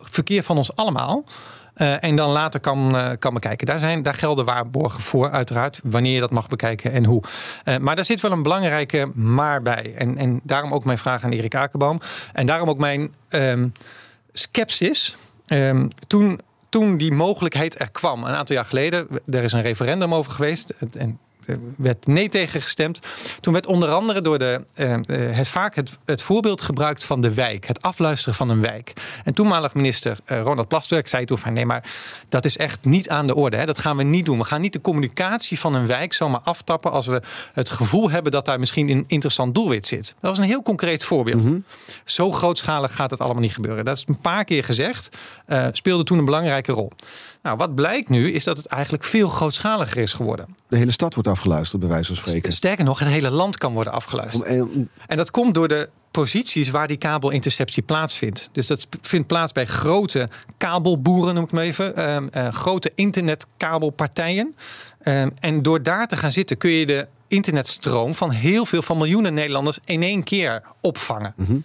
Verkeer 0.00 0.42
van 0.42 0.56
ons 0.56 0.76
allemaal. 0.76 1.24
Eh, 1.76 2.04
en 2.04 2.16
dan 2.16 2.30
later 2.30 2.60
kan, 2.60 2.96
eh, 2.96 3.10
kan 3.18 3.34
bekijken. 3.34 3.66
Daar, 3.66 3.78
zijn, 3.78 4.02
daar 4.02 4.14
gelden 4.14 4.44
waarborgen 4.44 5.02
voor, 5.02 5.30
uiteraard. 5.30 5.80
Wanneer 5.84 6.12
je 6.12 6.20
dat 6.20 6.30
mag 6.30 6.48
bekijken 6.48 6.92
en 6.92 7.04
hoe. 7.04 7.22
Eh, 7.64 7.76
maar 7.76 7.96
daar 7.96 8.04
zit 8.04 8.20
wel 8.20 8.32
een 8.32 8.42
belangrijke 8.42 9.10
maar 9.14 9.62
bij. 9.62 9.94
En, 9.94 10.16
en 10.16 10.40
daarom 10.42 10.74
ook 10.74 10.84
mijn 10.84 10.98
vraag 10.98 11.24
aan 11.24 11.30
Erik 11.30 11.54
Akerboom. 11.54 12.00
En 12.32 12.46
daarom 12.46 12.68
ook 12.68 12.78
mijn 12.78 13.14
ehm, 13.28 13.68
scepsis. 14.32 15.16
Ehm, 15.46 15.88
toen 16.06 16.40
toen 16.68 16.96
die 16.96 17.12
mogelijkheid 17.12 17.80
er 17.80 17.90
kwam, 17.90 18.24
een 18.24 18.34
aantal 18.34 18.56
jaar 18.56 18.64
geleden, 18.64 19.08
er 19.26 19.42
is 19.42 19.52
een 19.52 19.62
referendum 19.62 20.14
over 20.14 20.32
geweest. 20.32 20.72
En 20.98 21.18
werd 21.76 22.06
nee 22.06 22.28
tegen 22.28 22.62
gestemd. 22.62 23.00
Toen 23.40 23.52
werd 23.52 23.66
onder 23.66 23.88
andere 23.88 24.20
door 24.20 24.38
de, 24.38 24.64
uh, 24.74 24.96
het, 25.36 25.48
vaak 25.48 25.74
het, 25.74 25.90
het, 26.04 26.22
voorbeeld 26.22 26.62
gebruikt 26.62 27.04
van 27.04 27.20
de 27.20 27.34
wijk. 27.34 27.66
Het 27.66 27.82
afluisteren 27.82 28.34
van 28.34 28.48
een 28.48 28.60
wijk. 28.60 28.92
En 29.24 29.34
toenmalig 29.34 29.74
minister 29.74 30.18
uh, 30.26 30.40
Ronald 30.40 30.68
Plasterk 30.68 31.08
zei 31.08 31.24
toen 31.24 31.38
van... 31.38 31.52
nee, 31.52 31.66
maar 31.66 31.84
dat 32.28 32.44
is 32.44 32.56
echt 32.56 32.84
niet 32.84 33.08
aan 33.08 33.26
de 33.26 33.34
orde. 33.34 33.56
Hè. 33.56 33.66
Dat 33.66 33.78
gaan 33.78 33.96
we 33.96 34.02
niet 34.02 34.24
doen. 34.24 34.38
We 34.38 34.44
gaan 34.44 34.60
niet 34.60 34.72
de 34.72 34.80
communicatie 34.80 35.58
van 35.58 35.74
een 35.74 35.86
wijk 35.86 36.12
zomaar 36.12 36.40
aftappen... 36.40 36.92
als 36.92 37.06
we 37.06 37.22
het 37.52 37.70
gevoel 37.70 38.10
hebben 38.10 38.32
dat 38.32 38.44
daar 38.44 38.58
misschien 38.58 38.88
een 38.88 39.04
interessant 39.06 39.54
doelwit 39.54 39.86
zit. 39.86 40.14
Dat 40.20 40.30
was 40.30 40.38
een 40.38 40.44
heel 40.44 40.62
concreet 40.62 41.04
voorbeeld. 41.04 41.42
Mm 41.42 41.46
-hmm. 41.46 41.64
Zo 42.04 42.32
grootschalig 42.32 42.94
gaat 42.94 43.10
het 43.10 43.20
allemaal 43.20 43.42
niet 43.42 43.54
gebeuren. 43.54 43.84
Dat 43.84 43.96
is 43.96 44.04
een 44.06 44.18
paar 44.18 44.44
keer 44.44 44.64
gezegd. 44.64 45.08
Uh, 45.48 45.68
speelde 45.72 46.04
toen 46.04 46.18
een 46.18 46.24
belangrijke 46.24 46.72
rol. 46.72 46.92
Nou, 47.42 47.56
wat 47.58 47.74
blijkt 47.74 48.08
nu 48.08 48.32
is 48.32 48.44
dat 48.44 48.56
het 48.56 48.66
eigenlijk 48.66 49.04
veel 49.04 49.28
grootschaliger 49.28 50.00
is 50.00 50.12
geworden. 50.12 50.56
De 50.68 50.76
hele 50.76 50.90
stad 50.90 51.14
wordt 51.14 51.28
afgeluisterd, 51.36 51.80
bij 51.80 51.90
wijze 51.90 52.14
van 52.14 52.26
spreken. 52.26 52.52
Sterker 52.52 52.84
nog, 52.84 52.98
het 52.98 53.08
hele 53.08 53.30
land 53.30 53.58
kan 53.58 53.72
worden 53.72 53.92
afgeluisterd. 53.92 54.44
En, 54.48 54.90
en 55.06 55.16
dat 55.16 55.30
komt 55.30 55.54
door 55.54 55.68
de 55.68 55.88
posities 56.10 56.70
waar 56.70 56.86
die 56.86 56.96
kabelinterceptie 56.96 57.82
plaatsvindt. 57.82 58.48
Dus 58.52 58.66
dat 58.66 58.86
vindt 59.02 59.26
plaats 59.26 59.52
bij 59.52 59.66
grote 59.66 60.28
kabelboeren, 60.56 61.34
noem 61.34 61.44
ik 61.44 61.50
hem 61.50 61.60
even. 61.60 62.10
Um, 62.10 62.28
uh, 62.34 62.48
grote 62.48 62.92
internetkabelpartijen. 62.94 64.54
Um, 65.04 65.32
en 65.40 65.62
door 65.62 65.82
daar 65.82 66.06
te 66.06 66.16
gaan 66.16 66.32
zitten 66.32 66.56
kun 66.56 66.70
je 66.70 66.86
de 66.86 67.06
internetstroom 67.28 68.14
van 68.14 68.30
heel 68.30 68.66
veel 68.66 68.82
van 68.82 68.96
miljoenen 68.96 69.34
Nederlanders 69.34 69.78
in 69.84 70.02
één 70.02 70.22
keer 70.22 70.62
opvangen. 70.80 71.32
Mm 71.36 71.46
-hmm. 71.46 71.64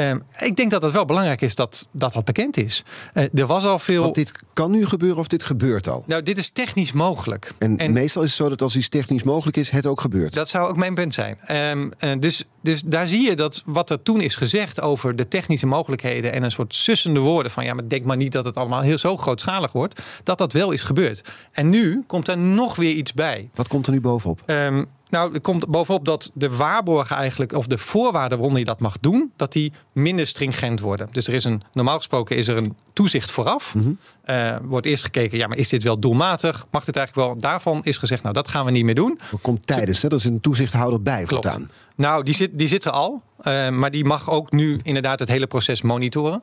Um, 0.00 0.22
ik 0.38 0.56
denk 0.56 0.70
dat 0.70 0.82
het 0.82 0.92
wel 0.92 1.04
belangrijk 1.04 1.40
is 1.40 1.54
dat 1.54 1.88
dat, 1.92 2.12
dat 2.12 2.24
bekend 2.24 2.56
is. 2.56 2.84
Uh, 3.14 3.24
er 3.34 3.46
was 3.46 3.64
al 3.64 3.78
veel. 3.78 4.02
Want 4.02 4.14
dit 4.14 4.32
kan 4.52 4.70
nu 4.70 4.86
gebeuren 4.86 5.18
of 5.18 5.26
dit 5.26 5.42
gebeurt 5.42 5.88
al? 5.88 6.04
Nou, 6.06 6.22
dit 6.22 6.38
is 6.38 6.48
technisch 6.48 6.92
mogelijk. 6.92 7.52
En, 7.58 7.78
en 7.78 7.92
meestal 7.92 8.22
is 8.22 8.28
het 8.28 8.36
zo 8.36 8.48
dat 8.48 8.62
als 8.62 8.76
iets 8.76 8.88
technisch 8.88 9.22
mogelijk 9.22 9.56
is, 9.56 9.70
het 9.70 9.86
ook 9.86 10.00
gebeurt. 10.00 10.34
Dat 10.34 10.48
zou 10.48 10.68
ook 10.68 10.76
mijn 10.76 10.94
punt 10.94 11.14
zijn. 11.14 11.56
Um, 11.56 11.92
uh, 11.98 12.12
dus, 12.18 12.44
dus 12.62 12.82
daar 12.82 13.06
zie 13.06 13.28
je 13.28 13.36
dat 13.36 13.62
wat 13.66 13.90
er 13.90 14.02
toen 14.02 14.20
is 14.20 14.36
gezegd 14.36 14.80
over 14.80 15.16
de 15.16 15.28
technische 15.28 15.66
mogelijkheden 15.66 16.32
en 16.32 16.42
een 16.42 16.50
soort 16.50 16.74
sussende 16.74 17.20
woorden 17.20 17.52
van 17.52 17.64
ja, 17.64 17.74
maar 17.74 17.88
denk 17.88 18.04
maar 18.04 18.16
niet 18.16 18.32
dat 18.32 18.44
het 18.44 18.56
allemaal 18.56 18.80
heel 18.80 18.98
zo 18.98 19.16
grootschalig 19.16 19.72
wordt, 19.72 20.00
dat 20.22 20.38
dat 20.38 20.52
wel 20.52 20.70
is 20.70 20.82
gebeurd. 20.82 21.28
En 21.52 21.68
nu 21.68 22.04
komt 22.06 22.28
er 22.28 22.38
nog 22.38 22.76
weer 22.76 22.92
iets 22.92 23.12
bij. 23.12 23.50
Wat 23.54 23.68
komt 23.68 23.86
er 23.86 23.92
nu 23.92 24.00
bovenop? 24.00 24.42
Um, 24.46 24.86
nou, 25.10 25.34
er 25.34 25.40
komt 25.40 25.66
bovenop 25.66 26.04
dat 26.04 26.30
de 26.34 26.56
waarborgen 26.56 27.16
eigenlijk, 27.16 27.52
of 27.52 27.66
de 27.66 27.78
voorwaarden 27.78 28.38
waarom 28.38 28.56
je 28.56 28.64
dat 28.64 28.80
mag 28.80 28.98
doen, 28.98 29.32
dat 29.36 29.52
die 29.52 29.72
minder 29.92 30.26
stringent 30.26 30.80
worden. 30.80 31.08
Dus 31.10 31.26
er 31.26 31.34
is 31.34 31.44
een, 31.44 31.62
normaal 31.72 31.96
gesproken 31.96 32.36
is 32.36 32.48
er 32.48 32.56
een 32.56 32.76
toezicht 32.92 33.30
vooraf. 33.30 33.74
Mm 33.74 33.82
-hmm. 33.82 33.98
uh, 34.24 34.56
wordt 34.62 34.86
eerst 34.86 35.04
gekeken, 35.04 35.38
ja, 35.38 35.46
maar 35.46 35.56
is 35.56 35.68
dit 35.68 35.82
wel 35.82 35.98
doelmatig? 35.98 36.66
Mag 36.70 36.84
dit 36.84 36.96
eigenlijk 36.96 37.28
wel? 37.28 37.38
Daarvan 37.38 37.80
is 37.84 37.98
gezegd, 37.98 38.22
nou, 38.22 38.34
dat 38.34 38.48
gaan 38.48 38.64
we 38.64 38.70
niet 38.70 38.84
meer 38.84 38.94
doen. 38.94 39.20
Dat 39.30 39.40
komt 39.40 39.66
tijdens, 39.66 40.02
hè? 40.02 40.08
Dat 40.08 40.18
is 40.18 40.24
een 40.24 40.40
toezichthouder 40.40 41.02
bij 41.02 41.24
Klopt. 41.24 41.58
Nou, 41.96 42.24
die 42.24 42.34
zit, 42.34 42.50
die 42.52 42.68
zit 42.68 42.84
er 42.84 42.90
al. 42.90 43.22
Uh, 43.42 43.68
maar 43.68 43.90
die 43.90 44.04
mag 44.04 44.30
ook 44.30 44.52
nu 44.52 44.80
inderdaad 44.82 45.18
het 45.18 45.28
hele 45.28 45.46
proces 45.46 45.82
monitoren. 45.82 46.42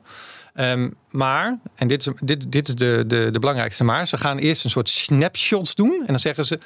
Um, 0.54 0.94
maar, 1.10 1.58
en 1.74 1.88
dit 1.88 2.06
is, 2.06 2.12
dit, 2.20 2.52
dit 2.52 2.68
is 2.68 2.74
de, 2.74 3.04
de, 3.06 3.28
de 3.30 3.38
belangrijkste 3.38 3.84
maar, 3.84 4.06
ze 4.08 4.16
gaan 4.16 4.38
eerst 4.38 4.64
een 4.64 4.70
soort 4.70 4.88
snapshots 4.88 5.74
doen. 5.74 6.00
En 6.00 6.06
dan 6.06 6.18
zeggen 6.18 6.44
ze, 6.44 6.58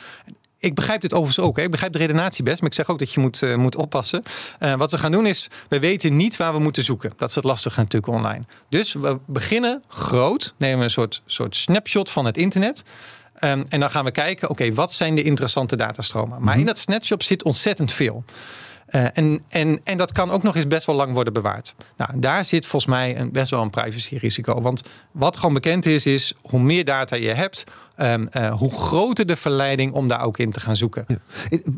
ik 0.62 0.74
begrijp 0.74 1.00
dit 1.00 1.12
overigens 1.12 1.46
ook. 1.46 1.56
Hè. 1.56 1.62
Ik 1.62 1.70
begrijp 1.70 1.92
de 1.92 1.98
redenatie 1.98 2.44
best. 2.44 2.60
Maar 2.60 2.70
ik 2.70 2.76
zeg 2.76 2.88
ook 2.88 2.98
dat 2.98 3.12
je 3.12 3.20
moet, 3.20 3.42
uh, 3.42 3.56
moet 3.56 3.76
oppassen. 3.76 4.22
Uh, 4.60 4.74
wat 4.74 4.90
ze 4.90 4.98
gaan 4.98 5.12
doen 5.12 5.26
is, 5.26 5.48
we 5.68 5.78
weten 5.78 6.16
niet 6.16 6.36
waar 6.36 6.52
we 6.52 6.58
moeten 6.58 6.82
zoeken. 6.82 7.12
Dat 7.16 7.28
is 7.28 7.34
het 7.34 7.44
lastige 7.44 7.80
natuurlijk 7.80 8.12
online. 8.12 8.44
Dus 8.68 8.92
we 8.92 9.18
beginnen 9.26 9.82
groot. 9.88 10.54
Nemen 10.58 10.78
we 10.78 10.84
een 10.84 10.90
soort, 10.90 11.22
soort 11.26 11.56
snapshot 11.56 12.10
van 12.10 12.24
het 12.24 12.36
internet. 12.36 12.82
Um, 13.40 13.64
en 13.68 13.80
dan 13.80 13.90
gaan 13.90 14.04
we 14.04 14.10
kijken, 14.10 14.50
oké, 14.50 14.62
okay, 14.62 14.74
wat 14.74 14.92
zijn 14.92 15.14
de 15.14 15.22
interessante 15.22 15.76
datastromen? 15.76 16.30
Maar 16.30 16.40
mm-hmm. 16.40 16.58
in 16.58 16.66
dat 16.66 16.78
snapshot 16.78 17.24
zit 17.24 17.42
ontzettend 17.42 17.92
veel. 17.92 18.24
Uh, 18.90 19.06
en, 19.12 19.44
en, 19.48 19.80
en 19.84 19.96
dat 19.96 20.12
kan 20.12 20.30
ook 20.30 20.42
nog 20.42 20.56
eens 20.56 20.66
best 20.66 20.86
wel 20.86 20.96
lang 20.96 21.12
worden 21.12 21.32
bewaard. 21.32 21.74
Nou, 21.96 22.10
daar 22.14 22.44
zit 22.44 22.66
volgens 22.66 22.92
mij 22.92 23.18
een, 23.18 23.32
best 23.32 23.50
wel 23.50 23.62
een 23.62 23.70
privacyrisico. 23.70 24.60
Want 24.60 24.82
wat 25.12 25.36
gewoon 25.36 25.54
bekend 25.54 25.86
is, 25.86 26.06
is 26.06 26.34
hoe 26.42 26.60
meer 26.60 26.84
data 26.84 27.16
je 27.16 27.32
hebt, 27.34 27.64
um, 28.02 28.28
uh, 28.32 28.54
hoe 28.58 28.70
groter 28.70 29.26
de 29.26 29.36
verleiding 29.36 29.92
om 29.92 30.08
daar 30.08 30.22
ook 30.22 30.38
in 30.38 30.52
te 30.52 30.60
gaan 30.60 30.76
zoeken. 30.76 31.04
Ja. 31.06 31.18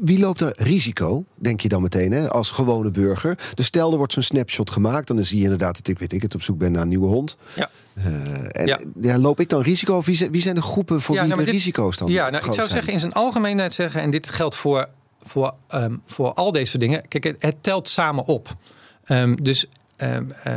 Wie 0.00 0.18
loopt 0.18 0.40
er 0.40 0.52
risico, 0.56 1.24
denk 1.34 1.60
je 1.60 1.68
dan 1.68 1.82
meteen, 1.82 2.12
hè, 2.12 2.30
als 2.30 2.50
gewone 2.50 2.90
burger? 2.90 3.38
Dus 3.54 3.66
stel, 3.66 3.90
er 3.90 3.96
wordt 3.96 4.12
zo'n 4.12 4.22
snapshot 4.22 4.70
gemaakt, 4.70 5.06
dan 5.06 5.24
zie 5.24 5.38
je 5.38 5.42
inderdaad 5.42 5.76
dat 5.76 5.88
ik, 5.88 5.98
weet 5.98 6.12
ik 6.12 6.22
het, 6.22 6.34
op 6.34 6.42
zoek 6.42 6.58
ben 6.58 6.72
naar 6.72 6.82
een 6.82 6.88
nieuwe 6.88 7.06
hond. 7.06 7.36
Ja. 7.54 7.70
Uh, 7.94 8.04
en 8.50 8.66
ja. 8.66 8.78
Ja, 9.00 9.18
loop 9.18 9.40
ik 9.40 9.48
dan 9.48 9.62
risico? 9.62 9.96
Of 9.96 10.06
wie 10.06 10.16
zijn, 10.16 10.30
wie 10.30 10.42
zijn 10.42 10.54
de 10.54 10.62
groepen 10.62 11.00
voor 11.00 11.14
ja, 11.14 11.20
wie 11.20 11.30
nou, 11.30 11.44
de 11.44 11.46
dit, 11.46 11.54
risico's 11.54 11.96
dan? 11.96 12.10
Ja, 12.10 12.22
nou, 12.22 12.36
ik 12.36 12.42
zou 12.42 12.54
zijn? 12.54 12.68
zeggen 12.68 12.92
in 12.92 13.00
zijn 13.00 13.12
algemeenheid 13.12 13.74
zeggen, 13.74 14.00
en 14.00 14.10
dit 14.10 14.28
geldt 14.28 14.56
voor 14.56 14.88
voor, 15.26 15.54
um, 15.68 16.02
voor 16.06 16.32
al 16.32 16.52
deze 16.52 16.78
dingen. 16.78 17.08
Kijk, 17.08 17.24
het, 17.24 17.36
het 17.38 17.62
telt 17.62 17.88
samen 17.88 18.24
op. 18.24 18.56
Um, 19.08 19.42
dus 19.42 19.66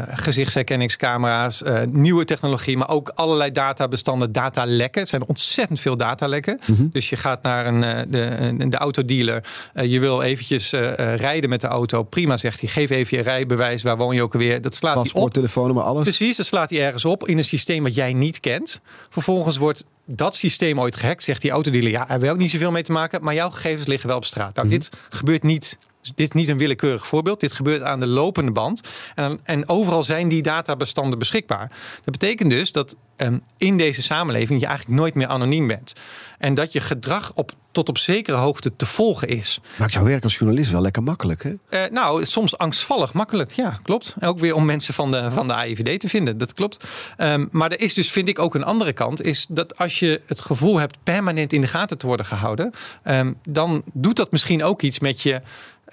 gezichtsherkenningscamera's, 0.10 1.62
uh, 1.62 1.82
nieuwe 1.90 2.26
technologie, 2.26 2.78
maar 2.78 2.90
ook 2.90 3.10
allerlei 3.10 3.52
databestanden, 3.52 4.32
datalekken. 4.32 5.02
Het 5.02 5.10
zijn 5.10 5.28
ontzettend 5.28 5.80
veel 5.80 5.98
datalekken. 5.98 6.60
Mhm. 6.66 6.88
Dus 6.92 7.10
je 7.10 7.16
gaat 7.16 7.44
naar 7.44 7.66
een, 7.66 7.84
uh, 7.84 8.02
de, 8.08 8.70
de 8.70 8.78
autodealer. 8.78 9.44
je 9.74 10.00
wil 10.00 10.22
eventjes 10.22 10.72
rijden 11.16 11.50
met 11.50 11.62
de 11.62 11.68
auto. 11.68 12.04
Prima, 12.04 12.38
zegt 12.38 12.60
hij. 12.60 12.70
Geef 12.70 12.90
even 12.90 13.18
je 13.18 13.24
rijbewijs. 13.24 13.82
Waar 13.82 13.98
woon 13.98 14.16
je 14.16 14.24
ook 14.24 14.34
alweer? 14.34 14.62
Dat 14.62 14.76
slaat 14.76 15.12
hij 15.12 15.22
op. 15.22 15.34
telefoonnummer, 15.34 15.84
alles. 15.84 16.04
Precies, 16.04 16.38
dat 16.38 16.46
slaat 16.46 16.70
hij 16.70 16.86
ergens 16.86 17.06
op 17.06 17.28
in 17.28 17.38
een 17.38 17.44
systeem 17.44 17.84
wat 17.84 17.96
jij 17.96 18.14
niet 18.14 18.40
kent. 18.40 18.82
Vervolgens 19.10 19.58
wordt 19.58 19.86
dat 20.06 20.36
systeem 20.36 20.80
ooit 20.80 20.96
gehackt, 20.96 21.24
zegt 21.24 21.42
die 21.42 21.52
autodealer. 21.52 21.90
Ja, 21.90 22.06
daar 22.06 22.20
wil 22.20 22.32
ook 22.32 22.38
niet 22.38 22.52
zoveel 22.52 22.72
mee 22.72 22.84
te 22.84 22.92
maken, 22.92 23.24
maar 23.24 23.34
jouw 23.34 23.50
gegevens 23.50 23.88
liggen 23.88 24.08
wel 24.08 24.18
op 24.18 24.26
straat. 24.26 24.56
Nou, 24.56 24.68
mm-hmm. 24.68 24.80
dit 24.80 25.00
gebeurt 25.10 25.44
niet. 25.44 25.78
Dit 26.16 26.28
is 26.28 26.36
niet 26.36 26.50
een 26.50 26.58
willekeurig 26.58 27.08
voorbeeld. 27.08 27.40
Dit 27.40 27.54
gebeurt 27.54 27.82
aan 27.82 28.00
de 28.00 28.08
lopende 28.08 28.52
band. 28.52 28.90
En, 29.16 29.40
en 29.44 29.70
overal 29.70 30.04
zijn 30.04 30.28
die 30.28 30.42
databestanden 30.42 31.20
beschikbaar. 31.20 31.72
Dat 32.04 32.20
betekent 32.20 32.50
dus 32.50 32.72
dat 32.72 32.96
um, 33.18 33.42
in 33.58 33.78
deze 33.78 34.02
samenleving 34.02 34.60
je 34.60 34.66
eigenlijk 34.66 35.00
nooit 35.00 35.14
meer 35.14 35.28
anoniem 35.28 35.68
bent. 35.68 35.94
En 36.38 36.54
dat 36.54 36.74
je 36.74 36.80
gedrag 36.80 37.32
op, 37.36 37.52
tot 37.72 37.90
op 37.90 37.98
zekere 37.98 38.38
hoogte 38.38 38.76
te 38.76 38.86
volgen 38.86 39.28
is. 39.28 39.60
Maakt 39.78 39.94
jouw 39.94 40.04
werk 40.04 40.24
als 40.24 40.38
journalist 40.38 40.72
wel 40.72 40.82
lekker 40.82 41.04
makkelijk, 41.04 41.44
hè? 41.44 41.54
Uh, 41.70 41.92
nou, 41.92 42.26
soms 42.26 42.58
angstvallig 42.58 43.14
makkelijk. 43.14 43.52
Ja, 43.52 43.80
klopt. 43.82 44.16
En 44.20 44.28
ook 44.28 44.40
weer 44.40 44.56
om 44.56 44.66
mensen 44.66 44.94
van 44.94 45.12
de, 45.12 45.32
van 45.32 45.48
de 45.48 45.54
AIVD 45.54 46.00
te 46.00 46.10
vinden. 46.10 46.38
Dat 46.38 46.54
klopt. 46.54 46.88
Um, 47.18 47.48
maar 47.52 47.72
er 47.72 47.80
is 47.80 47.94
dus, 47.94 48.12
vind 48.12 48.28
ik, 48.28 48.40
ook 48.40 48.56
een 48.56 48.64
andere 48.64 48.94
kant. 48.94 49.26
Is 49.26 49.46
dat 49.50 49.78
als 49.78 50.00
je 50.00 50.22
het 50.26 50.42
gevoel 50.42 50.80
hebt 50.80 50.98
permanent 51.04 51.54
in 51.54 51.62
de 51.62 51.68
gaten 51.68 51.98
te 51.98 52.08
worden 52.08 52.26
gehouden. 52.26 52.74
Um, 53.06 53.38
dan 53.44 53.84
doet 53.94 54.16
dat 54.16 54.32
misschien 54.32 54.64
ook 54.64 54.82
iets 54.82 55.00
met 55.00 55.22
je. 55.22 55.42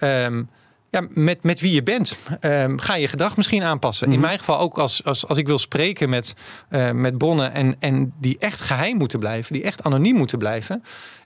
Um, 0.01 0.49
ja, 0.91 1.07
met, 1.11 1.43
met 1.43 1.61
wie 1.61 1.73
je 1.73 1.83
bent. 1.83 2.17
Um, 2.41 2.79
ga 2.81 2.95
je 2.95 3.09
gedrag 3.09 3.37
misschien 3.37 3.63
aanpassen. 3.63 4.07
Mm-hmm. 4.09 4.23
In 4.23 4.29
mijn 4.29 4.39
geval 4.39 4.59
ook 4.59 4.79
als, 4.79 5.05
als, 5.05 5.27
als 5.27 5.39
ik 5.39 5.47
wil 5.47 5.59
spreken 5.59 6.09
met, 6.09 6.35
uh, 6.71 6.91
met 6.91 7.19
bronnen 7.19 7.53
en, 7.53 7.77
en 7.79 8.13
die 8.21 8.39
echt 8.39 8.61
geheim 8.61 8.97
moeten 8.97 9.19
blijven, 9.19 9.53
die 9.53 9.63
echt 9.63 9.83
anoniem 9.83 10.17
moeten 10.17 10.39
blijven. 10.39 10.83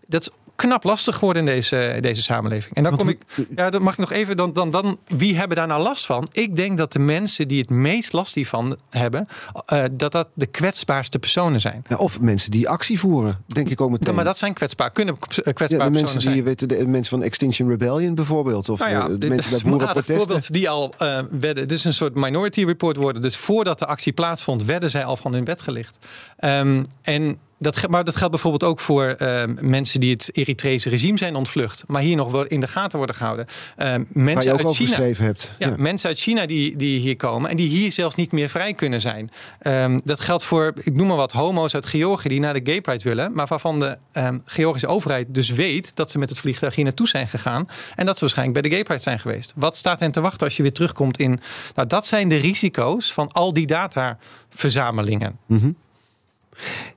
Dat 0.06 0.20
is 0.20 0.30
knap 0.58 0.84
lastig 0.84 1.14
geworden 1.14 1.46
in 1.46 1.54
deze, 1.54 1.98
deze 2.00 2.22
samenleving. 2.22 2.74
En 2.74 2.82
dan 2.82 2.96
kom 2.96 3.08
ik, 3.08 3.22
ja, 3.56 3.70
dan 3.70 3.82
mag 3.82 3.92
ik 3.92 3.98
nog 3.98 4.12
even, 4.12 4.36
dan, 4.36 4.52
dan, 4.52 4.70
dan, 4.70 4.98
wie 5.06 5.36
hebben 5.36 5.56
daar 5.56 5.66
nou 5.66 5.82
last 5.82 6.06
van? 6.06 6.28
Ik 6.32 6.56
denk 6.56 6.76
dat 6.76 6.92
de 6.92 6.98
mensen 6.98 7.48
die 7.48 7.60
het 7.60 7.70
meest 7.70 8.12
last 8.12 8.34
hiervan 8.34 8.76
hebben, 8.90 9.28
uh, 9.72 9.84
dat 9.92 10.12
dat 10.12 10.28
de 10.34 10.46
kwetsbaarste 10.46 11.18
personen 11.18 11.60
zijn. 11.60 11.84
Ja, 11.88 11.96
of 11.96 12.20
mensen 12.20 12.50
die 12.50 12.68
actie 12.68 12.98
voeren, 12.98 13.44
denk 13.46 13.68
ik 13.68 13.80
ook 13.80 13.90
meteen. 13.90 14.08
Ja, 14.08 14.14
maar 14.14 14.24
dat 14.24 14.38
zijn 14.38 14.54
kwetsbaar, 14.54 14.90
kunnen 14.90 15.18
kwetsbaar 15.18 15.70
ja, 15.70 15.84
de 15.84 15.90
mensen 15.90 16.18
die, 16.18 16.30
zijn. 16.30 16.44
weet, 16.44 16.68
de 16.68 16.86
mensen 16.86 17.18
van 17.18 17.22
Extinction 17.22 17.68
Rebellion 17.68 18.14
bijvoorbeeld, 18.14 18.68
of 18.68 18.78
nou 18.78 18.90
ja, 18.90 19.08
dit 19.08 19.28
mensen 19.28 19.50
bij 19.50 19.60
een 19.64 19.70
boerenprotesten. 19.70 20.16
voorbeeld 20.16 20.52
die 20.52 20.68
al 20.68 20.94
uh, 21.02 21.20
werden, 21.30 21.68
dus 21.68 21.84
een 21.84 21.94
soort 21.94 22.14
minority 22.14 22.64
report 22.64 22.96
worden. 22.96 23.22
Dus 23.22 23.36
voordat 23.36 23.78
de 23.78 23.86
actie 23.86 24.12
plaatsvond, 24.12 24.64
werden 24.64 24.90
zij 24.90 25.04
al 25.04 25.16
van 25.16 25.32
hun 25.32 25.44
bed 25.44 25.60
gelicht. 25.60 25.98
Um, 26.40 26.82
en 27.02 27.38
dat, 27.58 27.88
maar 27.88 28.04
dat 28.04 28.16
geldt 28.16 28.32
bijvoorbeeld 28.32 28.64
ook 28.64 28.80
voor 28.80 29.16
uh, 29.18 29.42
mensen 29.60 30.00
die 30.00 30.10
het 30.12 30.30
Eritrese 30.32 30.88
regime 30.88 31.18
zijn 31.18 31.34
ontvlucht. 31.36 31.84
Maar 31.86 32.02
hier 32.02 32.16
nog 32.16 32.30
wel 32.30 32.46
in 32.46 32.60
de 32.60 32.68
gaten 32.68 32.98
worden 32.98 33.16
gehouden. 33.16 33.46
Uh, 33.78 33.94
mensen 34.08 34.58
uit 34.58 34.74
China, 34.74 35.00
hebt. 35.00 35.54
Ja, 35.58 35.68
Ja. 35.68 35.74
mensen 35.78 36.08
uit 36.08 36.18
China 36.18 36.46
die, 36.46 36.76
die 36.76 37.00
hier 37.00 37.16
komen 37.16 37.50
en 37.50 37.56
die 37.56 37.68
hier 37.68 37.92
zelfs 37.92 38.14
niet 38.14 38.32
meer 38.32 38.48
vrij 38.48 38.74
kunnen 38.74 39.00
zijn. 39.00 39.30
Um, 39.62 40.00
dat 40.04 40.20
geldt 40.20 40.44
voor, 40.44 40.72
ik 40.82 40.94
noem 40.96 41.06
maar 41.06 41.16
wat, 41.16 41.32
homo's 41.32 41.74
uit 41.74 41.86
Georgië 41.86 42.28
die 42.28 42.40
naar 42.40 42.54
de 42.54 42.60
Gay 42.64 42.80
Pride 42.80 43.02
willen. 43.02 43.32
Maar 43.32 43.46
waarvan 43.46 43.78
de 43.78 43.98
um, 44.12 44.42
Georgische 44.44 44.86
overheid 44.86 45.26
dus 45.34 45.50
weet 45.50 45.96
dat 45.96 46.10
ze 46.10 46.18
met 46.18 46.28
het 46.28 46.38
vliegtuig 46.38 46.74
hier 46.74 46.84
naartoe 46.84 47.08
zijn 47.08 47.28
gegaan. 47.28 47.68
En 47.94 48.06
dat 48.06 48.14
ze 48.14 48.20
waarschijnlijk 48.20 48.60
bij 48.60 48.70
de 48.70 48.76
Gay 48.76 48.84
Pride 48.84 49.02
zijn 49.02 49.18
geweest. 49.18 49.52
Wat 49.56 49.76
staat 49.76 50.00
hen 50.00 50.12
te 50.12 50.20
wachten 50.20 50.46
als 50.46 50.56
je 50.56 50.62
weer 50.62 50.72
terugkomt 50.72 51.18
in. 51.18 51.38
Nou, 51.74 51.88
dat 51.88 52.06
zijn 52.06 52.28
de 52.28 52.36
risico's 52.36 53.12
van 53.12 53.32
al 53.32 53.52
die 53.52 53.66
dataverzamelingen. 53.66 55.38
Mhm. 55.46 55.70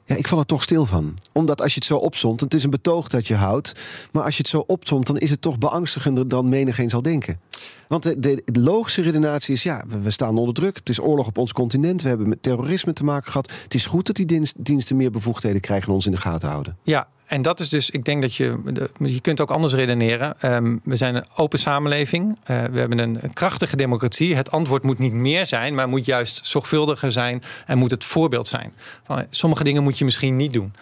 Ja, 0.06 0.16
ik 0.16 0.28
val 0.28 0.40
er 0.40 0.46
toch 0.46 0.64
stil 0.64 0.86
van. 0.86 1.18
Omdat 1.32 1.62
als 1.62 1.74
je 1.74 1.76
het 1.76 1.86
zo 1.88 1.98
opzomt, 1.98 2.42
het 2.42 2.54
is 2.54 2.64
een 2.64 2.70
betoog 2.70 3.08
dat 3.08 3.28
je 3.28 3.36
houdt. 3.36 3.76
Maar 4.12 4.24
als 4.24 4.34
je 4.34 4.42
het 4.42 4.52
zo 4.52 4.64
opzomt, 4.68 5.08
dan 5.08 5.18
is 5.18 5.30
het 5.30 5.42
toch 5.42 5.58
beangstigender 5.58 6.28
dan 6.28 6.50
menigeen 6.50 6.90
zal 6.90 7.02
denken. 7.02 7.40
Want 7.88 8.24
de, 8.24 8.44
logische 8.46 9.02
redenatie 9.02 9.54
is, 9.54 9.64
ja, 9.64 9.84
we, 10.02 10.12
staan 10.12 10.38
onder 10.38 10.54
druk. 10.54 10.76
Het 10.76 10.90
is 10.90 11.02
oorlog 11.02 11.28
op 11.28 11.38
ons 11.38 11.54
continent. 11.54 12.02
We 12.02 12.08
hebben 12.08 12.30
met 12.30 12.44
terrorisme 12.44 12.94
te 12.94 13.04
maken 13.04 13.32
gehad. 13.32 13.52
Het 13.64 13.74
is 13.74 13.86
goed 13.86 14.06
dat 14.06 14.16
die 14.16 14.26
dienst, 14.26 14.56
diensten 14.58 14.96
meer 14.96 15.12
bevoegdheden 15.12 15.62
krijgen 15.62 15.88
en 15.88 15.94
ons 15.94 16.06
in 16.06 16.12
de 16.12 16.18
gaten 16.18 16.50
houden. 16.50 16.78
Ja, 16.84 17.08
en 17.32 17.42
dat 17.42 17.60
is 17.60 17.70
dus, 17.70 17.90
ik 17.90 18.06
denk 18.06 18.22
dat 18.22 18.36
je, 18.36 18.58
je 19.00 19.20
kunt 19.22 19.42
ook 19.42 19.52
anders 19.52 19.74
redeneren. 19.74 20.36
Ehm, 20.42 20.78
we 20.84 20.96
zijn 20.96 21.16
een 21.16 21.26
open 21.36 21.60
samenleving. 21.60 22.38
Eh, 22.44 22.64
we 22.64 22.80
hebben 22.80 23.00
een, 23.00 23.34
krachtige 23.34 23.76
democratie. 23.76 24.36
Het 24.36 24.52
antwoord 24.52 24.84
moet 24.84 25.00
niet 25.00 25.14
meer 25.14 25.46
zijn, 25.46 25.76
maar 25.76 25.88
moet 25.90 26.06
juist 26.06 26.40
zorgvuldiger 26.44 27.12
zijn 27.12 27.44
en 27.66 27.78
moet 27.78 27.92
het 27.92 28.04
voorbeeld 28.04 28.48
zijn. 28.48 28.74
Van, 29.06 29.26
sommige 29.30 29.64
dingen 29.64 29.84
moet 29.84 29.98
je 29.98 30.06
misschien 30.06 30.36
niet 30.36 30.54
doen. 30.54 30.74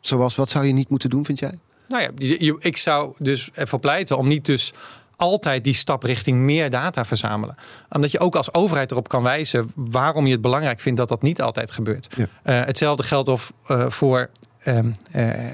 Zoals, 0.00 0.36
wat 0.36 0.50
zou 0.50 0.64
je 0.66 0.72
niet 0.72 0.88
moeten 0.88 1.10
doen, 1.10 1.24
vind 1.24 1.38
jij? 1.38 1.58
Nou 1.88 2.02
ja, 2.02 2.10
je- 2.16 2.44
je- 2.44 2.56
ik 2.58 2.76
zou 2.76 3.12
dus 3.18 3.50
ervoor 3.54 3.78
pleiten 3.80 4.16
om 4.18 4.28
niet 4.28 4.46
dus 4.46 4.72
altijd 5.16 5.64
die 5.64 5.74
stap 5.74 6.02
richting 6.02 6.38
meer 6.38 6.70
data 6.70 7.04
verzamelen. 7.04 7.54
Omdat 7.90 8.10
je 8.10 8.18
ook 8.18 8.36
als 8.36 8.54
overheid 8.54 8.90
erop 8.90 9.08
kan 9.08 9.22
wijzen 9.22 9.70
waarom 9.74 10.26
je 10.26 10.32
het 10.32 10.40
belangrijk 10.40 10.80
vindt 10.80 10.98
dat 10.98 11.08
dat 11.08 11.22
niet 11.22 11.42
altijd 11.42 11.70
gebeurt. 11.70 12.08
Ja. 12.16 12.26
Eh, 12.42 12.64
hetzelfde 12.66 13.02
geldt 13.02 13.28
of, 13.28 13.52
eh, 13.66 13.90
voor. 13.90 14.30
Ehm, 14.64 14.90
eh, 15.10 15.48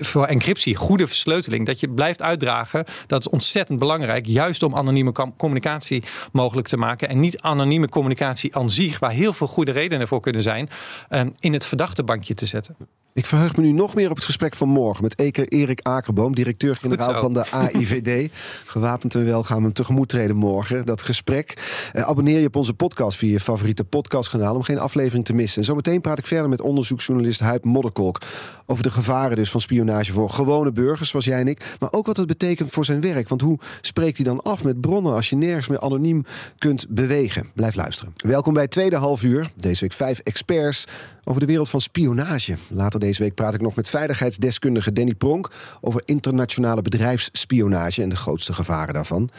voor 0.00 0.26
encryptie, 0.26 0.74
goede 0.76 1.06
versleuteling. 1.06 1.66
Dat 1.66 1.80
je 1.80 1.88
blijft 1.88 2.22
uitdragen. 2.22 2.84
Dat 3.06 3.20
is 3.20 3.28
ontzettend 3.28 3.78
belangrijk. 3.78 4.26
Juist 4.26 4.62
om 4.62 4.74
anonieme 4.74 5.12
com- 5.12 5.36
communicatie 5.36 6.02
mogelijk 6.32 6.68
te 6.68 6.76
maken. 6.76 7.08
En 7.08 7.20
niet 7.20 7.40
anonieme 7.40 7.88
communicatie 7.88 8.56
aan 8.56 8.70
zich, 8.70 8.98
waar 8.98 9.10
heel 9.10 9.32
veel 9.32 9.46
goede 9.46 9.70
redenen 9.72 10.08
voor 10.08 10.20
kunnen 10.20 10.42
zijn. 10.42 10.68
ehm, 11.08 11.30
in 11.40 11.52
het 11.52 11.66
verdachte 11.66 12.04
bankje 12.04 12.34
te 12.34 12.46
zetten. 12.46 12.76
Ik 13.12 13.26
verheug 13.26 13.56
me 13.56 13.62
nu 13.62 13.72
nog 13.72 13.94
meer 13.94 14.10
op 14.10 14.16
het 14.16 14.24
gesprek 14.24 14.54
van 14.54 14.68
morgen 14.68 15.02
met 15.02 15.18
Eke 15.18 15.44
Erik 15.44 15.80
Akerboom, 15.82 16.34
directeur-generaal 16.34 17.20
van 17.20 17.32
de 17.32 17.50
AIVD. 17.50 18.32
Gewapend 18.66 19.14
en 19.14 19.24
wel 19.24 19.42
gaan 19.42 19.56
we 19.56 19.62
hem 19.62 19.72
tegemoet 19.72 20.08
treden 20.08 20.36
morgen, 20.36 20.86
dat 20.86 21.02
gesprek. 21.02 21.54
Eh, 21.92 22.02
abonneer 22.02 22.40
je 22.40 22.46
op 22.46 22.56
onze 22.56 22.74
podcast 22.74 23.18
via 23.18 23.30
je 23.30 23.40
favoriete 23.40 23.84
podcastkanaal 23.84 24.54
om 24.54 24.62
geen 24.62 24.78
aflevering 24.78 25.24
te 25.24 25.32
missen. 25.32 25.58
En 25.60 25.64
zometeen 25.66 26.00
praat 26.00 26.18
ik 26.18 26.26
verder 26.26 26.48
met 26.48 26.60
onderzoeksjournalist 26.60 27.40
Huip 27.40 27.64
Modderkolk 27.64 28.19
over 28.66 28.82
de 28.82 28.90
gevaren 28.90 29.36
dus 29.36 29.50
van 29.50 29.60
spionage 29.60 30.12
voor 30.12 30.30
gewone 30.30 30.72
burgers 30.72 31.08
zoals 31.08 31.24
jij 31.24 31.40
en 31.40 31.48
ik, 31.48 31.76
maar 31.78 31.92
ook 31.92 32.06
wat 32.06 32.16
het 32.16 32.26
betekent 32.26 32.70
voor 32.70 32.84
zijn 32.84 33.00
werk. 33.00 33.28
Want 33.28 33.40
hoe 33.40 33.58
spreekt 33.80 34.16
hij 34.16 34.26
dan 34.26 34.42
af 34.42 34.64
met 34.64 34.80
bronnen 34.80 35.14
als 35.14 35.30
je 35.30 35.36
nergens 35.36 35.68
meer 35.68 35.80
anoniem 35.80 36.24
kunt 36.58 36.86
bewegen? 36.88 37.50
Blijf 37.54 37.74
luisteren. 37.74 38.14
Welkom 38.16 38.52
bij 38.52 38.62
het 38.62 38.70
tweede 38.70 38.96
half 38.96 39.22
uur. 39.22 39.52
Deze 39.56 39.80
week 39.80 39.92
vijf 39.92 40.18
experts 40.18 40.84
over 41.24 41.40
de 41.40 41.46
wereld 41.46 41.68
van 41.68 41.80
spionage. 41.80 42.56
Later 42.68 43.00
deze 43.00 43.22
week 43.22 43.34
praat 43.34 43.54
ik 43.54 43.60
nog 43.60 43.74
met 43.74 43.88
veiligheidsdeskundige 43.88 44.92
Danny 44.92 45.14
Pronk 45.14 45.50
over 45.80 46.02
internationale 46.04 46.82
bedrijfsspionage 46.82 48.02
en 48.02 48.08
de 48.08 48.16
grootste 48.16 48.52
gevaren 48.52 48.94
daarvan. 48.94 49.30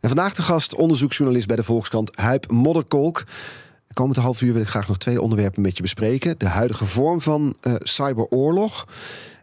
En 0.00 0.08
vandaag 0.08 0.34
de 0.34 0.42
gast 0.42 0.74
onderzoeksjournalist 0.74 1.46
bij 1.46 1.56
de 1.56 1.62
Volkskrant 1.62 2.16
Huip 2.16 2.50
Modderkolk. 2.50 3.24
De 3.86 3.94
komende 3.94 4.20
half 4.20 4.42
uur 4.42 4.52
wil 4.52 4.62
ik 4.62 4.68
graag 4.68 4.88
nog 4.88 4.98
twee 4.98 5.20
onderwerpen 5.20 5.62
met 5.62 5.76
je 5.76 5.82
bespreken. 5.82 6.38
De 6.38 6.48
huidige 6.48 6.84
vorm 6.84 7.20
van 7.20 7.56
eh, 7.60 7.74
cyberoorlog 7.78 8.86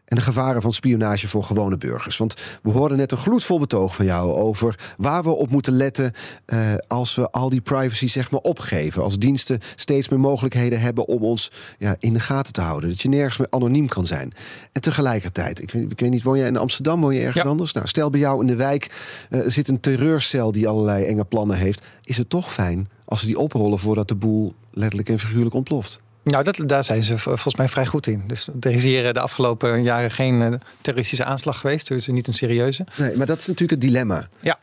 en 0.05 0.15
de 0.15 0.21
gevaren 0.21 0.61
van 0.61 0.73
spionage 0.73 1.27
voor 1.27 1.43
gewone 1.43 1.77
burgers. 1.77 2.17
Want 2.17 2.35
we 2.63 2.69
hoorden 2.69 2.97
net 2.97 3.11
een 3.11 3.17
gloedvol 3.17 3.59
betoog 3.59 3.95
van 3.95 4.05
jou 4.05 4.31
over 4.31 4.93
waar 4.97 5.23
we 5.23 5.29
op 5.29 5.49
moeten 5.49 5.73
letten 5.73 6.11
eh, 6.45 6.73
als 6.87 7.15
we 7.15 7.31
al 7.31 7.49
die 7.49 7.61
privacy 7.61 8.07
zeg 8.07 8.31
maar 8.31 8.41
opgeven. 8.41 9.03
Als 9.03 9.17
diensten 9.17 9.59
steeds 9.75 10.09
meer 10.09 10.19
mogelijkheden 10.19 10.79
hebben 10.79 11.07
om 11.07 11.23
ons 11.23 11.51
ja, 11.77 11.95
in 11.99 12.13
de 12.13 12.19
gaten 12.19 12.53
te 12.53 12.61
houden. 12.61 12.89
Dat 12.89 13.01
je 13.01 13.09
nergens 13.09 13.37
meer 13.37 13.47
anoniem 13.49 13.87
kan 13.87 14.05
zijn. 14.05 14.33
En 14.71 14.81
tegelijkertijd, 14.81 15.61
ik 15.61 15.71
weet, 15.71 15.91
ik 15.91 15.99
weet 15.99 16.09
niet, 16.11 16.23
woon 16.23 16.37
jij 16.37 16.47
in 16.47 16.57
Amsterdam, 16.57 17.01
woon 17.01 17.13
je 17.13 17.19
ergens 17.23 17.43
Ja. 17.43 17.49
anders? 17.49 17.73
Nou, 17.73 17.87
stel 17.87 18.09
bij 18.09 18.19
jou 18.19 18.41
in 18.41 18.47
de 18.47 18.55
wijk 18.55 18.91
eh, 19.29 19.39
zit 19.45 19.67
een 19.67 19.79
terreurcel 19.79 20.51
die 20.51 20.67
allerlei 20.67 21.03
enge 21.05 21.25
plannen 21.25 21.57
heeft. 21.57 21.85
Is 22.03 22.17
het 22.17 22.29
toch 22.29 22.53
fijn 22.53 22.87
als 23.05 23.19
ze 23.19 23.25
die 23.25 23.39
oprollen 23.39 23.79
voordat 23.79 24.07
de 24.07 24.15
boel 24.15 24.53
letterlijk 24.71 25.09
en 25.09 25.19
figuurlijk 25.19 25.55
ontploft? 25.55 26.01
Nou, 26.23 26.43
dat, 26.43 26.59
daar 26.65 26.83
zijn 26.83 27.03
ze 27.03 27.17
volgens 27.17 27.55
mij 27.55 27.67
vrij 27.69 27.85
goed 27.85 28.07
in. 28.07 28.23
Dus 28.27 28.47
er 28.59 28.71
is 28.71 28.83
hier 28.83 29.05
eh, 29.07 29.13
de 29.13 29.19
afgelopen 29.19 29.83
jaren 29.83 30.11
geen 30.11 30.41
eh, 30.41 30.53
terroristische 30.81 31.25
aanslag 31.25 31.59
geweest. 31.59 31.87
Dus 31.87 32.07
niet 32.07 32.27
een 32.27 32.33
serieuze. 32.33 32.85
Nee, 32.95 33.17
maar 33.17 33.25
dat 33.25 33.37
is 33.39 33.47
natuurlijk 33.47 33.81
het 33.81 33.91
dilemma. 33.91 34.27
Ja. 34.39 34.59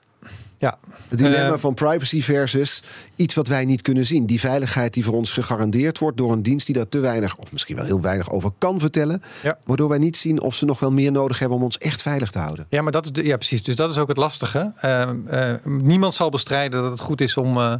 Ja, 0.58 0.78
Het 1.08 1.18
dilemma 1.18 1.52
Eh, 1.52 1.58
van 1.58 1.74
privacy 1.74 2.22
versus 2.22 2.82
iets 3.16 3.34
wat 3.34 3.46
wij 3.48 3.64
niet 3.64 3.82
kunnen 3.82 4.06
zien. 4.06 4.26
Die 4.26 4.40
veiligheid 4.40 4.94
die 4.94 5.04
voor 5.04 5.14
ons 5.14 5.32
gegarandeerd 5.32 5.98
wordt 5.98 6.16
door 6.16 6.32
een 6.32 6.42
dienst 6.42 6.66
die 6.66 6.74
daar 6.74 6.88
te 6.88 6.98
weinig, 6.98 7.36
of 7.36 7.52
misschien 7.52 7.76
wel 7.76 7.84
heel 7.84 8.00
weinig 8.00 8.30
over 8.30 8.50
kan 8.58 8.80
vertellen. 8.80 9.22
Ja. 9.42 9.58
Waardoor 9.64 9.88
wij 9.88 9.98
niet 9.98 10.16
zien 10.16 10.40
of 10.40 10.54
ze 10.54 10.64
nog 10.64 10.80
wel 10.80 10.90
meer 10.92 11.12
nodig 11.12 11.38
hebben 11.38 11.58
om 11.58 11.64
ons 11.64 11.78
echt 11.78 12.02
veilig 12.02 12.30
te 12.30 12.38
houden. 12.38 12.66
ja 12.68 12.82
maar 12.82 12.92
dat 12.92 13.04
is 13.04 13.12
de, 13.12 13.24
ja, 13.24 13.36
precies. 13.36 13.62
Dus 13.62 13.76
dat 13.76 13.90
is 13.90 13.98
ook 13.98 14.08
het 14.08 14.16
lastige. 14.16 14.72
Niemand 15.64 16.14
zal 16.14 16.28
bestrijden 16.30 16.82
dat 16.82 16.90
het 16.90 17.00
goed 17.00 17.20
is 17.20 17.36
om 17.36 17.78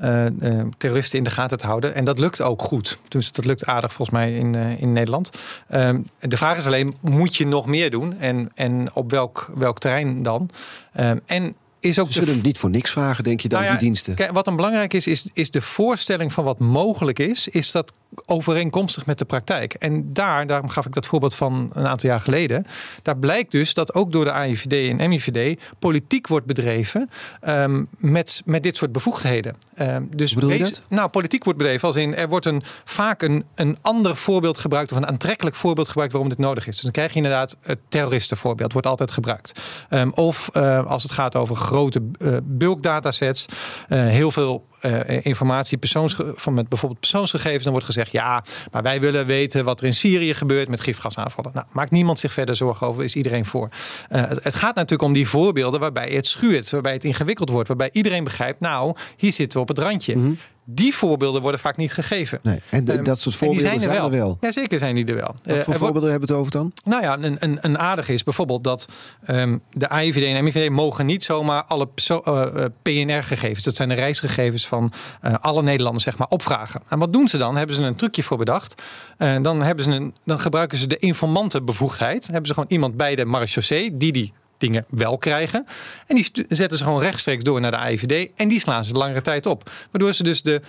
eh, 0.00 0.60
terroristen 0.78 1.18
in 1.18 1.24
de 1.24 1.30
gaten 1.30 1.58
te 1.58 1.66
houden. 1.66 1.94
En 1.94 2.04
dat 2.04 2.18
lukt 2.18 2.40
ook 2.40 2.62
goed. 2.62 2.98
Dus 3.08 3.32
dat 3.32 3.44
lukt 3.44 3.66
aardig 3.66 3.92
volgens 3.92 4.18
mij 4.18 4.34
in, 4.34 4.54
eh, 4.54 4.80
in 4.80 4.92
Nederland. 4.92 5.30
Ehm, 5.68 6.00
de 6.20 6.36
vraag 6.36 6.56
is 6.56 6.66
alleen, 6.66 6.94
moet 7.00 7.36
je 7.36 7.46
nog 7.46 7.66
meer 7.66 7.90
doen? 7.90 8.18
En, 8.18 8.50
en 8.54 8.94
op 8.94 9.10
welk, 9.10 9.52
welk 9.54 9.78
terrein 9.78 10.22
dan? 10.22 10.50
Ehm, 10.92 11.18
en 11.26 11.54
is 11.80 11.98
ook 11.98 12.06
Ze 12.06 12.12
zullen 12.12 12.34
het 12.34 12.42
niet 12.42 12.58
voor 12.58 12.70
niks 12.70 12.90
vragen, 12.90 13.24
denk 13.24 13.40
je 13.40 13.48
dan, 13.48 13.58
Nou 13.58 13.72
ja, 13.72 13.78
die 13.78 13.88
diensten? 13.88 14.14
Kijk, 14.14 14.32
wat 14.32 14.44
dan 14.44 14.56
belangrijk 14.56 14.94
is, 14.94 15.06
is, 15.06 15.28
is 15.32 15.50
de 15.50 15.62
voorstelling 15.62 16.32
van 16.32 16.44
wat 16.44 16.58
mogelijk 16.58 17.18
is, 17.18 17.48
is 17.48 17.70
dat 17.70 17.92
overeenkomstig 18.26 19.06
met 19.06 19.18
de 19.18 19.24
praktijk. 19.24 19.74
En 19.74 20.12
daar, 20.12 20.46
daarom 20.46 20.68
gaf 20.68 20.86
ik 20.86 20.94
dat 20.94 21.06
voorbeeld 21.06 21.34
van 21.34 21.70
een 21.72 21.86
aantal 21.86 22.10
jaar 22.10 22.20
geleden. 22.20 22.66
Daar 23.02 23.16
blijkt 23.16 23.50
dus 23.50 23.74
dat 23.74 23.94
ook 23.94 24.12
door 24.12 24.24
de 24.24 24.32
AIVD 24.32 24.72
en 24.72 25.08
MIVD 25.08 25.60
politiek 25.78 26.26
wordt 26.26 26.46
bedreven 26.46 27.10
ehm, 27.40 27.84
met, 27.98 28.42
met 28.44 28.62
dit 28.62 28.76
soort 28.76 28.92
bevoegdheden. 28.92 29.56
Ehm, 29.74 30.04
dus 30.10 30.32
Hoe 30.32 30.40
bedoel 30.40 30.56
je 30.56 30.62
dat? 30.62 30.82
Nou, 30.88 31.08
politiek 31.08 31.44
wordt 31.44 31.58
bedreven 31.58 31.88
als 31.88 31.96
in 31.96 32.16
er 32.16 32.28
wordt 32.28 32.46
een, 32.46 32.62
vaak 32.84 33.22
een, 33.22 33.44
een 33.54 33.78
ander 33.80 34.16
voorbeeld 34.16 34.58
gebruikt 34.58 34.92
of 34.92 34.98
een 34.98 35.06
aantrekkelijk 35.06 35.56
voorbeeld 35.56 35.88
gebruikt 35.88 36.12
waarom 36.12 36.30
dit 36.30 36.38
nodig 36.38 36.66
is. 36.66 36.74
Dus 36.74 36.82
dan 36.82 36.92
krijg 36.92 37.10
je 37.10 37.16
inderdaad 37.16 37.56
het 37.60 37.78
terroristenvoorbeeld, 37.88 38.72
wordt 38.72 38.86
altijd 38.86 39.10
gebruikt. 39.10 39.60
Ehm, 39.88 40.10
of 40.14 40.50
als 40.86 41.02
het 41.02 41.12
gaat 41.12 41.36
over 41.36 41.56
grote 41.56 42.02
eh 42.18 42.36
bulk 42.42 42.82
datasets, 42.82 43.46
eh, 43.88 44.06
heel 44.06 44.30
veel 44.30 44.66
eh, 44.80 45.24
informatie 45.26 45.78
persoonsge- 45.78 46.32
van 46.34 46.54
met 46.54 46.68
bijvoorbeeld 46.68 47.00
persoonsgegevens, 47.00 47.62
dan 47.62 47.72
wordt 47.72 47.86
gezegd 47.86 48.12
ja, 48.12 48.44
maar 48.70 48.82
wij 48.82 49.00
willen 49.00 49.26
weten 49.26 49.64
wat 49.64 49.80
er 49.80 49.86
in 49.86 49.94
Syrië 49.94 50.34
gebeurt 50.34 50.68
met 50.68 50.80
gifgasaanvallen. 50.80 51.50
Nou, 51.54 51.66
maakt 51.72 51.90
niemand 51.90 52.18
zich 52.18 52.32
verder 52.32 52.56
zorgen 52.56 52.86
over, 52.86 53.04
is 53.04 53.16
iedereen 53.16 53.44
voor. 53.44 53.68
Eh, 54.08 54.28
het, 54.28 54.44
het 54.44 54.54
gaat 54.54 54.74
natuurlijk 54.74 55.02
om 55.02 55.12
die 55.12 55.28
voorbeelden 55.28 55.80
waarbij 55.80 56.08
het 56.08 56.26
schuurt, 56.26 56.70
waarbij 56.70 56.92
het 56.92 57.04
ingewikkeld 57.04 57.50
wordt, 57.50 57.68
waarbij 57.68 57.90
iedereen 57.92 58.24
begrijpt, 58.24 58.60
nou, 58.60 58.96
hier 59.16 59.32
zitten 59.32 59.56
we 59.56 59.62
op 59.62 59.68
het 59.68 59.78
randje. 59.78 60.36
Die 60.72 60.94
voorbeelden 60.94 61.42
worden 61.42 61.60
vaak 61.60 61.76
niet 61.76 61.92
gegeven. 61.92 62.38
Nee. 62.42 62.60
En 62.70 62.84
de- 62.84 62.92
Ehm, 62.92 63.02
dat 63.02 63.18
soort 63.20 63.34
voorbeelden 63.34 63.80
zijn 63.80 63.90
er 64.04 64.10
wel. 64.10 64.36
Ja, 64.40 64.52
zeker 64.52 64.78
zijn 64.78 64.94
die 64.94 65.04
er 65.04 65.14
wel. 65.14 65.24
Wat 65.26 65.36
Eh, 65.42 65.54
voor 65.54 65.64
wordt- 65.64 65.78
voorbeelden 65.80 66.10
hebben 66.10 66.28
we 66.28 66.34
het 66.34 66.42
over 66.42 66.52
dan? 66.52 66.72
nou 66.84 67.02
ja, 67.02 67.18
een, 67.18 67.36
een, 67.38 67.58
een 67.60 67.78
aardige 67.78 68.12
is 68.12 68.22
bijvoorbeeld 68.24 68.64
dat 68.64 68.86
ehm, 69.24 69.58
de 69.72 69.88
AIVD 69.88 70.22
en 70.36 70.44
MIVD 70.44 70.70
mogen 70.70 71.06
niet 71.06 71.24
zomaar 71.24 71.64
alle 71.64 71.86
perso- 71.86 72.22
eh, 72.24 72.64
eh, 72.64 72.70
PNR-gegevens, 72.82 73.62
dat 73.64 73.74
zijn 73.76 73.88
de 73.88 73.94
reisgegevens 73.94 74.66
van 74.66 74.92
alle 75.40 75.62
Nederlanders, 75.62 76.04
zeg 76.04 76.18
maar, 76.18 76.28
opvragen. 76.28 76.80
En 76.88 76.98
wat 76.98 77.12
doen 77.12 77.28
ze 77.28 77.38
dan? 77.38 77.56
Hebben 77.56 77.76
ze 77.76 77.82
een 77.82 77.96
trucje 77.96 78.22
voor 78.22 78.36
bedacht. 78.38 78.82
Dan, 79.18 79.62
hebben 79.62 79.84
ze 79.84 79.90
een, 79.90 80.14
dan 80.24 80.40
gebruiken 80.40 80.78
ze 80.78 80.86
de 80.86 80.96
informantenbevoegdheid. 80.96 82.20
Dan 82.22 82.30
hebben 82.30 82.46
ze 82.48 82.54
gewoon 82.54 82.70
iemand 82.70 82.96
bij 82.96 83.14
de 83.14 83.24
marechaussee 83.24 83.96
die 83.96 84.12
die 84.12 84.32
dingen 84.60 84.84
wel 84.88 85.18
krijgen. 85.18 85.66
En 86.06 86.14
die 86.14 86.30
zetten 86.48 86.78
ze 86.78 86.84
gewoon 86.84 87.00
rechtstreeks 87.00 87.44
door 87.44 87.60
naar 87.60 87.70
de 87.70 87.76
AIVD. 87.76 88.28
En 88.36 88.48
die 88.48 88.60
slaan 88.60 88.84
ze 88.84 88.92
de 88.92 88.98
langere 88.98 89.22
tijd 89.22 89.46
op. 89.46 89.70
Waardoor 89.90 90.12
ze 90.12 90.22
dus 90.22 90.42
de, 90.42 90.60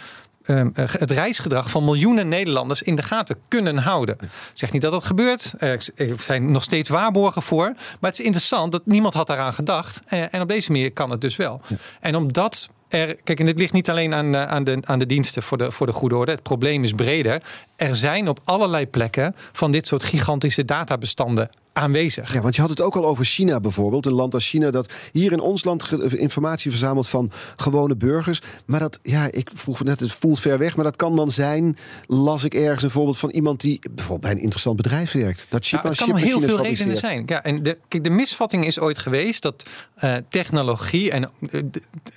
ehm, 0.44 0.70
eh, 0.74 0.86
het 0.92 1.12
reisgedrag 1.12 1.70
van 1.70 1.86
miljoenen 1.86 2.28
Nederlanders 2.28 2.82
in 2.82 2.96
de 2.96 3.04
gaten 3.04 3.38
kunnen 3.48 3.78
houden. 3.78 4.18
Ik 4.22 4.30
zeg 4.54 4.72
niet 4.72 4.82
dat 4.82 4.92
dat 4.92 5.04
gebeurt. 5.04 5.54
Eh, 5.58 5.72
Er 5.72 6.20
zijn 6.20 6.52
nog 6.52 6.64
steeds 6.64 6.90
waarborgen 6.90 7.42
voor. 7.42 7.74
Maar 8.00 8.10
het 8.10 8.20
is 8.20 8.26
interessant 8.26 8.72
dat 8.72 8.82
niemand 8.86 9.14
had 9.14 9.28
daaraan 9.28 9.54
gedacht. 9.54 10.02
Eh, 10.06 10.34
En 10.34 10.42
op 10.42 10.50
deze 10.50 10.72
manier 10.72 10.92
kan 10.92 11.10
het 11.10 11.22
dus 11.22 11.36
wel. 11.36 11.62
En 12.00 12.16
omdat 12.16 12.70
er, 12.88 13.16
kijk, 13.24 13.40
en 13.40 13.46
dit 13.46 13.58
ligt 13.58 13.74
niet 13.74 13.90
alleen 13.90 14.14
aan, 14.14 14.36
eh, 14.36 14.46
aan, 14.48 14.64
de, 14.64 14.78
aan 14.82 15.00
de 15.00 15.06
diensten 15.06 15.44
voor 15.44 15.58
de, 15.58 15.72
voor 15.72 15.86
de 15.86 15.94
goede 15.94 16.16
orde. 16.16 16.32
Het 16.32 16.44
probleem 16.44 16.84
is 16.84 16.94
breder. 16.94 17.42
Er 17.76 17.96
zijn 17.96 18.28
op 18.28 18.40
allerlei 18.44 18.88
plekken 18.88 19.36
van 19.52 19.72
dit 19.72 19.88
soort 19.88 20.04
gigantische 20.04 20.66
databestanden 20.66 21.50
aanwezig. 21.74 22.34
Ja, 22.34 22.42
want 22.42 22.56
je 22.56 22.62
had 22.62 22.70
het 22.70 22.82
ook 22.82 22.96
al 22.96 23.06
over 23.06 23.26
China 23.26 23.60
bijvoorbeeld. 23.60 24.06
Een 24.06 24.14
land 24.14 24.34
als 24.34 24.50
China 24.50 24.72
dat 24.72 24.94
hier 25.12 25.32
in 25.32 25.40
ons 25.40 25.64
land 25.64 25.92
informatie 26.16 26.72
verzamelt 26.72 27.08
van 27.08 27.32
gewone 27.56 27.96
burgers. 27.96 28.42
Maar 28.66 28.80
dat, 28.80 29.00
ja, 29.02 29.32
ik 29.32 29.50
vroeg 29.54 29.80
me 29.80 29.86
net, 29.86 30.00
het 30.00 30.12
voelt 30.12 30.40
ver 30.40 30.58
weg. 30.58 30.76
Maar 30.76 30.86
dat 30.86 30.96
kan 30.96 31.16
dan 31.16 31.32
zijn, 31.32 31.78
las 32.08 32.44
ik 32.44 32.54
ergens 32.54 32.84
een 32.84 32.92
voorbeeld 32.92 33.18
van 33.18 33.30
iemand 33.30 33.62
die 33.62 33.80
bijvoorbeeld 33.92 34.22
bij 34.22 34.32
een 34.32 34.42
interessant 34.42 34.76
bedrijf 34.76 35.12
werkt. 35.12 35.46
Dat 35.50 35.66
chip 35.66 35.84
Nou, 35.84 35.86
aan 35.86 35.92
het 35.92 36.00
kan 36.00 36.10
om 36.10 36.16
chipmachines 36.16 36.48
heel 36.48 36.58
veel 36.58 36.66
redenen 36.66 36.98
zijn. 36.98 37.24
Ja, 37.26 37.44
en 37.44 37.64
de, 37.64 37.78
kijk, 37.88 38.04
de 38.04 38.10
misvatting 38.10 38.66
is 38.66 38.80
ooit 38.80 38.98
geweest 38.98 39.42
dat 39.42 39.66
eh, 39.96 40.16
technologie 40.30 41.12
en 41.12 41.30
eh, 41.52 41.62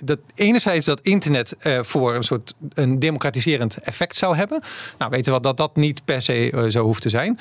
dat 0.03 0.19
enerzijds 0.35 0.85
dat 0.85 1.01
internet 1.01 1.55
eh, 1.57 1.83
voor 1.83 2.15
een 2.15 2.23
soort 2.23 2.55
een 2.73 2.99
democratiserend 2.99 3.77
effect 3.77 4.15
zou 4.15 4.35
hebben. 4.35 4.61
Nou, 4.97 5.11
weten 5.11 5.25
we 5.25 5.31
wat 5.31 5.43
dat 5.43 5.57
dat 5.57 5.75
niet 5.75 6.05
per 6.05 6.21
se 6.21 6.67
zo 6.69 6.83
hoeft 6.83 7.01
te 7.01 7.09
zijn. 7.09 7.39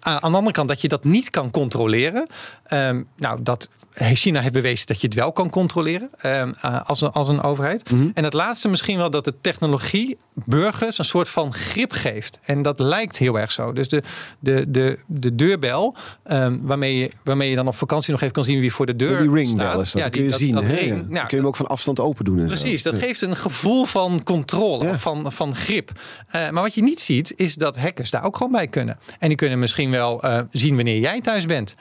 Aan 0.00 0.30
de 0.30 0.36
andere 0.36 0.52
kant 0.52 0.68
dat 0.68 0.80
je 0.80 0.88
dat 0.88 0.97
niet 1.04 1.30
kan 1.30 1.50
controleren. 1.50 2.28
Ehm, 2.64 3.02
nou, 3.16 3.42
dat 3.42 3.68
China 4.00 4.40
heeft 4.40 4.52
bewezen 4.52 4.86
dat 4.86 5.00
je 5.00 5.06
het 5.06 5.16
wel 5.16 5.32
kan 5.32 5.50
controleren 5.50 6.10
ehm, 6.20 6.52
als, 6.86 7.00
een, 7.00 7.12
als 7.12 7.28
een 7.28 7.42
overheid. 7.42 7.90
Mhm. 7.90 8.08
En 8.14 8.24
het 8.24 8.32
laatste 8.32 8.68
misschien 8.68 8.96
wel 8.96 9.10
dat 9.10 9.24
de 9.24 9.34
technologie 9.40 10.16
burgers 10.34 10.98
een 10.98 11.04
soort 11.04 11.28
van 11.28 11.54
grip 11.54 11.92
geeft. 11.92 12.38
En 12.44 12.62
dat 12.62 12.78
lijkt 12.80 13.16
heel 13.16 13.38
erg 13.38 13.52
zo. 13.52 13.72
Dus 13.72 13.88
de, 13.88 14.02
de, 14.38 14.64
de, 14.68 14.98
de 15.06 15.34
deurbel, 15.34 15.94
ehm, 16.24 16.56
waarmee, 16.62 16.96
je, 16.98 17.10
waarmee 17.24 17.50
je 17.50 17.56
dan 17.56 17.66
op 17.68 17.76
vakantie 17.76 18.10
nog 18.12 18.20
even 18.20 18.32
kan 18.34 18.44
zien 18.44 18.60
wie 18.60 18.72
voor 18.72 18.86
de 18.86 18.96
deur 18.96 19.18
die 19.18 19.30
ringbel 19.32 19.64
staat. 19.66 19.80
is 19.82 19.92
dat. 19.92 20.02
Ja, 20.02 20.08
kun 20.08 20.22
je 20.22 20.30
dat- 20.30 20.38
zien. 20.38 20.54
dat 20.54 20.64
hè? 20.64 20.74
ring- 20.74 20.88
Ja. 20.88 20.94
nou, 20.94 21.08
kun 21.08 21.24
je 21.28 21.36
hem 21.36 21.46
ook 21.46 21.56
van 21.56 21.66
afstand 21.66 22.00
open 22.00 22.24
doen. 22.24 22.38
Zo. 22.38 22.46
Precies, 22.46 22.82
dat 22.82 22.92
Ja. 22.92 22.98
geeft 22.98 23.22
een 23.22 23.36
gevoel 23.36 23.84
van 23.84 24.22
controle, 24.22 24.98
van, 24.98 25.32
van 25.32 25.54
grip. 25.54 25.90
Eh, 26.28 26.50
maar 26.50 26.62
wat 26.62 26.74
je 26.74 26.82
niet 26.82 27.00
ziet, 27.00 27.32
is 27.36 27.54
dat 27.54 27.76
hackers 27.78 28.10
daar 28.10 28.24
ook 28.24 28.36
gewoon 28.36 28.52
bij 28.52 28.66
kunnen. 28.66 28.98
En 29.18 29.28
die 29.28 29.36
kunnen 29.36 29.58
misschien 29.58 29.90
wel 29.90 30.22
eh, 30.22 30.40
zien 30.50 30.74
wanneer 30.76 30.87
jij 30.96 31.20
thuis 31.20 31.46
bent. 31.46 31.74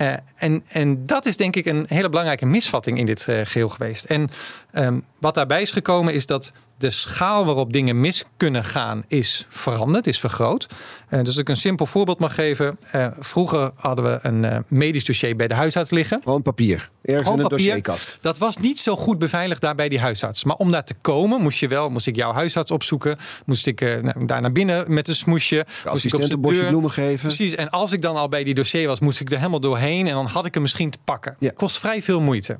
Eh, 0.00 0.12
en, 0.36 0.62
en 0.68 1.06
dat 1.06 1.26
is 1.26 1.36
denk 1.36 1.56
ik 1.56 1.66
een 1.66 1.84
hele 1.88 2.08
belangrijke 2.08 2.46
misvatting 2.46 2.98
in 2.98 3.06
dit 3.06 3.28
eh, 3.28 3.40
geheel 3.44 3.68
geweest. 3.68 4.04
En 4.04 4.30
ehm, 4.72 5.00
wat 5.18 5.34
daarbij 5.34 5.62
is 5.62 5.72
gekomen 5.72 6.14
is 6.14 6.26
dat 6.26 6.52
de 6.80 6.90
schaal 6.90 7.44
waarop 7.44 7.72
dingen 7.72 8.00
mis 8.00 8.24
kunnen 8.36 8.64
gaan 8.64 9.04
is 9.08 9.46
veranderd, 9.48 10.06
is 10.06 10.20
vergroot. 10.20 10.66
Eh, 11.08 11.18
dus 11.18 11.28
als 11.28 11.36
ik 11.36 11.48
een 11.48 11.56
simpel 11.56 11.86
voorbeeld 11.86 12.18
mag 12.18 12.34
geven. 12.34 12.78
Eh, 12.90 13.06
vroeger 13.18 13.70
hadden 13.74 14.04
we 14.04 14.18
een 14.22 14.44
eh, 14.44 14.58
medisch 14.68 15.04
dossier 15.04 15.36
bij 15.36 15.48
de 15.48 15.54
huisarts 15.54 15.90
liggen. 15.90 16.20
Gewoon 16.22 16.42
papier. 16.42 16.90
Ergens 17.02 17.24
Gewoon 17.24 17.38
in 17.38 17.44
een 17.44 17.50
dossierkast. 17.50 18.18
Dat 18.20 18.38
was 18.38 18.56
niet 18.56 18.78
zo 18.78 18.96
goed 18.96 19.18
beveiligd 19.18 19.60
daar 19.60 19.74
bij 19.74 19.88
die 19.88 20.00
huisarts. 20.00 20.44
Maar 20.44 20.56
om 20.56 20.70
daar 20.70 20.84
te 20.84 20.94
komen, 21.00 21.40
moest 21.40 21.60
je 21.60 21.68
wel, 21.68 21.88
moest 21.88 22.06
ik 22.06 22.16
jouw 22.16 22.32
huisarts 22.32 22.70
opzoeken. 22.70 23.18
Moest 23.44 23.66
ik 23.66 23.78
daar 24.26 24.40
naar 24.40 24.52
binnen 24.52 24.94
met 24.94 25.08
een 25.08 25.14
smoesje. 25.14 25.66
Moest 25.90 26.04
ik 26.04 26.14
op 26.14 26.32
een 26.32 26.40
bosje 26.40 26.66
bloemen 26.66 26.90
geven. 26.90 27.26
Precies. 27.26 27.54
En 27.54 27.70
als 27.70 27.92
ik 27.92 28.02
dan 28.02 28.16
al 28.16 28.28
bij 28.28 28.44
die 28.44 28.54
dossier 28.54 28.86
was, 28.86 29.00
moest 29.00 29.20
ik 29.20 29.30
er 29.30 29.36
helemaal 29.36 29.60
doorheen. 29.60 30.06
En 30.06 30.14
dan 30.14 30.26
had 30.26 30.44
ik 30.44 30.54
hem 30.54 30.62
misschien 30.62 30.90
te 30.90 30.98
pakken. 31.04 31.36
Ja. 31.38 31.50
Kost 31.54 31.78
vrij 31.78 32.02
veel 32.02 32.20
moeite. 32.20 32.58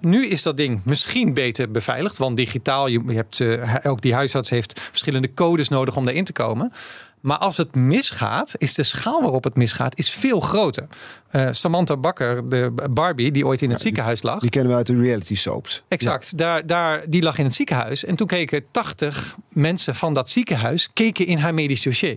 Nu 0.00 0.26
is 0.26 0.42
dat 0.42 0.56
ding 0.56 0.80
misschien 0.84 1.25
beter 1.34 1.70
beveiligd. 1.70 2.18
Want 2.18 2.36
digitaal, 2.36 2.86
je, 2.86 3.02
hebt, 3.06 3.40
eh, 3.40 3.76
ook 3.82 4.00
die 4.02 4.14
huisarts 4.14 4.50
heeft 4.50 4.80
verschillende 4.80 5.34
codes 5.34 5.68
nodig 5.68 5.96
om 5.96 6.04
daarin 6.04 6.24
te 6.24 6.32
komen. 6.32 6.72
Maar 7.26 7.38
als 7.38 7.56
het 7.56 7.74
misgaat, 7.74 8.54
is 8.58 8.74
de 8.74 8.82
schaal 8.82 9.22
waarop 9.22 9.44
het 9.44 9.54
misgaat, 9.56 9.98
is 9.98 10.10
veel 10.10 10.40
groter. 10.40 10.86
Eh, 11.30 11.48
Samantha 11.50 11.96
Bakker, 11.96 12.48
de 12.48 12.72
Barbie, 12.90 13.32
die 13.32 13.46
ooit 13.46 13.62
in 13.62 13.70
het 13.70 13.80
ziekenhuis 13.80 14.22
lag. 14.22 14.40
Die 14.40 14.50
kennen 14.50 14.70
we 14.70 14.76
uit 14.76 14.86
de 14.86 15.00
reality 15.00 15.34
soaps. 15.36 15.82
Exact. 15.88 16.38
Daar, 16.38 16.66
daar, 16.66 17.04
die 17.08 17.22
lag 17.22 17.38
in 17.38 17.44
het 17.44 17.54
ziekenhuis. 17.54 18.04
En 18.04 18.16
toen 18.16 18.26
keken 18.26 18.64
80 18.70 19.36
mensen 19.48 19.94
van 19.94 20.14
dat 20.14 20.30
ziekenhuis 20.30 20.88
keken 20.92 21.26
in 21.26 21.38
haar 21.38 21.54
medisch 21.54 21.82
dossier. 21.82 22.16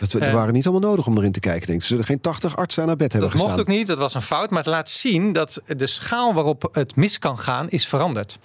Dat, 0.00 0.10
dat 0.10 0.20
Eh. 0.22 0.32
waren 0.32 0.52
niet 0.54 0.66
allemaal 0.66 0.90
nodig 0.90 1.06
om 1.06 1.16
erin 1.18 1.32
te 1.32 1.40
kijken. 1.40 1.66
Denk 1.66 1.78
ik. 1.78 1.84
Ze 1.84 1.88
zullen 1.88 2.04
geen 2.04 2.20
80 2.20 2.56
artsen 2.56 2.82
aan 2.82 2.88
haar 2.88 2.96
bed 2.96 3.12
hebben 3.12 3.30
Dat 3.30 3.38
mocht 3.38 3.52
gestaan. 3.52 3.72
ook 3.72 3.78
niet, 3.78 3.86
dat 3.86 3.98
was 3.98 4.14
een 4.14 4.22
fout. 4.22 4.50
Maar 4.50 4.58
het 4.58 4.68
laat 4.68 4.90
zien 4.90 5.32
dat 5.32 5.62
de 5.76 5.86
schaal 5.86 6.34
waarop 6.34 6.68
het 6.72 6.96
mis 6.96 7.18
kan 7.18 7.38
gaan, 7.38 7.68
is 7.70 7.86
veranderd. 7.86 8.38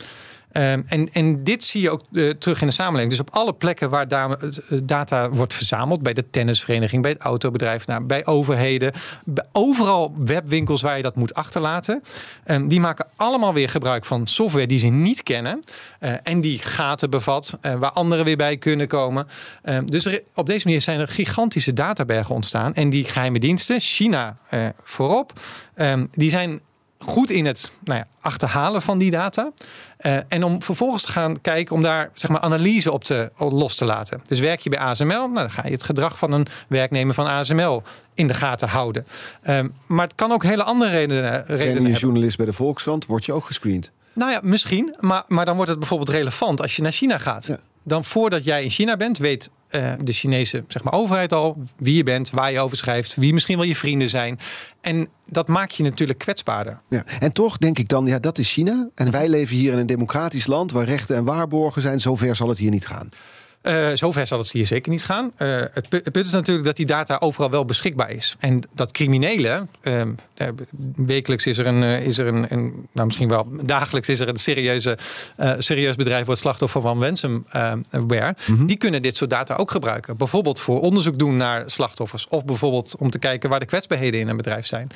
Ehm, 0.52 0.82
en, 0.88 1.10
en 1.12 1.44
dit 1.44 1.64
zie 1.64 1.82
je 1.82 1.90
ook 1.90 2.04
eh, 2.14 2.30
terug 2.30 2.62
in 2.62 2.68
de 2.68 2.74
samenleving. 2.74 3.10
Dus 3.10 3.20
op 3.20 3.30
alle 3.30 3.54
plekken 3.54 3.90
waar 3.90 4.08
eh, 4.08 4.38
data 4.84 5.30
wordt 5.30 5.54
verzameld, 5.54 6.02
bij 6.02 6.14
de 6.14 6.30
tennisvereniging, 6.30 7.02
bij 7.02 7.12
het 7.12 7.22
autobedrijf, 7.22 7.88
nou, 7.88 8.04
bij 8.04 8.26
overheden, 8.26 8.94
overal 9.52 10.16
webwinkels 10.18 10.82
waar 10.82 10.98
je 10.98 11.04
dat 11.04 11.16
moet 11.16 11.34
achterlaten, 11.34 12.02
ehm, 12.44 12.68
die 12.68 12.80
maken 12.80 13.08
allemaal 13.16 13.54
weer 13.54 13.70
gebruik 13.70 14.06
van 14.06 14.28
software 14.28 14.68
die 14.68 14.80
ze 14.80 14.88
niet 14.88 15.24
kennen 15.24 15.64
eh, 16.00 16.14
en 16.24 16.42
die 16.42 16.60
gaten 16.60 17.10
bevat, 17.10 17.58
waar 17.62 17.92
anderen 17.92 18.26
weer 18.26 18.38
bij 18.38 18.58
kunnen 18.58 18.88
komen. 18.88 19.28
Ehm, 19.64 19.86
dus 19.86 20.20
op 20.36 20.46
deze 20.46 20.66
manier 20.66 20.82
zijn 20.82 21.00
er 21.00 21.08
gigantische 21.08 21.74
databergen 21.74 22.36
ontstaan 22.36 22.74
en 22.74 22.90
die 22.90 23.04
geheime 23.04 23.40
diensten, 23.40 23.80
China 23.80 24.38
voorop, 24.84 25.34
die 26.12 26.30
zijn 26.30 26.62
goed 27.02 27.30
in 27.30 27.46
het 27.46 27.72
nou 27.84 28.00
ja, 28.00 28.08
achterhalen 28.22 28.82
van 28.82 28.98
die 28.98 29.12
data. 29.12 29.52
Eh, 29.98 30.18
en 30.28 30.44
om 30.44 30.62
vervolgens 30.62 31.04
te 31.04 31.12
gaan 31.12 31.42
kijken 31.42 31.76
om 31.76 31.82
daar 31.82 32.10
zeg 32.14 32.32
maar, 32.32 32.40
analyse 32.40 32.92
op 32.92 33.04
te, 33.04 33.32
los 33.38 33.76
te 33.76 33.86
laten. 33.86 34.22
Dus 34.28 34.40
werk 34.40 34.60
je 34.60 34.70
bij 34.70 34.80
ASML, 34.80 35.06
nou, 35.08 35.34
dan 35.34 35.52
ga 35.52 35.62
je 35.66 35.72
het 35.72 35.84
gedrag 35.84 36.18
van 36.18 36.32
een 36.32 36.48
werknemer 36.68 37.14
van 37.14 37.28
ASML 37.28 37.84
in 38.14 38.28
de 38.28 38.34
gaten 38.34 38.68
houden. 38.68 39.06
Ehm, 39.42 39.68
maar 39.88 40.06
het 40.06 40.16
kan 40.16 40.32
ook 40.32 40.44
hele 40.44 40.64
andere 40.64 40.92
redenen, 40.92 41.46
redenen 41.46 41.86
En 41.86 41.92
je 41.92 41.98
journalist 41.98 42.38
bij 42.38 42.46
de 42.46 42.54
Volkskrant, 42.54 43.06
word 43.06 43.26
je 43.26 43.34
ook 43.34 43.46
gescreend. 43.46 43.92
Nou 44.14 44.32
ja, 44.32 44.40
misschien. 44.44 44.96
Maar, 45.00 45.24
maar 45.28 45.46
dan 45.46 45.56
wordt 45.56 45.70
het 45.70 45.80
bijvoorbeeld 45.80 46.10
relevant 46.10 46.62
als 46.62 46.76
je 46.76 46.82
naar 46.82 46.92
China 46.92 47.18
gaat. 47.18 47.46
Ja. 47.46 47.58
Dan 47.84 48.04
voordat 48.04 48.44
jij 48.44 48.64
in 48.64 48.70
China 48.70 48.98
bent, 48.98 49.18
weet 49.18 49.50
eh, 49.72 49.94
de 50.04 50.12
Chinese 50.14 50.64
zeg 50.68 50.84
maar, 50.84 50.94
overheid 50.94 51.34
al 51.34 51.58
wie 51.78 51.96
je 51.96 52.04
bent, 52.04 52.30
waar 52.30 52.52
je 52.52 52.60
over 52.60 52.78
schrijft, 52.78 53.16
wie 53.16 53.34
misschien 53.34 53.58
wel 53.58 53.66
je 53.66 53.76
vrienden 53.76 54.10
zijn. 54.10 54.40
En 54.82 55.08
dat 55.28 55.48
maakt 55.48 55.76
je 55.76 55.84
natuurlijk 55.84 56.20
kwetsbaarder. 56.20 56.78
Ja. 56.90 57.04
En 57.20 57.32
toch 57.32 57.58
denk 57.58 57.78
ik 57.80 57.88
dan, 57.88 58.06
ja, 58.06 58.20
dat 58.20 58.38
is 58.38 58.52
China. 58.54 58.90
En 58.96 59.12
wij 59.12 59.30
leven 59.30 59.56
hier 59.56 59.72
in 59.72 59.78
een 59.78 59.86
democratisch 59.86 60.48
land 60.48 60.72
waar 60.72 60.86
rechten 60.86 61.16
en 61.16 61.24
waarborgen 61.24 61.82
zijn. 61.82 62.00
Zover 62.00 62.36
zal 62.36 62.50
het 62.50 62.58
hier 62.58 62.72
niet 62.72 62.88
gaan. 62.88 63.10
Eh, 63.62 63.90
zover 63.94 64.28
zal 64.28 64.38
het 64.38 64.52
hier 64.52 64.66
zeker 64.66 64.92
niet 64.92 65.04
gaan. 65.06 65.32
Eh, 65.38 65.48
het, 65.72 65.90
pu- 65.90 66.02
het 66.04 66.12
punt 66.12 66.26
is 66.26 66.32
natuurlijk 66.32 66.66
dat 66.66 66.76
die 66.76 66.86
data 66.86 67.18
overal 67.20 67.50
wel 67.50 67.66
beschikbaar 67.66 68.10
is. 68.12 68.36
En 68.40 68.62
dat 68.74 68.92
criminelen, 68.92 69.70
ehm, 69.82 69.98
eh, 70.02 70.06
wekelijks 70.96 71.46
is 71.48 71.58
er 71.58 71.66
een, 71.68 71.84
eh, 71.84 72.06
is 72.06 72.18
er 72.18 72.28
een, 72.28 72.46
een, 72.50 72.88
nou 72.92 73.06
misschien 73.06 73.28
wel 73.28 73.48
dagelijks 73.64 74.10
is 74.10 74.20
er 74.20 74.28
een 74.28 74.38
serieuze, 74.38 74.98
eh, 75.38 75.54
serieus 75.58 75.96
bedrijf 75.96 76.26
wordt 76.26 76.42
slachtoffer 76.42 76.82
van 76.82 77.04
ransomware. 77.04 78.36
Die 78.66 78.78
kunnen 78.78 79.02
dit 79.02 79.16
soort 79.16 79.30
data 79.30 79.56
ook 79.56 79.72
gebruiken. 79.72 80.18
Bijvoorbeeld 80.18 80.60
voor 80.60 80.80
onderzoek 80.82 81.20
doen 81.20 81.38
naar 81.38 81.64
slachtoffers. 81.70 82.28
Of 82.28 82.46
bijvoorbeeld 82.46 82.96
om 82.98 83.10
te 83.10 83.20
kijken 83.20 83.50
waar 83.50 83.60
de 83.60 83.66
kwetsbaarheden 83.66 84.20
in 84.20 84.28
een 84.28 84.38
bedrijf 84.38 84.66
zijn. 84.66 84.88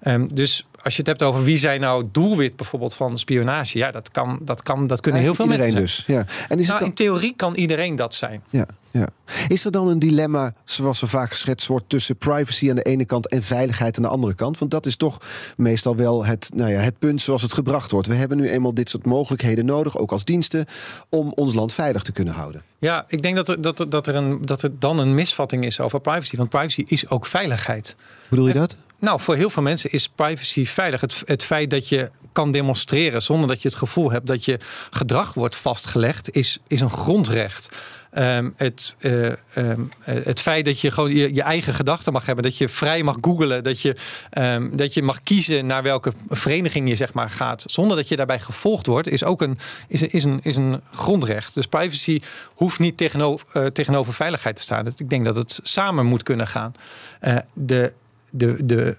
Ehm, 0.00 0.26
dus 0.34 0.66
als 0.82 0.92
je 0.92 0.98
het 0.98 1.08
hebt 1.08 1.22
over 1.22 1.44
wie 1.44 1.56
zijn 1.56 1.80
nou 1.80 2.08
doelwit 2.12 2.56
bijvoorbeeld 2.56 2.94
van 2.94 3.18
spionage. 3.18 3.78
Ja, 3.78 3.90
dat, 3.90 4.10
kan, 4.10 4.38
dat, 4.42 4.62
kan, 4.62 4.86
dat 4.86 5.00
kunnen 5.00 5.20
heel 5.20 5.34
veel 5.34 5.46
mensen 5.46 5.70
zijn. 5.72 5.82
dus. 5.82 6.04
Ja. 6.06 6.18
En 6.18 6.24
is 6.24 6.48
het 6.48 6.58
Nou, 6.66 6.78
dan- 6.78 6.88
in 6.88 6.94
theorie 6.94 7.34
kan 7.36 7.54
iedereen 7.54 7.96
dat 7.96 8.14
zijn. 8.14 8.42
Ja, 8.50 8.66
ja. 8.92 9.08
Is 9.48 9.64
er 9.64 9.70
dan 9.70 9.88
een 9.88 9.98
dilemma, 9.98 10.54
zoals 10.64 11.00
we 11.00 11.06
vaak 11.06 11.30
geschetst 11.30 11.66
wordt, 11.66 11.88
tussen 11.88 12.16
privacy 12.16 12.70
aan 12.70 12.76
de 12.76 12.82
ene 12.82 13.04
kant 13.04 13.28
en 13.28 13.42
veiligheid 13.42 13.96
aan 13.96 14.02
de 14.02 14.08
andere 14.08 14.34
kant? 14.34 14.58
Want 14.58 14.70
dat 14.70 14.86
is 14.86 14.96
toch 14.96 15.18
meestal 15.56 15.96
wel 15.96 16.24
het, 16.24 16.50
nou 16.54 16.70
ja, 16.70 16.78
het 16.78 16.98
punt 16.98 17.22
zoals 17.22 17.42
het 17.42 17.52
gebracht 17.52 17.90
wordt. 17.90 18.06
We 18.06 18.14
hebben 18.14 18.36
nu 18.36 18.48
eenmaal 18.48 18.74
dit 18.74 18.90
soort 18.90 19.06
mogelijkheden 19.06 19.64
nodig, 19.64 19.98
ook 19.98 20.12
als 20.12 20.24
diensten, 20.24 20.66
om 21.08 21.32
ons 21.34 21.54
land 21.54 21.72
veilig 21.72 22.02
te 22.02 22.12
kunnen 22.12 22.34
houden. 22.34 22.62
Ja, 22.78 23.04
ik 23.08 23.22
denk 23.22 23.36
dat 23.36 23.48
er, 23.48 23.60
dat, 23.60 23.80
er, 23.80 23.88
dat, 23.88 24.06
er 24.06 24.14
een, 24.14 24.38
dat 24.44 24.62
er 24.62 24.78
dan 24.78 24.98
een 24.98 25.14
misvatting 25.14 25.64
is 25.64 25.80
over 25.80 26.00
privacy. 26.00 26.36
Want 26.36 26.48
privacy 26.48 26.84
is 26.86 27.08
ook 27.08 27.26
veiligheid. 27.26 27.96
Bedoel 28.28 28.46
je 28.46 28.54
dat? 28.54 28.76
Nou, 28.98 29.20
voor 29.20 29.36
heel 29.36 29.50
veel 29.50 29.62
mensen 29.62 29.90
is 29.90 30.08
privacy 30.08 30.64
veilig. 30.64 31.00
Het, 31.00 31.22
het 31.24 31.42
feit 31.42 31.70
dat 31.70 31.88
je 31.88 32.10
kan 32.32 32.52
demonstreren 32.52 33.22
zonder 33.22 33.48
dat 33.48 33.62
je 33.62 33.68
het 33.68 33.78
gevoel 33.78 34.10
hebt 34.10 34.26
dat 34.26 34.44
je 34.44 34.58
gedrag 34.90 35.34
wordt 35.34 35.56
vastgelegd, 35.56 36.30
is, 36.30 36.58
is 36.66 36.80
een 36.80 36.90
grondrecht. 36.90 37.68
Ehm, 38.12 38.50
het, 38.56 38.94
eh, 38.98 39.26
ehm, 39.26 39.80
eh, 40.04 40.14
het 40.24 40.40
feit 40.40 40.64
dat 40.64 40.80
je 40.80 40.90
gewoon 40.90 41.14
je, 41.14 41.42
eigen 41.42 41.74
gedachten 41.74 42.12
mag 42.12 42.26
hebben, 42.26 42.44
dat 42.44 42.56
je 42.56 42.68
vrij 42.68 43.02
mag 43.02 43.16
googelen, 43.20 43.62
dat 43.62 43.80
je, 43.80 43.96
ehm, 44.30 44.76
dat 44.76 44.94
je 44.94 45.02
mag 45.02 45.22
kiezen 45.22 45.66
naar 45.66 45.82
welke 45.82 46.12
vereniging 46.28 46.88
je 46.88 46.94
zeg 46.94 47.12
maar 47.12 47.30
gaat, 47.30 47.64
zonder 47.66 47.96
dat 47.96 48.08
je 48.08 48.16
daarbij 48.16 48.40
gevolgd 48.40 48.86
wordt, 48.86 49.08
is 49.08 49.24
ook 49.24 49.42
een, 49.42 49.58
is, 49.88 50.02
is 50.02 50.24
een, 50.24 50.40
is 50.42 50.56
een 50.56 50.80
grondrecht. 50.90 51.54
Dus 51.54 51.66
privacy 51.66 52.20
hoeft 52.54 52.78
niet 52.78 52.96
tegenover, 52.96 53.46
eh, 53.52 53.66
tegenover 53.66 54.12
veiligheid 54.12 54.56
te 54.56 54.62
staan. 54.62 54.86
Ik 54.86 55.10
denk 55.10 55.24
dat 55.24 55.36
het 55.36 55.60
samen 55.62 56.06
moet 56.06 56.22
kunnen 56.22 56.46
gaan. 56.46 56.72
Eh, 57.20 57.36
de, 57.52 57.92
de, 58.30 58.64
de, 58.64 58.96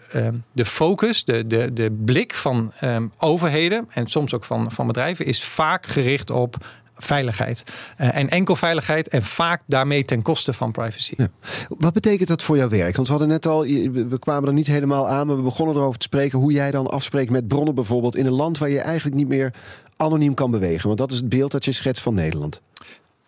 de 0.51 0.65
focus, 0.65 1.23
de, 1.23 1.47
de, 1.47 1.73
de 1.73 1.91
blik 1.91 2.33
van 2.33 2.73
overheden 3.17 3.85
en 3.89 4.07
soms 4.07 4.33
ook 4.33 4.43
van, 4.43 4.71
van 4.71 4.87
bedrijven 4.87 5.25
is 5.25 5.43
vaak 5.43 5.85
gericht 5.85 6.29
op 6.29 6.57
veiligheid. 6.97 7.63
Eh, 7.97 8.15
en 8.15 8.29
enkel 8.29 8.55
veiligheid 8.55 9.07
en 9.07 9.23
vaak 9.23 9.61
daarmee 9.67 10.05
ten 10.05 10.21
koste 10.21 10.53
van 10.53 10.71
privacy. 10.71 11.13
Ja. 11.17 11.27
Wat 11.67 11.93
betekent 11.93 12.27
dat 12.27 12.41
voor 12.41 12.57
jouw 12.57 12.69
werk? 12.69 12.95
Want 12.95 13.07
we 13.07 13.13
hadden 13.13 13.31
net 13.31 13.45
al, 13.45 13.61
we 13.91 14.17
kwamen 14.19 14.47
er 14.47 14.53
niet 14.53 14.67
helemaal 14.67 15.07
aan, 15.07 15.27
maar 15.27 15.35
we 15.35 15.41
begonnen 15.41 15.75
erover 15.75 15.99
te 15.99 16.05
spreken 16.05 16.39
hoe 16.39 16.51
jij 16.51 16.71
dan 16.71 16.87
afspreekt 16.87 17.31
met 17.31 17.47
bronnen 17.47 17.75
bijvoorbeeld 17.75 18.15
in 18.15 18.25
een 18.25 18.33
land 18.33 18.57
waar 18.57 18.69
je 18.69 18.79
eigenlijk 18.79 19.15
niet 19.15 19.27
meer 19.27 19.53
anoniem 19.97 20.33
kan 20.33 20.51
bewegen. 20.51 20.87
Want 20.87 20.99
dat 20.99 21.11
is 21.11 21.17
het 21.17 21.29
beeld 21.29 21.51
dat 21.51 21.65
je 21.65 21.71
schetst 21.71 22.03
van 22.03 22.13
Nederland. 22.13 22.61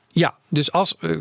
Ja, 0.08 0.36
dus 0.49 0.71
als. 0.71 0.95
eh, 0.99 1.12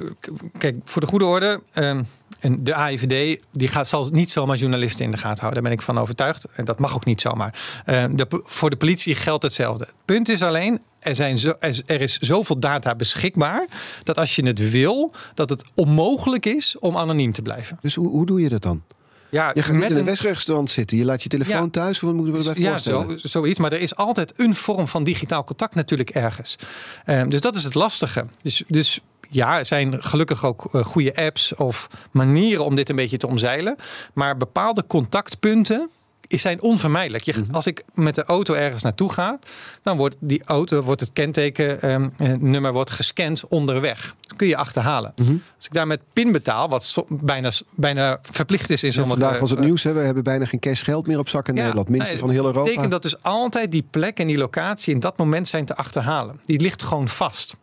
kijk, 0.59 0.77
voor 0.85 1.01
de 1.01 1.07
goede 1.09 1.25
orde. 1.25 1.61
ehm, 1.73 2.03
en 2.41 2.65
de 2.65 2.75
AIVD 2.75 3.45
die 3.53 3.69
gaat, 3.69 3.89
zal 3.89 4.09
niet 4.13 4.31
zomaar 4.31 4.57
journalisten 4.57 5.05
in 5.05 5.11
de 5.11 5.17
gaten 5.17 5.41
houden. 5.41 5.63
Daar 5.63 5.71
ben 5.71 5.79
ik 5.81 5.85
van 5.85 5.99
overtuigd. 5.99 6.47
En 6.53 6.65
dat 6.65 6.79
mag 6.79 6.95
ook 6.95 7.05
niet 7.05 7.21
zomaar. 7.21 7.83
Ehm, 7.85 8.17
de, 8.17 8.27
voor 8.31 8.71
de 8.71 8.77
politie 8.77 9.15
geldt 9.15 9.43
hetzelfde. 9.43 9.85
Het 9.85 9.95
punt 10.05 10.29
is 10.29 10.43
alleen. 10.43 10.81
Er, 11.05 11.15
zijn 11.15 11.39
zo, 11.39 11.53
er 11.87 12.01
is- 12.01 12.19
zoveel 12.19 12.59
data 12.59 12.95
beschikbaar. 12.95 13.67
dat 14.03 14.19
als 14.19 14.37
je 14.37 14.47
het 14.47 14.71
wil. 14.71 15.13
dat 15.35 15.51
het 15.51 15.65
onmogelijk 15.75 16.47
is 16.47 16.79
om 16.79 16.97
anoniem 16.97 17.33
te 17.33 17.43
blijven. 17.43 17.79
Dus 17.81 17.95
hoe, 17.95 18.09
hoe 18.09 18.27
doe 18.27 18.41
je 18.41 18.49
dat 18.49 18.63
dan? 18.63 18.83
Ja, 19.31 19.51
Je 19.55 19.63
gaat 19.63 19.73
niet 19.73 19.91
in 19.91 20.09
een 20.49 20.69
zitten. 20.69 20.97
Je 20.97 21.05
laat 21.05 21.23
je 21.23 21.29
telefoon 21.29 21.63
Ja. 21.63 21.69
thuis. 21.71 21.99
Hoe 21.99 22.13
moeten 22.13 22.33
we 22.35 22.49
erbij 22.49 22.63
ja, 22.63 22.71
voorstellen? 22.71 23.21
zo, 23.21 23.29
zoiets. 23.29 23.59
Maar 23.59 23.73
er 23.73 23.81
is 23.81 23.97
altijd 23.97 24.33
een 24.37 24.55
vorm 24.55 24.89
van 24.89 25.05
digitaal 25.05 25.45
contact 25.45 25.75
natuurlijk 25.75 26.11
ergens. 26.11 26.57
Ehm, 27.05 27.29
dus 27.29 27.41
dat 27.41 27.55
is 27.55 27.65
het 27.65 27.75
lastige. 27.75 28.27
Dus, 28.43 28.63
dus 28.69 29.01
ja, 29.31 29.59
er 29.59 29.65
zijn 29.67 30.03
gelukkig 30.03 30.45
ook 30.45 30.69
uh, 30.73 30.85
goede 30.85 31.17
apps 31.17 31.55
of 31.55 31.89
manieren 32.11 32.65
om 32.65 32.75
dit 32.75 32.89
een 32.89 32.97
beetje 32.97 33.17
te 33.17 33.27
omzeilen. 33.27 33.77
Maar 34.13 34.37
bepaalde 34.37 34.85
contactpunten 34.87 35.91
zijn 36.39 36.63
onvermijdelijk. 36.63 37.25
Je, 37.25 37.33
mhm. 37.33 37.55
Als 37.55 37.67
ik 37.67 37.83
met 37.95 38.15
de 38.15 38.25
auto 38.25 38.55
ergens 38.55 38.83
naartoe 38.83 39.13
ga, 39.13 39.39
dan 39.83 39.97
wordt 39.97 40.17
die 40.21 40.43
auto, 40.45 40.83
wordt 40.83 41.01
het 41.01 41.13
kentekennummer 41.13 42.65
um, 42.65 42.73
wordt 42.73 42.91
gescand 42.91 43.49
onderweg. 43.49 44.15
Dat 44.21 44.37
kun 44.37 44.49
je 44.49 44.57
achterhalen. 44.57 45.13
Mhm. 45.17 45.37
Als 45.57 45.67
ik 45.67 45.73
daar 45.73 45.87
met 45.87 46.01
PIN 46.13 46.33
betaal, 46.33 46.69
wat 46.69 47.05
bijna, 47.09 47.51
bijna 47.77 48.19
verplicht 48.23 48.71
is 48.71 48.83
in 48.83 48.93
sommige... 48.93 49.21
vandaag 49.21 49.41
was 49.41 49.51
het 49.51 49.61
nieuws, 49.61 49.83
hè? 49.83 49.93
we 49.93 50.01
hebben 50.01 50.23
bijna 50.25 50.45
geen 50.45 50.61
cash 50.61 50.85
geld 50.85 51.07
meer 51.07 51.19
op 51.19 51.29
zak 51.29 51.49
in 51.49 51.55
Nederland. 51.55 51.89
Minstens 51.89 52.21
van 52.21 52.31
heel 52.31 52.39
Europa. 52.39 52.59
Dat 52.59 52.69
betekent 52.69 52.91
dat 52.93 53.03
dus 53.03 53.23
altijd 53.23 53.73
die 53.73 53.87
plek 53.91 54.19
en 54.19 54.27
die 54.27 54.39
locatie 54.39 54.95
in 54.95 55.01
dat 55.01 55.19
moment 55.19 55.49
zijn 55.49 55.65
te 55.65 55.77
achterhalen. 55.77 56.41
Die 56.45 56.61
ligt 56.61 56.83
gewoon 56.83 57.09
vast. 57.09 57.57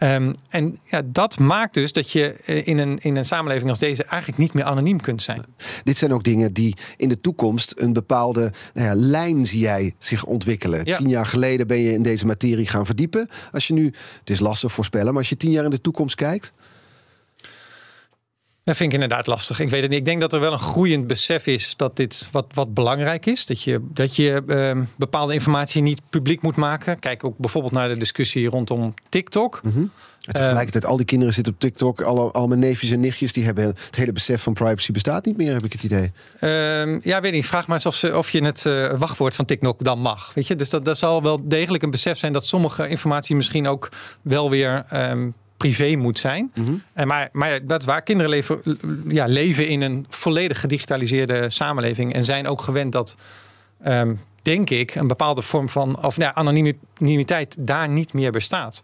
Um, 0.00 0.34
en 0.48 0.78
ja, 0.84 1.02
dat 1.04 1.38
maakt 1.38 1.74
dus 1.74 1.92
dat 1.92 2.10
je 2.10 2.32
eh, 2.32 2.66
in 2.66 2.78
een, 2.78 2.98
in 2.98 3.16
een 3.16 3.24
samenleving 3.24 3.68
als 3.68 3.78
deze 3.78 4.04
eigenlijk 4.04 4.40
niet 4.40 4.52
meer 4.52 4.64
anoniem 4.64 5.00
kunt 5.00 5.22
zijn. 5.22 5.44
Dit 5.84 5.98
zijn 5.98 6.12
ook 6.12 6.24
dingen 6.24 6.52
die 6.52 6.76
in 6.96 7.08
de 7.08 7.16
toekomst 7.16 7.72
een 7.76 7.92
bepaalde 7.92 8.52
nou 8.74 8.86
ja, 8.86 8.94
lijn 8.94 9.46
zie 9.46 9.60
jij 9.60 9.94
zich 9.98 10.24
ontwikkelen. 10.24 10.84
Tien 10.84 11.08
jaar 11.08 11.26
geleden 11.26 11.66
ben 11.66 11.78
je 11.80 11.92
in 11.92 12.02
deze 12.02 12.26
materie 12.26 12.66
gaan 12.66 12.86
verdiepen. 12.86 13.28
Als 13.52 13.66
je 13.66 13.74
nu, 13.74 13.84
het 14.18 14.30
is 14.30 14.40
lastig 14.40 14.72
voorspellen, 14.72 15.06
maar 15.06 15.16
als 15.16 15.28
je 15.28 15.36
tien 15.36 15.50
jaar 15.50 15.64
in 15.64 15.70
de 15.70 15.80
toekomst 15.80 16.16
kijkt. 16.16 16.52
Dat 18.68 18.76
vind 18.76 18.92
ik 18.92 19.00
inderdaad 19.00 19.26
lastig. 19.26 19.60
Ik 19.60 19.70
weet 19.70 19.80
het 19.82 19.90
niet. 19.90 19.98
Ik 19.98 20.04
denk 20.04 20.20
dat 20.20 20.32
er 20.32 20.40
wel 20.40 20.52
een 20.52 20.58
groeiend 20.58 21.06
besef 21.06 21.46
is 21.46 21.76
dat 21.76 21.96
dit 21.96 22.28
wat, 22.32 22.46
wat 22.52 22.74
belangrijk 22.74 23.26
is. 23.26 23.46
Dat 23.46 23.62
je, 23.62 23.80
dat 23.92 24.16
je 24.16 24.42
uh, 24.46 24.84
bepaalde 24.96 25.34
informatie 25.34 25.82
niet 25.82 26.00
publiek 26.10 26.42
moet 26.42 26.56
maken. 26.56 26.98
Kijk 26.98 27.24
ook 27.24 27.38
bijvoorbeeld 27.38 27.72
naar 27.72 27.88
de 27.88 27.96
discussie 27.96 28.48
rondom 28.48 28.94
TikTok. 29.08 29.60
Mm 29.62 29.72
-hmm. 29.72 29.90
tegelijkertijd, 30.18 30.86
al 30.86 30.96
die 30.96 31.06
kinderen 31.06 31.34
zitten 31.34 31.52
op 31.52 31.60
TikTok. 31.60 32.00
Alle, 32.00 32.30
al 32.30 32.46
mijn 32.46 32.60
neefjes 32.60 32.90
en 32.90 33.00
nichtjes 33.00 33.32
die 33.32 33.44
hebben 33.44 33.64
het 33.64 33.96
hele 33.96 34.12
besef 34.12 34.42
van 34.42 34.52
privacy 34.52 34.92
bestaat 34.92 35.24
niet 35.24 35.36
meer, 35.36 35.52
heb 35.52 35.64
ik 35.64 35.72
het 35.72 35.82
idee. 35.82 36.12
Uh, 36.40 37.00
ja, 37.00 37.20
weet 37.20 37.32
niet. 37.32 37.46
Vraag 37.46 37.66
maar 37.66 37.76
eens 37.76 37.86
of, 37.86 37.94
ze, 37.94 38.16
of 38.16 38.30
je 38.30 38.44
het 38.44 38.64
uh, 38.64 38.98
wachtwoord 38.98 39.34
van 39.34 39.44
TikTok 39.44 39.84
dan 39.84 40.00
mag. 40.00 40.34
Weet 40.34 40.46
je? 40.46 40.56
Dus 40.56 40.68
dat, 40.68 40.84
dat 40.84 40.98
zal 40.98 41.22
wel 41.22 41.48
degelijk 41.48 41.82
een 41.82 41.90
besef 41.90 42.18
zijn 42.18 42.32
dat 42.32 42.46
sommige 42.46 42.88
informatie 42.88 43.36
misschien 43.36 43.66
ook 43.66 43.88
wel 44.22 44.50
weer. 44.50 44.84
Um, 44.92 45.34
privé 45.58 45.96
moet 45.96 46.18
zijn. 46.18 46.50
Mm 46.54 46.64
-hmm. 46.64 46.82
en 46.92 47.06
maar, 47.06 47.28
maar 47.32 47.66
dat 47.66 47.80
is 47.80 47.86
waar. 47.86 48.02
Kinderen 48.02 48.30
leven, 48.30 48.60
ja, 49.08 49.26
leven 49.26 49.68
in 49.68 49.82
een 49.82 50.06
volledig 50.08 50.60
gedigitaliseerde 50.60 51.50
samenleving. 51.50 52.12
En 52.12 52.24
zijn 52.24 52.46
ook 52.46 52.62
gewend 52.62 52.92
dat, 52.92 53.16
um, 53.86 54.20
denk 54.42 54.70
ik, 54.70 54.94
een 54.94 55.06
bepaalde 55.06 55.42
vorm 55.42 55.68
van 55.68 56.02
of, 56.02 56.16
nou, 56.16 56.32
anonimiteit 56.34 57.56
daar 57.60 57.88
niet 57.88 58.12
meer 58.12 58.30
bestaat. 58.30 58.82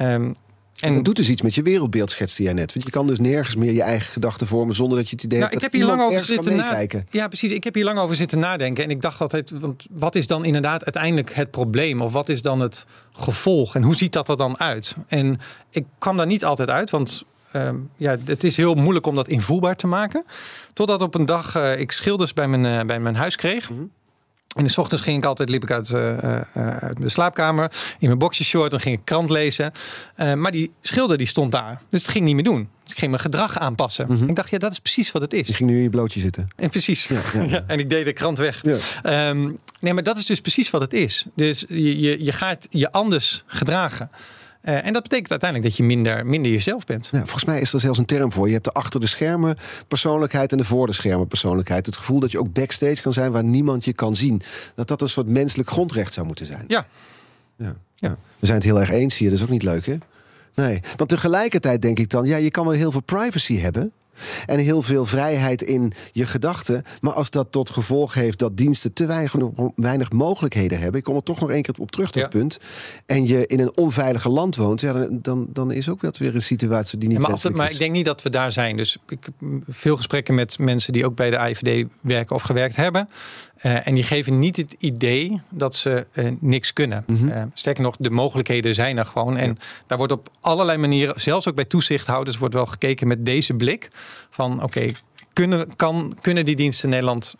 Um, 0.00 0.36
en 0.82 0.94
dat 0.94 1.04
doet 1.04 1.16
dus 1.16 1.28
iets 1.28 1.42
met 1.42 1.54
je 1.54 1.62
wereldbeeld, 1.62 2.10
schetste 2.10 2.42
jij 2.42 2.52
net. 2.52 2.72
Want 2.72 2.84
je 2.84 2.90
kan 2.90 3.06
dus 3.06 3.18
nergens 3.18 3.56
meer 3.56 3.72
je 3.72 3.82
eigen 3.82 4.12
gedachten 4.12 4.46
vormen 4.46 4.74
zonder 4.74 4.98
dat 4.98 5.08
je 5.08 5.14
het 5.14 5.24
idee 5.24 5.38
nou, 5.38 5.50
hebt 5.50 5.64
ik 5.64 5.70
heb 5.70 5.80
hier 5.80 5.90
lang 5.90 6.02
over 6.02 6.24
zitten 6.24 6.56
nadenken. 6.56 7.06
Ja, 7.10 7.28
precies. 7.28 7.50
Ik 7.50 7.64
heb 7.64 7.74
hier 7.74 7.84
lang 7.84 7.98
over 7.98 8.16
zitten 8.16 8.38
nadenken. 8.38 8.84
En 8.84 8.90
ik 8.90 9.00
dacht 9.00 9.20
altijd, 9.20 9.50
want 9.50 9.86
wat 9.90 10.14
is 10.14 10.26
dan 10.26 10.44
inderdaad 10.44 10.84
uiteindelijk 10.84 11.34
het 11.34 11.50
probleem? 11.50 12.02
Of 12.02 12.12
wat 12.12 12.28
is 12.28 12.42
dan 12.42 12.60
het 12.60 12.86
gevolg? 13.12 13.74
En 13.74 13.82
hoe 13.82 13.96
ziet 13.96 14.12
dat 14.12 14.28
er 14.28 14.36
dan 14.36 14.58
uit? 14.58 14.96
En 15.06 15.40
ik 15.70 15.84
kwam 15.98 16.16
daar 16.16 16.26
niet 16.26 16.44
altijd 16.44 16.70
uit, 16.70 16.90
want 16.90 17.22
um, 17.52 17.90
ja, 17.96 18.16
het 18.24 18.44
is 18.44 18.56
heel 18.56 18.74
moeilijk 18.74 19.06
om 19.06 19.14
dat 19.14 19.28
invoelbaar 19.28 19.76
te 19.76 19.86
maken. 19.86 20.24
Totdat 20.72 21.02
op 21.02 21.14
een 21.14 21.26
dag 21.26 21.56
uh, 21.56 21.78
ik 21.78 21.92
schilders 21.92 22.32
bij 22.32 22.48
mijn, 22.48 22.64
uh, 22.64 22.86
bij 22.86 23.00
mijn 23.00 23.16
huis 23.16 23.36
kreeg. 23.36 23.70
Mm 23.70 23.76
-hmm. 23.76 23.90
En 24.54 24.66
de 24.66 24.72
ochtends 24.76 25.02
ging 25.02 25.18
ik 25.18 25.24
altijd, 25.24 25.48
liep 25.48 25.62
ik 25.62 25.70
uit, 25.70 25.90
uh, 25.90 26.40
uit 26.54 27.00
de 27.00 27.08
slaapkamer 27.08 27.72
in 27.98 28.06
mijn 28.06 28.18
boxershort 28.18 28.72
en 28.72 28.80
ging 28.80 28.98
ik 28.98 29.04
krant 29.04 29.30
lezen. 29.30 29.72
Uh, 30.16 30.34
maar 30.34 30.50
die 30.50 30.72
schilder 30.80 31.18
die 31.18 31.26
stond 31.26 31.52
daar. 31.52 31.80
Dus 31.90 32.02
het 32.02 32.10
ging 32.10 32.24
niet 32.24 32.34
meer 32.34 32.44
doen. 32.44 32.68
Dus 32.82 32.92
ik 32.92 32.98
ging 32.98 33.10
mijn 33.10 33.22
gedrag 33.22 33.58
aanpassen. 33.58 34.06
Mm 34.08 34.16
-hmm. 34.16 34.28
Ik 34.28 34.36
dacht, 34.36 34.50
ja, 34.50 34.58
dat 34.58 34.72
is 34.72 34.78
precies 34.78 35.12
wat 35.12 35.22
het 35.22 35.32
is. 35.32 35.46
Je 35.48 35.54
ging 35.54 35.70
nu 35.70 35.76
in 35.76 35.82
je 35.82 35.90
blootje 35.90 36.20
zitten. 36.20 36.48
En 36.56 36.70
precies. 36.70 37.06
Ja, 37.06 37.20
ja, 37.34 37.42
ja. 37.42 37.64
en 37.72 37.78
ik 37.78 37.90
deed 37.90 38.04
de 38.04 38.12
krant 38.12 38.38
weg. 38.38 38.62
Um, 39.02 39.58
nee, 39.80 39.94
maar 39.94 40.02
dat 40.02 40.16
is 40.16 40.26
dus 40.26 40.40
precies 40.40 40.70
wat 40.70 40.80
het 40.80 40.92
is. 40.92 41.24
Dus 41.34 41.64
je, 41.68 42.00
je, 42.00 42.24
je 42.24 42.32
gaat 42.32 42.66
je 42.70 42.92
anders 42.92 43.44
gedragen. 43.46 44.10
Uh, 44.64 44.86
en 44.86 44.92
dat 44.92 45.02
betekent 45.02 45.30
uiteindelijk 45.30 45.70
dat 45.70 45.78
je 45.78 45.84
minder, 45.84 46.26
minder 46.26 46.52
jezelf 46.52 46.84
bent. 46.84 47.08
Ja, 47.12 47.18
volgens 47.18 47.44
mij 47.44 47.60
is 47.60 47.72
er 47.72 47.80
zelfs 47.80 47.98
een 47.98 48.04
term 48.04 48.32
voor. 48.32 48.46
Je 48.46 48.52
hebt 48.52 48.64
de 48.64 48.72
achter 48.72 49.00
de 49.00 49.06
schermen 49.06 49.56
persoonlijkheid 49.88 50.52
en 50.52 50.58
de 50.58 50.64
voor 50.64 50.86
de 50.86 50.92
schermen 50.92 51.28
persoonlijkheid. 51.28 51.86
Het 51.86 51.96
gevoel 51.96 52.20
dat 52.20 52.30
je 52.30 52.38
ook 52.38 52.52
backstage 52.52 53.02
kan 53.02 53.12
zijn 53.12 53.32
waar 53.32 53.44
niemand 53.44 53.84
je 53.84 53.92
kan 53.92 54.14
zien. 54.14 54.42
Dat 54.74 54.88
dat 54.88 55.00
een 55.00 55.08
soort 55.08 55.26
menselijk 55.26 55.70
grondrecht 55.70 56.12
zou 56.12 56.26
moeten 56.26 56.46
zijn. 56.46 56.64
Ja. 56.66 56.86
ja. 57.56 57.76
ja. 57.94 58.16
We 58.38 58.46
zijn 58.46 58.58
het 58.58 58.66
heel 58.66 58.80
erg 58.80 58.90
eens 58.90 59.18
hier, 59.18 59.30
dat 59.30 59.38
is 59.38 59.44
ook 59.44 59.50
niet 59.50 59.62
leuk 59.62 59.86
hè? 59.86 59.96
Nee, 60.54 60.80
want 60.96 61.10
tegelijkertijd 61.10 61.82
denk 61.82 61.98
ik 61.98 62.10
dan, 62.10 62.26
ja, 62.26 62.36
je 62.36 62.50
kan 62.50 62.64
wel 62.64 62.74
heel 62.74 62.90
veel 62.90 63.02
privacy 63.02 63.58
hebben. 63.58 63.92
En 64.46 64.58
heel 64.58 64.82
veel 64.82 65.06
vrijheid 65.06 65.62
in 65.62 65.92
je 66.12 66.26
gedachten. 66.26 66.82
Maar 67.00 67.12
als 67.12 67.30
dat 67.30 67.52
tot 67.52 67.70
gevolg 67.70 68.14
heeft 68.14 68.38
dat 68.38 68.56
diensten 68.56 68.92
te 68.92 69.06
weinig, 69.06 69.34
weinig 69.76 70.12
mogelijkheden 70.12 70.78
hebben. 70.78 70.98
Ik 70.98 71.04
kom 71.04 71.16
er 71.16 71.22
toch 71.22 71.40
nog 71.40 71.50
één 71.50 71.62
keer 71.62 71.74
op 71.78 71.90
terug, 71.90 72.10
dat 72.10 72.22
ja. 72.22 72.28
punt. 72.28 72.58
En 73.06 73.26
je 73.26 73.46
in 73.46 73.60
een 73.60 73.76
onveilige 73.76 74.28
land 74.28 74.56
woont. 74.56 74.80
Ja, 74.80 74.92
dan, 74.92 75.18
dan, 75.22 75.46
dan 75.48 75.72
is 75.72 75.88
ook 75.88 76.00
wel 76.00 76.10
weer 76.18 76.34
een 76.34 76.42
situatie 76.42 76.98
die 76.98 77.08
niet 77.08 77.16
ja, 77.16 77.22
maar, 77.22 77.32
als 77.32 77.42
het, 77.42 77.54
maar 77.54 77.70
ik 77.70 77.78
denk 77.78 77.92
niet 77.92 78.04
dat 78.04 78.22
we 78.22 78.30
daar 78.30 78.52
zijn. 78.52 78.76
Dus 78.76 78.98
ik 79.08 79.24
heb 79.24 79.34
veel 79.68 79.96
gesprekken 79.96 80.34
met 80.34 80.58
mensen 80.58 80.92
die 80.92 81.06
ook 81.06 81.16
bij 81.16 81.30
de 81.30 81.36
IVD 81.36 81.86
werken 82.00 82.36
of 82.36 82.42
gewerkt 82.42 82.76
hebben. 82.76 83.08
Uh, 83.62 83.86
en 83.86 83.94
die 83.94 84.02
geven 84.02 84.38
niet 84.38 84.56
het 84.56 84.76
idee 84.78 85.40
dat 85.50 85.74
ze 85.74 86.06
uh, 86.12 86.32
niks 86.40 86.72
kunnen. 86.72 87.04
Mm 87.06 87.16
-hmm. 87.16 87.28
uh, 87.28 87.42
sterker 87.54 87.82
nog, 87.82 87.96
de 87.98 88.10
mogelijkheden 88.10 88.74
zijn 88.74 88.96
er 88.98 89.06
gewoon. 89.06 89.36
En 89.36 89.48
ja. 89.48 89.54
daar 89.86 89.98
wordt 89.98 90.12
op 90.12 90.28
allerlei 90.40 90.78
manieren, 90.78 91.20
zelfs 91.20 91.48
ook 91.48 91.54
bij 91.54 91.64
toezichthouders, 91.64 92.38
wordt 92.38 92.54
wel 92.54 92.66
gekeken 92.66 93.06
met 93.08 93.24
deze 93.24 93.54
blik. 93.54 93.88
Van 94.30 94.52
oké, 94.52 94.64
okay, 94.64 94.94
kunnen, 95.32 95.76
kan, 95.76 96.16
kunnen 96.20 96.44
die 96.44 96.56
diensten 96.56 96.84
in 96.84 96.94
Nederland 96.94 97.34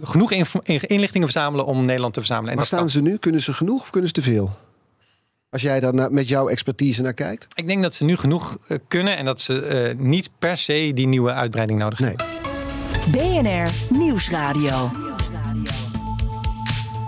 genoeg 0.00 0.32
inlichtingen 0.32 1.28
verzamelen 1.28 1.66
om 1.66 1.84
Nederland 1.84 2.14
te 2.14 2.20
verzamelen? 2.20 2.50
En 2.50 2.56
Waar 2.56 2.66
staan 2.66 2.90
ze 2.90 3.02
nu? 3.02 3.16
Kunnen 3.16 3.42
ze 3.42 3.52
genoeg 3.52 3.80
of 3.80 3.90
kunnen 3.90 4.08
ze 4.08 4.14
te 4.14 4.22
veel? 4.22 4.56
Als 5.50 5.62
jij 5.62 5.80
daar 5.80 6.12
met 6.12 6.28
jouw 6.28 6.48
expertise 6.48 7.02
naar 7.02 7.14
kijkt? 7.14 7.46
Ik 7.54 7.66
denk 7.66 7.82
dat 7.82 7.94
ze 7.94 8.04
nu 8.04 8.16
genoeg 8.16 8.58
kunnen 8.88 9.16
en 9.16 9.24
dat 9.24 9.40
ze 9.40 9.94
niet 9.98 10.30
per 10.38 10.56
se 10.56 10.90
die 10.94 11.06
nieuwe 11.06 11.32
uitbreiding 11.32 11.78
nodig 11.78 11.98
nee. 11.98 12.14
hebben. 12.16 12.38
BNR 13.10 13.98
Nieuwsradio. 13.98 15.09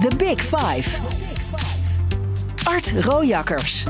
The 0.08 0.16
Big 0.16 0.40
Five. 0.40 1.00
Art 2.64 2.92
Rojakkers. 3.04 3.84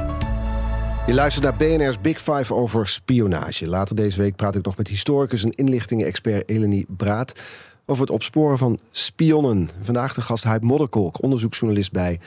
Je 1.06 1.14
luistert 1.14 1.44
naar 1.44 1.56
BNR's 1.56 2.00
Big 2.00 2.20
Five 2.20 2.54
over 2.54 2.88
spionage. 2.88 3.66
Later 3.66 3.96
deze 3.96 4.20
week 4.20 4.36
praat 4.36 4.54
ik 4.54 4.64
nog 4.64 4.76
met 4.76 4.88
historicus 4.88 5.44
en 5.44 5.50
inlichtingen-expert 5.50 6.48
Eleni 6.48 6.84
Braat 6.88 7.40
over 7.86 8.02
het 8.02 8.12
opsporen 8.12 8.58
van 8.58 8.78
spionnen. 8.90 9.70
Vandaag 9.82 10.14
de 10.14 10.20
gast 10.20 10.44
Huib 10.44 10.62
Modderkolk, 10.62 11.22
onderzoeksjournalist 11.22 11.92
bij 11.92 12.20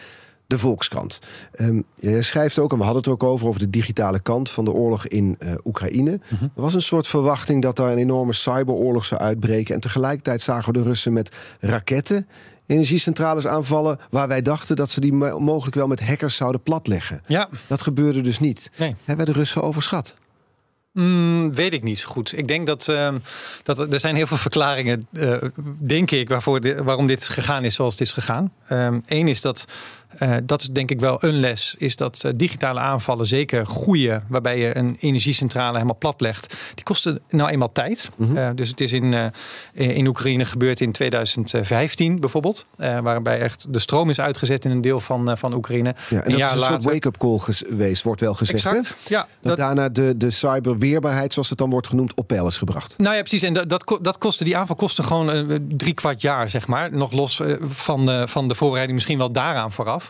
de 0.48 0.58
Volkskrant. 0.58 1.20
Um, 1.60 1.84
jij 2.00 2.22
schrijft 2.22 2.60
ook, 2.60 2.72
en 2.72 2.78
we 2.78 2.84
hadden 2.84 3.02
het 3.04 3.12
ook 3.12 3.24
over, 3.24 3.48
over 3.48 3.60
de 3.60 3.70
digitale 3.70 4.20
kant 4.20 4.50
van 4.50 4.66
de 4.66 4.72
oorlog 4.72 5.08
in 5.08 5.36
uh, 5.40 5.54
Oekraïne. 5.64 6.12
Mm 6.12 6.38
-hmm. 6.38 6.52
Er 6.56 6.62
was 6.62 6.74
een 6.74 6.82
soort 6.82 7.08
verwachting 7.08 7.62
dat 7.62 7.76
daar 7.76 7.92
een 7.92 7.98
enorme 7.98 8.34
cyberoorlog 8.34 9.06
zou 9.06 9.22
uitbreken. 9.22 9.76
En 9.76 9.82
tegelijkertijd 9.82 10.42
zagen 10.42 10.74
we 10.74 10.80
de 10.80 10.86
Russen 10.86 11.14
met 11.14 11.36
raketten 11.60 12.28
energiecentrales 12.68 13.48
aanvallen 13.48 14.00
waar 14.10 14.28
wij 14.28 14.42
dachten 14.42 14.76
dat 14.76 14.90
ze 14.90 15.00
die 15.00 15.14
mogelijk 15.14 15.76
wel 15.76 15.88
met 15.88 16.08
hackers 16.08 16.36
zouden 16.36 16.62
platleggen. 16.62 17.22
Ja. 17.28 17.50
Dat 17.68 17.82
gebeurde 17.82 18.22
dus 18.22 18.40
niet. 18.40 18.72
Nee. 18.78 18.96
Hebben 19.04 19.26
de 19.26 19.32
Russen 19.32 19.64
overschat? 19.64 20.16
Mm, 20.96 21.54
weet 21.54 21.74
ik 21.74 21.84
niet 21.84 22.00
zo 22.00 22.10
goed. 22.10 22.38
Ik 22.38 22.48
denk 22.48 22.68
dat, 22.68 22.88
uh, 22.90 23.16
dat 23.64 23.80
er 23.80 24.00
zijn 24.00 24.16
heel 24.16 24.28
veel 24.28 24.38
verklaringen, 24.38 25.08
uh, 25.12 25.38
denk 25.80 26.12
ik, 26.12 26.30
waarvoor 26.30 26.62
de, 26.62 26.84
waarom 26.84 27.08
dit 27.08 27.30
gegaan 27.30 27.64
is 27.64 27.76
zoals 27.76 27.94
het 27.94 28.02
is 28.02 28.14
gegaan. 28.14 28.54
Eén 28.68 29.04
um, 29.08 29.28
is 29.28 29.42
dat 29.42 29.66
uh, 30.20 30.36
dat 30.44 30.62
is 30.62 30.68
denk 30.68 30.92
ik 30.92 31.00
wel 31.00 31.18
een 31.20 31.40
les. 31.40 31.76
Is 31.78 31.96
dat 31.96 32.24
uh, 32.26 32.32
digitale 32.36 32.80
aanvallen, 32.80 33.26
zeker 33.26 33.68
goede, 33.68 34.22
waarbij 34.28 34.58
je 34.60 34.78
een 34.78 34.98
energiecentrale 35.00 35.74
helemaal 35.74 35.98
platlegt, 35.98 36.56
die 36.76 36.84
kosten 36.84 37.20
nou 37.30 37.50
eenmaal 37.50 37.72
tijd. 37.72 38.10
Mm 38.16 38.28
-hmm. 38.28 38.38
uh, 38.38 38.50
dus 38.56 38.70
het 38.70 38.82
is 38.82 38.92
in, 38.92 39.32
in 39.74 40.08
Oekraïne 40.08 40.46
gebeurd 40.46 40.82
in 40.82 40.92
2015 40.92 42.20
bijvoorbeeld. 42.20 42.66
waarbij 42.78 43.40
echt 43.40 43.74
de 43.74 43.80
stroom 43.80 44.10
is 44.10 44.20
uitgezet 44.20 44.66
in 44.66 44.72
een 44.72 44.82
deel 44.82 45.00
van, 45.00 45.38
van 45.38 45.54
Oekraïne. 45.54 45.96
Ja, 46.10 46.24
en 46.24 46.32
een 46.32 46.40
dat 46.40 46.48
is 46.48 46.54
een 46.54 46.60
later... 46.60 46.82
soort 46.82 46.84
wake-up 46.84 47.18
call 47.18 47.38
geweest, 47.40 48.04
wordt 48.04 48.22
wel 48.22 48.34
gezegd. 48.34 48.66
Exact, 48.66 48.96
ja, 49.08 49.20
dat, 49.20 49.28
dat, 49.42 49.58
daarna 49.58 49.90
de, 49.90 50.18
de 50.18 50.32
cyberweerbaarheid, 50.32 51.34
zoals 51.34 51.50
het 51.50 51.58
dan 51.58 51.70
wordt 51.70 51.88
genoemd, 51.88 52.14
op 52.14 52.28
peil 52.28 52.48
is 52.48 52.58
gebracht. 52.58 52.98
Nou 52.98 53.16
ja, 53.16 53.22
precies. 53.22 53.42
En 53.42 53.54
dat, 53.54 53.70
dat, 53.70 53.98
dat 54.02 54.18
kostte, 54.18 54.44
die 54.44 54.58
aanval 54.58 54.76
kostte 54.76 55.04
gewoon 55.04 55.60
drie 55.70 55.94
kwart 55.94 56.22
jaar, 56.22 56.50
zeg 56.50 56.68
maar. 56.68 56.92
Nog 56.92 57.12
los 57.12 57.42
van, 57.62 58.28
van 58.30 58.48
de 58.48 58.56
voorbereiding 58.56 58.98
misschien 58.98 59.18
wel 59.18 59.32
daaraan 59.32 59.72
vooraf. 59.72 60.05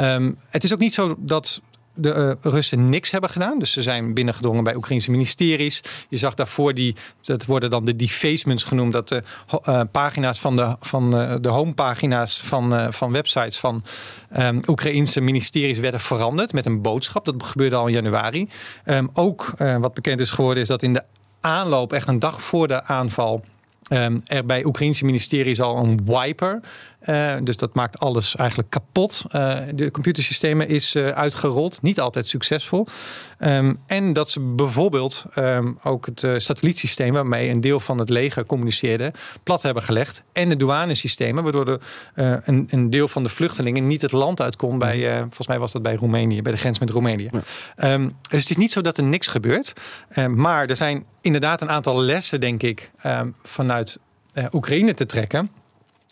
Um, 0.00 0.38
het 0.50 0.64
is 0.64 0.72
ook 0.72 0.78
niet 0.78 0.94
zo 0.94 1.14
dat 1.18 1.60
de 1.98 2.36
uh, 2.44 2.52
Russen 2.52 2.88
niks 2.88 3.10
hebben 3.10 3.30
gedaan. 3.30 3.58
Dus 3.58 3.72
ze 3.72 3.82
zijn 3.82 4.14
binnengedrongen 4.14 4.64
bij 4.64 4.74
Oekraïnse 4.74 5.10
ministeries. 5.10 5.82
Je 6.08 6.16
zag 6.16 6.34
daarvoor 6.34 6.74
die, 6.74 6.94
dat 7.20 7.44
worden 7.44 7.70
dan 7.70 7.84
de 7.84 7.96
defacements 7.96 8.64
genoemd, 8.64 8.92
dat 8.92 9.08
de 9.08 9.22
uh, 9.68 9.80
pagina's 9.90 10.40
van 10.40 10.56
de, 10.56 10.76
van, 10.80 11.20
uh, 11.20 11.34
de 11.40 11.48
homepagina's 11.48 12.40
van, 12.40 12.92
van 12.92 13.12
websites 13.12 13.58
van 13.58 13.84
um, 14.38 14.60
Oekraïnse 14.66 15.20
ministeries 15.20 15.78
werden 15.78 16.00
veranderd 16.00 16.52
met 16.52 16.66
een 16.66 16.82
boodschap. 16.82 17.24
Dat 17.24 17.42
gebeurde 17.42 17.76
al 17.76 17.86
in 17.86 17.92
januari. 17.92 18.48
Um, 18.84 19.10
ook 19.12 19.54
wat 19.56 19.94
bekend 19.94 20.20
is 20.20 20.30
geworden, 20.30 20.62
is 20.62 20.68
dat 20.68 20.82
in 20.82 20.92
de 20.92 21.02
aanloop, 21.40 21.92
echt 21.92 22.08
een 22.08 22.18
dag 22.18 22.42
voor 22.42 22.68
de 22.68 22.84
aanval. 22.84 23.44
Er 24.26 24.46
bij 24.46 24.64
Oekraïnse 24.64 25.04
ministeries 25.04 25.60
al 25.60 25.76
een 25.76 26.00
wiper 26.04 26.60
uh, 27.06 27.36
dus 27.42 27.56
dat 27.56 27.74
maakt 27.74 27.98
alles 27.98 28.36
eigenlijk 28.36 28.70
kapot. 28.70 29.24
Uh, 29.26 29.58
de 29.74 29.90
computersystemen 29.90 30.68
is 30.68 30.94
uh, 30.94 31.08
uitgerold, 31.08 31.82
niet 31.82 32.00
altijd 32.00 32.26
succesvol. 32.26 32.86
Um, 33.38 33.78
en 33.86 34.12
dat 34.12 34.30
ze 34.30 34.40
bijvoorbeeld 34.40 35.24
um, 35.34 35.78
ook 35.82 36.06
het 36.06 36.42
satellietsysteem 36.42 37.12
waarmee 37.12 37.50
een 37.50 37.60
deel 37.60 37.80
van 37.80 37.98
het 37.98 38.08
leger 38.08 38.46
communiceerde, 38.46 39.12
plat 39.42 39.62
hebben 39.62 39.82
gelegd. 39.82 40.22
En 40.32 40.48
de 40.48 40.56
douanesystemen, 40.56 41.42
waardoor 41.42 41.64
de, 41.64 41.80
een, 42.14 42.66
een, 42.70 42.90
deel 42.90 43.08
van 43.08 43.22
de 43.22 43.28
vluchtelingen 43.28 43.86
niet 43.86 44.02
het 44.02 44.12
land 44.12 44.40
uit 44.40 44.56
kon 44.56 44.78
bij, 44.78 45.18
volgens 45.20 45.46
mij 45.46 45.58
was 45.58 45.72
dat 45.72 45.82
bij 45.82 45.94
Roemenië, 45.94 46.42
bij 46.42 46.52
de 46.52 46.58
grens 46.58 46.78
met 46.78 46.90
Roemenië. 46.90 47.28
Ja. 47.30 47.92
Um, 47.92 48.12
dus 48.28 48.40
het 48.40 48.50
is 48.50 48.56
niet 48.56 48.72
zo 48.72 48.80
dat 48.80 48.96
er 48.96 49.04
niks 49.04 49.26
gebeurt. 49.26 49.72
maar 50.34 50.66
er 50.66 50.76
zijn 50.76 51.04
inderdaad 51.20 51.60
een 51.60 51.70
aantal 51.70 52.00
lessen, 52.00 52.40
denk 52.40 52.62
ik, 52.62 52.90
vanuit 53.42 53.98
Oekraïne 54.52 54.94
te 54.94 55.06
trekken. 55.06 55.50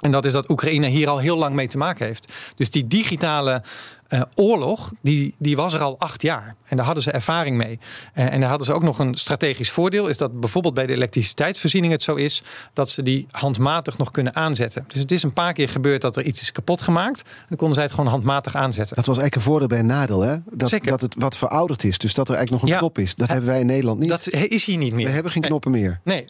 En 0.05 0.11
dat 0.11 0.25
is 0.25 0.33
dat 0.33 0.51
Oekraïne 0.51 0.87
hier 0.87 1.09
al 1.09 1.19
heel 1.19 1.37
lang 1.37 1.55
mee 1.55 1.67
te 1.69 1.79
maken 1.79 2.07
heeft. 2.07 2.33
Dus 2.57 2.71
die 2.71 2.87
digitale 2.87 3.63
uh, 4.09 4.23
oorlog, 4.35 4.93
die, 5.03 5.35
die 5.39 5.57
was 5.57 5.75
er 5.75 5.81
al 5.83 5.99
acht 5.99 6.23
jaar. 6.23 6.55
En 6.67 6.77
daar 6.77 6.87
hadden 6.87 7.03
ze 7.05 7.11
ervaring 7.11 7.57
mee. 7.57 7.79
Uh, 8.15 8.33
en 8.33 8.41
daar 8.41 8.49
hadden 8.49 8.67
ze 8.67 8.73
ook 8.73 8.83
nog 8.83 8.99
een 8.99 9.15
strategisch 9.15 9.71
voordeel. 9.71 10.07
Is 10.07 10.17
dat 10.17 10.41
bijvoorbeeld 10.41 10.75
bij 10.75 10.87
de 10.87 10.93
elektriciteitsvoorziening 10.93 11.93
het 11.93 12.03
zo 12.03 12.15
is... 12.15 12.43
dat 12.73 12.91
ze 12.91 13.03
die 13.03 13.27
handmatig 13.31 13.99
nog 13.99 14.11
kunnen 14.11 14.35
aanzetten. 14.35 14.85
Dus 14.89 15.01
het 15.01 15.11
is 15.11 15.23
een 15.23 15.33
paar 15.33 15.53
keer 15.53 15.69
gebeurd 15.69 16.01
dat 16.01 16.17
er 16.17 16.25
iets 16.25 16.41
is 16.41 16.53
kapot 16.53 16.81
gemaakt. 16.81 17.23
En 17.23 17.47
dan 17.49 17.57
konden 17.57 17.75
zij 17.75 17.85
het 17.85 17.95
gewoon 17.95 18.11
handmatig 18.11 18.55
aanzetten. 18.57 18.97
Dat 18.97 19.07
was 19.07 19.19
eigenlijk 19.19 19.35
een 19.35 19.51
voordeel 19.53 19.69
bij 19.69 19.79
een 19.79 19.87
nadeel, 19.87 20.21
hè? 20.21 20.37
Dat, 20.51 20.69
Zeker. 20.69 20.91
dat 20.91 21.01
het 21.01 21.15
wat 21.19 21.37
verouderd 21.37 21.85
is. 21.85 21.99
Dus 21.99 22.15
dat 22.15 22.29
er 22.29 22.35
eigenlijk 22.35 22.63
nog 22.63 22.71
een 22.73 22.77
Ja. 22.77 22.87
knop 22.87 22.99
is. 22.99 23.15
Dat 23.15 23.29
hebben 23.29 23.49
wij 23.49 23.61
in 23.61 23.67
Nederland 23.67 23.99
niet. 23.99 24.09
Dat 24.09 24.33
is 24.33 24.65
hier 24.65 24.79
niet 24.79 24.95
meer. 24.95 25.07
We 25.07 25.13
hebben 25.13 25.33
geen 25.33 25.43
knoppen 25.43 25.71
meer. 25.71 26.01
Nee. 26.05 26.25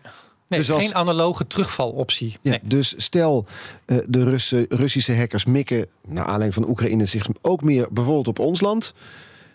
Nee, 0.48 0.60
Dus 0.60 0.70
als- 0.70 0.84
geen 0.84 0.94
analoge 0.94 1.46
terugvaloptie. 1.46 2.36
Ja, 2.42 2.50
Nee. 2.50 2.60
Dus 2.62 2.94
stel 2.96 3.46
eh, 3.86 3.98
de 4.08 4.24
Russen, 4.24 4.66
Russische 4.68 5.16
hackers 5.16 5.44
mikken, 5.44 5.86
naar 6.06 6.24
aanleiding 6.24 6.54
van 6.54 6.68
Oekraïne, 6.68 7.06
zich 7.06 7.26
ook 7.40 7.62
meer 7.62 7.86
bijvoorbeeld 7.90 8.28
op 8.28 8.38
ons 8.38 8.60
land. 8.60 8.94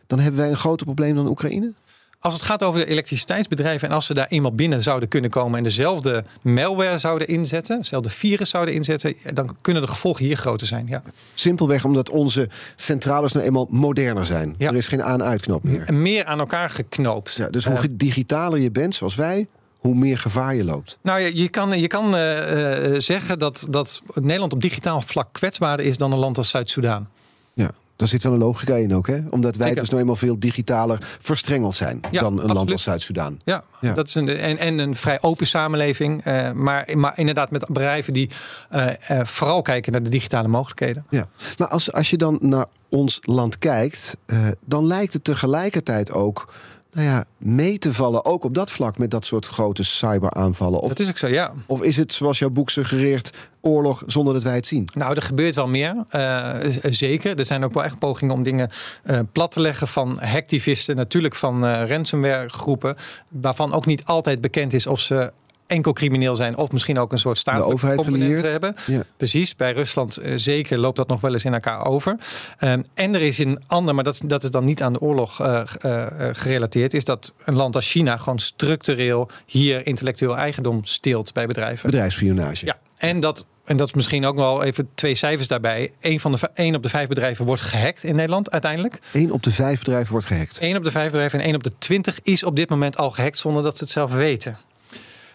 Dan 0.08 0.20
hebben 0.20 0.40
wij 0.42 0.50
een 0.50 0.56
groter 0.58 0.86
probleem 0.86 1.16
dan 1.16 1.28
Oekraïne. 1.30 1.74
Als 2.22 2.34
het 2.34 2.44
gaat 2.44 2.64
over 2.64 2.80
de 2.80 2.86
elektriciteitsbedrijven 2.86 3.90
en 3.90 3.96
als 3.96 4.06
ze 4.06 4.14
daar 4.14 4.28
eenmaal 4.28 4.54
binnen 4.56 4.82
zouden 4.84 5.10
kunnen 5.10 5.30
komen 5.30 5.58
en 5.58 5.64
dezelfde 5.64 6.24
malware 6.42 6.98
zouden 6.98 7.28
inzetten, 7.28 7.78
dezelfde 7.78 8.10
virus 8.10 8.50
zouden 8.50 8.74
inzetten, 8.74 9.16
dan 9.34 9.56
kunnen 9.62 9.82
de 9.82 9.88
gevolgen 9.88 10.26
hier 10.26 10.36
groter 10.38 10.68
zijn. 10.68 10.88
Ja. 10.88 11.02
Simpelweg 11.34 11.86
omdat 11.86 12.10
onze 12.10 12.50
centrales 12.76 13.32
nou 13.32 13.46
eenmaal 13.46 13.68
moderner 13.70 14.26
zijn. 14.26 14.56
Ja. 14.58 14.70
Er 14.70 14.76
is 14.76 14.88
geen 14.88 15.04
aan-uitknop 15.04 15.64
meer. 15.64 15.84
En 15.86 16.02
meer 16.02 16.26
aan 16.26 16.40
elkaar 16.40 16.70
geknoopt. 16.70 17.34
Ja, 17.34 17.50
dus 17.50 17.66
hoe 17.66 17.78
Eh, 17.78 17.84
digitaler 17.92 18.60
je 18.60 18.72
bent, 18.72 18.96
zoals 18.96 19.16
wij, 19.16 19.48
hoe 19.80 19.96
meer 19.96 20.18
gevaar 20.18 20.56
je 20.56 20.64
loopt. 20.64 20.98
nou, 21.02 21.20
je, 21.20 21.36
je 21.36 21.50
kan, 21.50 21.80
je 21.80 21.88
kan 21.88 22.16
eh, 22.16 22.94
eh, 22.96 23.00
zeggen 23.02 23.40
dat, 23.40 23.68
dat 23.70 24.02
Nederland 24.14 24.54
op 24.54 24.62
digitaal 24.62 25.02
vlak 25.02 25.28
kwetsbaarder 25.32 25.86
is 25.86 25.98
dan 25.98 26.12
een 26.12 26.20
land 26.20 26.38
als 26.38 26.50
Zuid-Soedan. 26.50 27.08
Ja, 27.54 27.72
daar 27.96 28.08
zit 28.08 28.24
wel 28.24 28.32
een 28.34 28.40
logica 28.40 28.76
in 28.76 28.96
ook, 28.96 29.08
hè? 29.08 29.20
Omdat 29.30 29.56
wij 29.56 29.68
Zeker. 29.68 29.82
dus 29.82 29.90
nou 29.90 30.02
eenmaal 30.02 30.16
veel 30.16 30.40
digitaler 30.40 31.18
verstrengeld 31.20 31.76
zijn 31.76 32.00
Ja, 32.12 32.22
dan 32.22 32.44
een 32.44 32.54
land 32.54 32.72
als 32.72 32.84
Zuid-Soedan. 32.84 33.40
Ja, 33.46 33.64
Ja. 33.82 33.94
Dat 33.94 34.08
is 34.08 34.16
een, 34.16 34.28
en, 34.30 34.58
en 34.58 34.78
een 34.78 34.96
vrij 34.96 35.22
open 35.22 35.48
samenleving. 35.48 36.24
eh, 36.24 36.52
maar, 36.52 36.90
maar 36.98 37.14
inderdaad 37.18 37.52
met 37.52 37.66
bedrijven 37.68 38.14
die 38.14 38.30
eh, 38.70 39.10
eh, 39.20 39.26
vooral 39.26 39.62
kijken 39.62 39.92
naar 39.92 40.04
de 40.04 40.10
digitale 40.10 40.48
mogelijkheden. 40.48 41.06
Ja, 41.10 41.28
maar 41.58 41.68
als, 41.68 41.92
als 41.94 42.10
je 42.10 42.18
dan 42.18 42.38
naar 42.42 42.66
ons 42.90 43.20
land 43.22 43.58
kijkt, 43.58 44.18
eh, 44.26 44.48
dan 44.66 44.88
lijkt 44.88 45.14
het 45.14 45.24
tegelijkertijd 45.24 46.12
ook 46.14 46.54
nou 46.92 47.08
ja, 47.08 47.26
mee 47.38 47.78
te 47.78 47.94
vallen, 47.94 48.26
ook 48.26 48.44
op 48.44 48.54
dat 48.54 48.72
vlak 48.72 48.98
met 48.98 49.12
dat 49.12 49.26
soort 49.26 49.46
grote 49.46 49.84
cyberaanvallen. 49.84 50.80
Of, 50.80 50.90
Dat 50.90 51.00
is 51.00 51.10
ook 51.10 51.18
zo, 51.18 51.28
ja. 51.28 51.54
of 51.66 51.82
is 51.82 51.98
het, 51.98 52.14
zoals 52.14 52.40
jouw 52.40 52.50
boek 52.50 52.70
suggereert, 52.70 53.30
oorlog 53.62 54.04
zonder 54.08 54.34
dat 54.34 54.44
wij 54.44 54.56
het 54.56 54.68
zien? 54.68 54.88
Nou, 54.94 55.16
er 55.16 55.22
gebeurt 55.22 55.56
wel 55.56 55.68
meer. 55.68 56.04
eh, 56.10 56.56
zeker. 56.84 57.40
Er 57.40 57.46
zijn 57.46 57.64
ook 57.64 57.74
wel 57.74 57.84
echt 57.84 58.00
pogingen 58.00 58.34
om 58.34 58.44
dingen 58.44 58.70
eh, 59.04 59.20
plat 59.32 59.52
te 59.52 59.62
leggen 59.62 59.88
van 59.88 60.20
hacktivisten. 60.22 60.96
Natuurlijk 60.96 61.36
van 61.36 61.66
eh 61.66 61.90
ransomware 61.90 62.50
groepen. 62.50 62.96
Waarvan 63.32 63.74
ook 63.74 63.86
niet 63.86 64.06
altijd 64.06 64.42
bekend 64.42 64.74
is 64.74 64.88
of 64.88 65.00
ze 65.00 65.32
enkel 65.70 65.94
crimineel 65.94 66.36
zijn. 66.36 66.58
Of 66.58 66.72
misschien 66.72 67.00
ook 67.00 67.12
een 67.12 67.18
soort 67.18 67.38
staatelijke 67.38 67.74
overheid 67.74 68.00
component 68.00 68.42
hebben. 68.42 68.76
Ja. 68.86 69.04
Precies, 69.18 69.56
bij 69.56 69.72
Rusland 69.72 70.18
eh, 70.18 70.34
zeker 70.36 70.80
loopt 70.80 70.96
dat 70.96 71.08
nog 71.08 71.22
wel 71.22 71.34
eens 71.34 71.46
in 71.46 71.54
elkaar 71.54 71.86
over. 71.86 72.18
Ehm, 72.58 72.82
en 72.94 73.16
er 73.16 73.22
is 73.22 73.38
een 73.38 73.62
ander, 73.68 73.96
maar 73.96 74.04
dat, 74.04 74.22
dat 74.26 74.44
is 74.44 74.52
dan 74.52 74.66
niet 74.66 74.82
aan 74.82 74.94
de 74.94 75.00
oorlog 75.00 75.42
eh, 75.42 75.62
eh, 75.82 76.08
gerelateerd, 76.36 76.94
is 76.94 77.04
dat 77.04 77.34
een 77.46 77.56
land 77.56 77.76
als 77.76 77.92
China 77.92 78.18
gewoon 78.18 78.40
structureel 78.40 79.30
hier 79.46 79.88
intellectueel 79.88 80.38
eigendom 80.38 80.86
steelt 80.86 81.34
bij 81.34 81.46
bedrijven. 81.46 81.90
Bedrijfsspionage. 81.90 82.66
Ja, 82.66 82.78
en 82.98 83.20
dat, 83.20 83.46
en 83.64 83.78
dat 83.78 83.88
is 83.88 83.94
misschien 83.94 84.26
ook 84.26 84.36
wel 84.36 84.64
even 84.64 84.90
twee 84.96 85.16
cijfers 85.16 85.48
daarbij. 85.48 85.92
Eén 86.00 86.20
van 86.20 86.32
de 86.32 86.50
één 86.54 86.76
op 86.76 86.84
de 86.84 86.90
vijf 86.90 87.08
bedrijven 87.08 87.46
wordt 87.46 87.62
gehackt 87.62 88.04
in 88.04 88.16
Nederland 88.16 88.52
uiteindelijk. 88.52 89.00
Eén 89.14 89.32
op 89.32 89.44
de 89.44 89.52
vijf 89.52 89.80
bedrijven 89.80 90.12
wordt 90.12 90.28
gehackt. 90.28 90.58
Eén 90.62 90.78
op 90.78 90.84
de 90.84 90.92
vijf 90.92 91.12
bedrijven 91.12 91.40
en 91.40 91.46
één 91.46 91.56
op 91.56 91.64
de 91.64 91.72
twintig 91.78 92.20
is 92.24 92.44
op 92.44 92.56
dit 92.56 92.70
moment 92.70 92.98
al 92.98 93.12
gehackt 93.12 93.38
zonder 93.38 93.64
dat 93.64 93.78
ze 93.78 93.84
het 93.84 93.94
zelf 93.94 94.12
weten. 94.12 94.58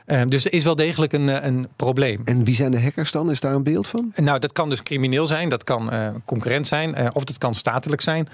Ehm, 0.05 0.29
dus 0.29 0.45
er 0.45 0.53
is 0.53 0.65
wel 0.65 0.77
degelijk 0.77 1.13
een, 1.13 1.29
eh, 1.29 1.45
een 1.45 1.69
probleem. 1.77 2.21
En 2.25 2.45
wie 2.45 2.55
zijn 2.55 2.71
de 2.71 2.81
hackers 2.81 3.13
dan? 3.13 3.31
Is 3.31 3.41
daar 3.41 3.55
een 3.55 3.63
beeld 3.63 3.87
van? 3.87 4.13
Nou, 4.17 4.39
dat 4.39 4.53
kan 4.53 4.69
dus 4.69 4.83
crimineel 4.83 5.27
zijn, 5.27 5.49
dat 5.49 5.65
kan 5.65 5.91
eh, 5.91 6.09
concurrent 6.25 6.67
zijn, 6.67 6.95
eh, 6.95 7.11
of 7.13 7.25
dat 7.25 7.39
kan 7.39 7.55
statelijk 7.55 8.01
zijn, 8.01 8.29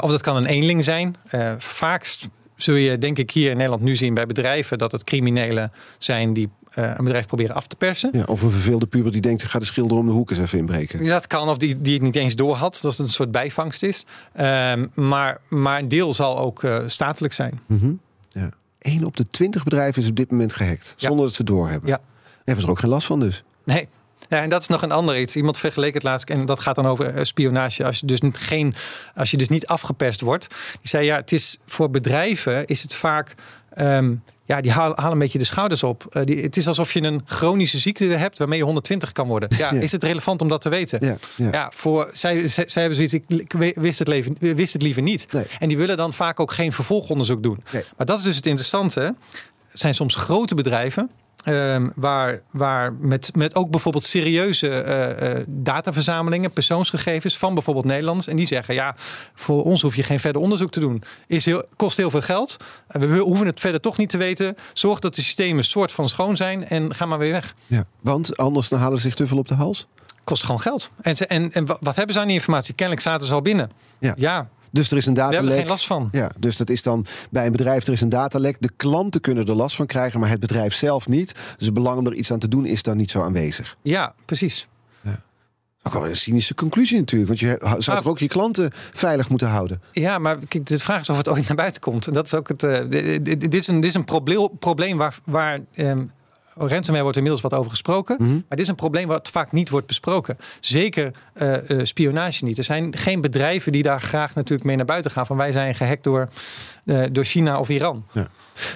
of 0.00 0.10
dat 0.10 0.22
kan 0.22 0.36
een 0.36 0.46
eenling 0.46 0.84
zijn. 0.84 1.14
vaak 1.58 2.16
zul 2.56 2.74
je, 2.74 2.98
denk 2.98 3.18
ik, 3.18 3.30
hier 3.30 3.50
in 3.50 3.56
Nederland 3.56 3.82
nu 3.82 3.96
zien 3.96 4.14
bij 4.14 4.26
bedrijven 4.26 4.78
dat 4.78 4.92
het 4.92 5.04
criminelen 5.04 5.72
zijn 5.98 6.32
die 6.32 6.48
een 6.74 7.04
bedrijf 7.04 7.26
proberen 7.26 7.54
af 7.54 7.66
te 7.66 7.76
persen. 7.76 8.10
Ja, 8.12 8.24
of 8.24 8.42
een 8.42 8.50
verveelde 8.50 8.86
puber 8.86 9.12
die 9.12 9.20
denkt, 9.20 9.42
ik 9.42 9.48
ga 9.48 9.58
de 9.58 9.64
schilder 9.64 9.96
om 9.96 10.06
de 10.06 10.12
hoek 10.12 10.30
eens 10.30 10.40
even 10.40 10.58
inbreken. 10.58 11.04
Dat 11.06 11.26
kan, 11.26 11.48
of 11.48 11.56
die, 11.56 11.80
die 11.80 11.94
het 11.94 12.02
niet 12.02 12.16
eens 12.16 12.34
door 12.34 12.54
had, 12.54 12.78
dat 12.82 12.90
het 12.96 13.00
een 13.00 13.12
soort 13.12 13.30
bijvangst 13.30 13.82
is. 13.82 14.04
Ehm, 14.32 14.86
maar, 14.94 15.40
maar 15.48 15.78
een 15.78 15.88
deel 15.88 16.14
zal 16.14 16.38
ook 16.38 16.66
statelijk 16.86 17.34
zijn. 17.34 17.60
Mhm. 17.66 17.92
1 18.82 19.04
op 19.04 19.16
de 19.16 19.24
20 19.24 19.64
bedrijven 19.64 20.02
is 20.02 20.08
op 20.08 20.16
dit 20.16 20.30
moment 20.30 20.52
gehackt. 20.52 20.94
Zonder 20.96 21.26
dat 21.26 21.34
ze 21.34 21.44
doorhebben. 21.44 21.88
Ja. 21.88 21.96
Daar 21.96 22.34
hebben 22.44 22.60
ze 22.60 22.66
er 22.66 22.70
ook 22.70 22.78
geen 22.78 22.90
last 22.90 23.06
van 23.06 23.20
dus. 23.20 23.44
Nee, 23.64 23.88
ja, 24.28 24.42
en 24.42 24.48
dat 24.48 24.60
is 24.60 24.68
nog 24.68 24.82
een 24.82 24.92
ander 24.92 25.20
iets. 25.20 25.36
Iemand 25.36 25.58
vergeleek 25.58 25.94
het 25.94 26.02
laatst, 26.02 26.28
en 26.28 26.46
dat 26.46 26.60
gaat 26.60 26.74
dan 26.74 26.86
over 26.86 27.14
eh, 27.14 27.24
spionage. 27.24 27.84
Als 27.84 28.00
je 28.00 28.06
dus 28.06 28.20
niet, 28.20 28.36
geen, 28.36 28.74
als 29.14 29.30
je 29.30 29.36
dus 29.36 29.48
niet 29.48 29.66
afgeperst 29.66 30.20
wordt. 30.20 30.48
Die 30.48 30.88
zei 30.88 31.04
ja, 31.04 31.16
het 31.16 31.32
is 31.32 31.58
voor 31.66 31.90
bedrijven 31.90 32.66
is 32.66 32.82
het 32.82 32.94
vaak. 32.94 33.34
Ehm, 33.70 34.14
ja, 34.54 34.60
die 34.60 34.70
halen, 34.70 34.98
halen 34.98 35.12
een 35.12 35.18
beetje 35.18 35.38
de 35.38 35.44
schouders 35.44 35.82
op. 35.82 36.06
Eh, 36.10 36.24
die, 36.24 36.42
het 36.42 36.56
is 36.56 36.68
alsof 36.68 36.92
je 36.92 37.02
een 37.02 37.20
chronische 37.24 37.78
ziekte 37.78 38.04
hebt 38.04 38.38
waarmee 38.38 38.58
je 38.58 38.64
120 38.64 39.12
kan 39.12 39.26
worden. 39.28 39.48
Ja, 39.56 39.72
Ja. 39.72 39.80
Is 39.80 39.92
het 39.92 40.04
relevant 40.04 40.42
om 40.42 40.48
dat 40.48 40.60
te 40.60 40.68
weten? 40.68 40.98
Ja, 41.06 41.16
ja. 41.36 41.48
Ja, 41.52 41.70
voor, 41.74 42.08
zij, 42.12 42.46
zij, 42.48 42.64
zij 42.68 42.82
hebben 42.82 43.08
zoiets, 43.08 43.14
ik, 43.14 43.52
ik 43.54 43.74
wist 43.74 43.98
het, 43.98 44.08
leven, 44.08 44.36
wist 44.38 44.72
het 44.72 44.82
liever 44.82 45.02
niet. 45.02 45.26
Nee. 45.32 45.44
En 45.58 45.68
die 45.68 45.76
willen 45.76 45.96
dan 45.96 46.12
vaak 46.12 46.40
ook 46.40 46.52
geen 46.52 46.72
vervolgonderzoek 46.72 47.42
doen. 47.42 47.64
Nee. 47.72 47.84
Maar 47.96 48.06
dat 48.06 48.18
is 48.18 48.24
dus 48.24 48.36
het 48.36 48.46
interessante. 48.46 49.14
Het 49.68 49.80
zijn 49.80 49.94
soms 49.94 50.14
grote 50.14 50.54
bedrijven. 50.54 51.10
Ehm, 51.44 51.88
waar, 51.94 52.40
waar 52.50 52.92
met, 52.92 53.36
met 53.36 53.54
ook 53.54 53.70
bijvoorbeeld 53.70 54.04
serieuze 54.04 54.68
eh, 54.68 55.30
eh, 55.38 55.44
dataverzamelingen, 55.48 56.52
persoonsgegevens 56.52 57.38
van 57.38 57.54
bijvoorbeeld 57.54 57.84
Nederlanders. 57.84 58.26
En 58.26 58.36
die 58.36 58.46
zeggen: 58.46 58.74
ja, 58.74 58.94
voor 59.34 59.64
ons 59.64 59.82
hoef 59.82 59.96
je 59.96 60.02
geen 60.02 60.20
verder 60.20 60.42
onderzoek 60.42 60.70
te 60.70 60.80
doen. 60.80 61.02
Is 61.26 61.44
heel, 61.44 61.64
kost 61.76 61.96
heel 61.96 62.10
veel 62.10 62.22
geld. 62.22 62.56
En 62.88 63.10
we 63.10 63.18
hoeven 63.18 63.46
het 63.46 63.60
verder 63.60 63.80
toch 63.80 63.96
niet 63.96 64.08
te 64.10 64.16
weten. 64.18 64.56
Zorg 64.72 64.98
dat 64.98 65.14
de 65.14 65.22
systemen 65.22 65.64
soort 65.64 65.92
van 65.92 66.08
schoon 66.08 66.36
zijn 66.36 66.68
en 66.68 66.94
ga 66.94 67.06
maar 67.06 67.18
weer 67.18 67.32
weg. 67.32 67.54
Ja. 67.66 67.84
Want 68.00 68.36
anders 68.36 68.68
dan 68.68 68.78
halen 68.78 68.96
ze 68.96 69.02
zich 69.02 69.14
te 69.14 69.26
veel 69.26 69.38
op 69.38 69.48
de 69.48 69.54
hals. 69.54 69.86
Kost 70.24 70.44
gewoon 70.44 70.60
geld. 70.60 70.90
En, 71.00 71.16
ze, 71.16 71.26
en, 71.26 71.52
en 71.52 71.66
wa- 71.66 71.76
wat 71.80 71.96
hebben 71.96 72.14
ze 72.14 72.20
aan 72.20 72.26
die 72.26 72.36
informatie? 72.36 72.74
Kennelijk 72.74 73.04
zaten 73.06 73.26
ze 73.26 73.34
al 73.34 73.42
binnen. 73.42 73.70
Ja. 73.98 74.14
ja 74.16 74.48
Dus 74.72 74.90
er 74.90 74.96
is 74.96 75.06
een 75.06 75.14
we 75.14 75.20
hebben 75.20 75.38
er 75.38 75.42
datalek. 75.44 75.60
geen 75.60 75.68
last 75.70 75.86
van. 75.86 76.08
Ja, 76.12 76.30
dus 76.38 76.56
dat 76.56 76.70
is 76.70 76.82
dan 76.82 77.06
bij 77.30 77.46
een 77.46 77.52
bedrijf, 77.52 77.86
er 77.86 77.92
is 77.92 78.00
een 78.00 78.08
datalek. 78.08 78.56
De 78.60 78.70
klanten 78.76 79.20
kunnen 79.20 79.46
er 79.46 79.54
last 79.54 79.76
van 79.76 79.86
krijgen, 79.86 80.20
maar 80.20 80.28
het 80.28 80.40
bedrijf 80.40 80.74
zelf 80.74 81.08
niet. 81.08 81.34
Dus 81.56 81.66
het 81.66 81.74
belang 81.74 81.98
om 81.98 82.06
er 82.06 82.14
iets 82.14 82.32
aan 82.32 82.38
te 82.38 82.48
doen 82.48 82.66
is 82.66 82.82
dan 82.82 82.96
niet 82.96 83.10
zo 83.10 83.22
aanwezig. 83.22 83.76
Ja, 83.82 84.14
precies. 84.24 84.66
Ook 85.84 85.92
wel 85.92 86.08
een 86.08 86.16
cynische 86.16 86.54
conclusie 86.54 86.98
natuurlijk. 86.98 87.28
Want 87.28 87.40
je 87.40 87.76
zou 87.78 87.98
toch 87.98 88.06
ook 88.06 88.18
je 88.18 88.28
klanten 88.28 88.70
veilig 88.92 89.28
moeten 89.28 89.48
houden. 89.48 89.82
Ja, 89.92 90.18
maar 90.18 90.38
kijk, 90.48 90.66
de 90.66 90.78
vraag 90.78 91.00
is 91.00 91.08
of 91.10 91.16
het 91.16 91.28
ooit 91.28 91.46
naar 91.48 91.56
buiten 91.56 91.80
komt. 91.80 92.06
En 92.06 92.12
dat 92.12 92.24
is 92.26 92.34
ook 92.34 92.48
het. 92.48 92.62
eh, 92.62 92.88
dit 93.22 93.54
is 93.54 93.66
een, 93.66 93.74
dit 93.80 93.84
is 93.84 93.94
een 93.94 94.04
probleem, 94.04 94.48
probleem 94.58 94.96
waar, 94.98 95.16
waar 95.24 95.60
ehm, 95.74 96.04
ransomware 96.54 97.02
wordt 97.02 97.16
inmiddels 97.16 97.42
wat 97.42 97.54
over 97.54 97.70
gesproken. 97.70 98.16
Mhm. 98.18 98.30
Maar 98.32 98.42
dit 98.48 98.60
is 98.60 98.68
een 98.68 98.74
probleem 98.74 99.08
wat 99.08 99.28
vaak 99.28 99.52
niet 99.52 99.68
wordt 99.68 99.86
besproken. 99.86 100.36
Zeker 100.60 101.12
eh, 101.32 101.70
eh, 101.70 101.84
spionage 101.84 102.44
niet. 102.44 102.58
Er 102.58 102.64
zijn 102.64 102.96
geen 102.96 103.20
bedrijven 103.20 103.72
die 103.72 103.82
daar 103.82 104.00
graag 104.00 104.34
natuurlijk 104.34 104.64
mee 104.64 104.76
naar 104.76 104.84
buiten 104.84 105.10
gaan. 105.10 105.26
Van 105.26 105.36
wij 105.36 105.52
zijn 105.52 105.74
gehackt 105.74 106.04
door, 106.04 106.28
eh, 106.84 107.02
door 107.12 107.24
China 107.24 107.58
of 107.58 107.68
Iran. 107.68 108.04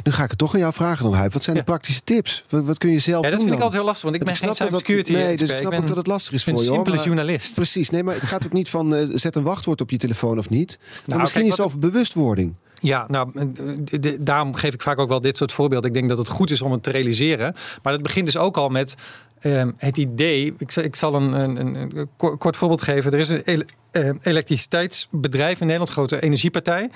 Nu 0.04 0.12
ga 0.12 0.22
ik 0.22 0.28
het 0.30 0.38
toch 0.38 0.54
aan 0.54 0.60
jou 0.60 0.72
vragen 0.72 1.04
dan, 1.04 1.14
Huip. 1.14 1.32
Wat 1.32 1.42
zijn 1.42 1.56
Ja. 1.56 1.62
de 1.62 1.68
praktische 1.70 2.02
tips? 2.04 2.44
Wat, 2.48 2.64
wat 2.64 2.78
kun 2.78 2.90
je 2.90 2.98
zelf 2.98 3.24
Ja, 3.24 3.30
dat 3.30 3.38
doen 3.38 3.48
vind 3.48 3.58
ik 3.58 3.64
altijd 3.64 3.72
heel 3.80 3.84
lastig. 3.90 4.04
Want 4.04 4.16
ik 4.16 4.24
ben 4.24 4.36
geen 4.36 4.54
snap 4.54 4.58
dat 4.58 4.66
cybersecurity 4.68 5.12
Nee, 5.12 5.36
dus 5.36 5.50
ik 5.50 5.58
snap 5.58 5.72
ook 5.72 5.78
ben 5.78 5.86
dat 5.88 5.96
het 5.96 6.06
lastig 6.06 6.32
is 6.32 6.46
een 6.46 6.52
voor 6.54 6.62
je. 6.62 6.68
hoor, 6.68 6.76
simpele 6.76 6.96
maar- 6.96 7.04
journalist. 7.06 7.54
Precies, 7.54 7.90
nee, 7.90 8.02
maar 8.02 8.14
het 8.14 8.22
gaat 8.24 8.44
ook 8.44 8.52
niet 8.52 8.68
van 8.68 9.10
zet 9.14 9.36
een 9.36 9.42
wachtwoord 9.42 9.80
op 9.80 9.90
je 9.90 9.96
telefoon 9.96 10.38
of 10.38 10.48
niet. 10.50 10.78
Maar 10.80 11.02
Nou, 11.06 11.20
misschien 11.20 11.40
kijk, 11.40 11.52
is 11.52 11.58
wat- 11.58 11.66
over 11.66 11.78
bewustwording. 11.78 12.54
Ja, 12.80 13.04
nou, 13.08 13.30
eh, 13.34 14.12
daarom 14.20 14.54
geef 14.54 14.74
ik 14.74 14.82
vaak 14.82 14.98
ook 14.98 15.08
wel 15.08 15.20
dit 15.20 15.36
soort 15.36 15.52
voorbeelden. 15.52 15.88
Ik 15.88 15.94
denk 15.94 16.08
dat 16.08 16.18
het 16.18 16.28
goed 16.28 16.50
is 16.50 16.62
om 16.62 16.72
het 16.72 16.82
te 16.82 16.90
realiseren. 16.90 17.54
Maar 17.82 17.92
dat 17.92 18.02
begint 18.02 18.26
dus 18.26 18.36
ook 18.36 18.56
al 18.56 18.68
met 18.68 18.94
ehm, 19.40 19.70
het 19.76 19.96
idee. 19.96 20.54
Ik 20.58 20.76
ik 20.76 20.96
zal 20.96 21.14
een, 21.14 21.32
een, 21.32 22.08
kort 22.16 22.56
voorbeeld 22.56 22.82
geven. 22.82 23.12
Er 23.12 23.18
is 23.18 23.28
een 23.28 23.64
eh, 23.96 24.10
elektriciteitsbedrijf 24.22 25.60
in 25.60 25.66
Nederland, 25.66 25.92
grote 25.92 26.20
energiepartij. 26.20 26.90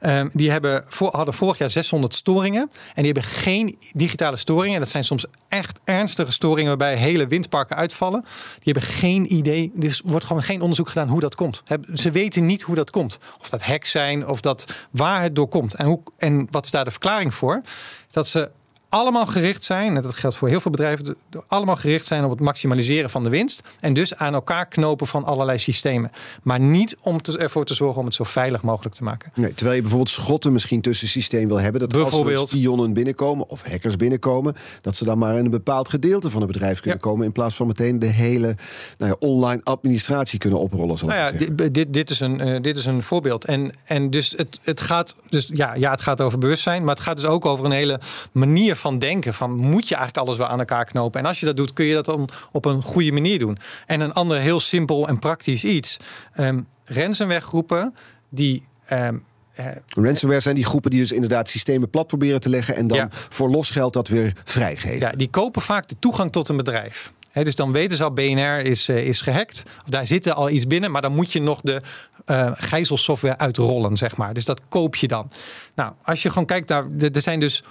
Ehm, 0.00 0.28
die 0.32 0.50
hebben 0.50 0.84
voor, 0.88 1.16
hadden 1.16 1.34
vorig 1.34 1.58
jaar 1.58 1.70
600 1.70 2.14
storingen. 2.14 2.70
En 2.94 3.02
die 3.02 3.12
hebben 3.12 3.22
geen 3.22 3.78
digitale 3.92 4.36
storingen. 4.36 4.80
Dat 4.80 4.88
zijn 4.88 5.04
soms 5.04 5.26
echt 5.48 5.80
ernstige 5.84 6.32
storingen 6.32 6.68
waarbij 6.68 6.96
hele 6.96 7.26
windparken 7.26 7.76
uitvallen. 7.76 8.24
Die 8.62 8.72
hebben 8.72 8.82
geen 8.82 9.34
idee. 9.34 9.72
Dus 9.74 10.00
wordt 10.04 10.24
gewoon 10.24 10.42
geen 10.42 10.60
onderzoek 10.60 10.88
gedaan 10.88 11.08
hoe 11.08 11.20
dat 11.20 11.34
komt. 11.34 11.62
Ze 11.94 12.10
weten 12.10 12.46
niet 12.46 12.62
hoe 12.62 12.74
dat 12.74 12.90
komt. 12.90 13.18
Of 13.40 13.48
dat 13.48 13.62
hacks 13.62 13.90
zijn, 13.90 14.26
of 14.26 14.40
dat 14.40 14.74
waar 14.90 15.22
het 15.22 15.34
door 15.34 15.48
komt. 15.48 15.74
En, 15.74 15.86
hoe, 15.86 16.00
en 16.16 16.48
wat 16.50 16.64
is 16.64 16.70
daar 16.70 16.84
de 16.84 16.90
verklaring 16.90 17.34
voor? 17.34 17.60
Dat 18.08 18.26
ze 18.26 18.50
allemaal 18.96 19.26
gericht 19.26 19.62
zijn, 19.62 19.96
en 19.96 20.02
dat 20.02 20.14
geldt 20.14 20.36
voor 20.36 20.48
heel 20.48 20.60
veel 20.60 20.70
bedrijven, 20.70 21.16
allemaal 21.46 21.76
gericht 21.76 22.06
zijn 22.06 22.24
op 22.24 22.30
het 22.30 22.40
maximaliseren 22.40 23.10
van 23.10 23.22
de 23.22 23.28
winst. 23.28 23.62
En 23.80 23.94
dus 23.94 24.14
aan 24.14 24.34
elkaar 24.34 24.66
knopen 24.66 25.06
van 25.06 25.24
allerlei 25.24 25.58
systemen. 25.58 26.10
Maar 26.42 26.60
niet 26.60 26.96
om 27.00 27.22
te, 27.22 27.38
ervoor 27.38 27.64
te 27.64 27.74
zorgen 27.74 27.98
om 27.98 28.04
het 28.04 28.14
zo 28.14 28.24
veilig 28.24 28.62
mogelijk 28.62 28.94
te 28.94 29.02
maken. 29.02 29.32
Nee, 29.34 29.54
terwijl 29.54 29.74
je 29.76 29.80
bijvoorbeeld 29.80 30.10
schotten 30.10 30.52
misschien 30.52 30.80
tussen 30.80 31.08
systeem 31.08 31.48
wil 31.48 31.60
hebben. 31.60 31.80
Dat 31.80 31.94
als 31.94 32.02
er 32.02 32.08
Bijvoorbeeld. 32.08 32.48
spionnen 32.48 32.92
binnenkomen 32.92 33.48
of 33.48 33.62
hackers 33.62 33.96
binnenkomen... 33.96 34.54
dat 34.80 34.96
ze 34.96 35.04
dan 35.04 35.18
maar 35.18 35.38
in 35.38 35.44
een 35.44 35.50
bepaald 35.50 35.88
gedeelte 35.88 36.30
van 36.30 36.42
het 36.42 36.52
bedrijf 36.52 36.80
kunnen 36.80 37.00
Ja. 37.02 37.08
komen... 37.08 37.26
in 37.26 37.32
plaats 37.32 37.54
van 37.54 37.66
meteen 37.66 37.98
de 37.98 38.06
hele 38.06 38.56
nou 38.98 39.10
ja, 39.10 39.26
online 39.28 39.60
administratie 39.64 40.38
kunnen 40.38 40.58
oprollen. 40.58 40.98
Zal 40.98 41.08
Nou 41.08 41.20
ja, 41.20 41.46
dit, 41.68 41.92
dit, 41.92 42.10
is 42.10 42.20
een, 42.20 42.40
eh, 42.40 42.62
dit 42.62 42.76
is 42.76 42.86
een 42.86 43.02
voorbeeld. 43.02 43.44
En, 43.44 43.72
en 43.84 44.10
dus 44.10 44.34
het, 44.36 44.58
het 44.62 44.80
gaat 44.80 45.16
dus 45.28 45.50
ja, 45.52 45.74
ja, 45.74 45.90
het 45.90 46.00
gaat 46.00 46.20
over 46.20 46.38
bewustzijn, 46.38 46.84
maar 46.84 46.94
het 46.94 47.04
gaat 47.04 47.16
dus 47.16 47.24
ook 47.24 47.46
over 47.46 47.64
een 47.64 47.70
hele 47.70 48.00
manier 48.32 48.76
van 48.76 48.85
denken. 48.94 49.34
Van 49.34 49.56
moet 49.56 49.88
je 49.88 49.94
eigenlijk 49.94 50.26
alles 50.26 50.38
wel 50.38 50.46
aan 50.46 50.58
elkaar 50.58 50.84
knopen? 50.84 51.20
En 51.20 51.26
als 51.26 51.40
je 51.40 51.46
dat 51.46 51.56
doet, 51.56 51.72
kun 51.72 51.84
je 51.84 51.94
dat 51.94 52.04
dan 52.04 52.28
op 52.52 52.64
een 52.64 52.82
goede 52.82 53.12
manier 53.12 53.38
doen. 53.38 53.58
En 53.86 54.00
een 54.00 54.12
ander 54.12 54.38
heel 54.38 54.60
simpel 54.60 55.08
en 55.08 55.18
praktisch 55.18 55.64
iets. 55.64 55.96
Um, 56.36 56.66
ransomware 56.84 57.92
die 58.28 58.62
ehm, 58.86 59.16
eh, 59.56 59.66
Ransomware 59.88 60.40
zijn 60.40 60.54
die 60.54 60.64
groepen 60.64 60.90
die 60.90 61.00
dus 61.00 61.12
inderdaad 61.12 61.48
systemen 61.48 61.90
plat 61.90 62.06
proberen 62.06 62.40
te 62.40 62.48
leggen... 62.48 62.76
en 62.76 62.86
dan 62.86 62.98
Ja. 62.98 63.08
voor 63.10 63.50
los 63.50 63.70
geld 63.70 63.92
dat 63.92 64.08
weer 64.08 64.32
vrijgeven. 64.44 64.98
Ja, 64.98 65.10
die 65.10 65.30
kopen 65.30 65.62
vaak 65.62 65.88
de 65.88 65.96
toegang 65.98 66.32
tot 66.32 66.48
een 66.48 66.56
bedrijf. 66.56 67.12
Hè, 67.30 67.44
dus 67.44 67.54
dan 67.54 67.72
weten 67.72 67.96
ze 67.96 68.04
al, 68.04 68.12
BNR 68.12 68.60
is, 68.60 68.88
eh, 68.88 69.06
is 69.06 69.20
gehackt. 69.20 69.62
Of 69.82 69.88
daar 69.88 70.06
zit 70.06 70.26
er 70.26 70.32
al 70.32 70.50
iets 70.50 70.66
binnen, 70.66 70.90
maar 70.90 71.02
dan 71.02 71.14
moet 71.14 71.32
je 71.32 71.40
nog 71.40 71.60
de 71.62 71.82
eh 72.24 72.50
gijzelsoftware 72.54 73.38
uitrollen, 73.38 73.96
zeg 73.96 74.16
maar. 74.16 74.34
Dus 74.34 74.44
dat 74.44 74.60
koop 74.68 74.96
je 74.96 75.08
dan. 75.08 75.30
Nou, 75.74 75.92
als 76.02 76.22
je 76.22 76.28
gewoon 76.28 76.46
kijkt 76.46 76.68
naar, 76.68 76.84
er 76.98 77.10
er 77.12 77.20
zijn 77.20 77.40
dus 77.40 77.62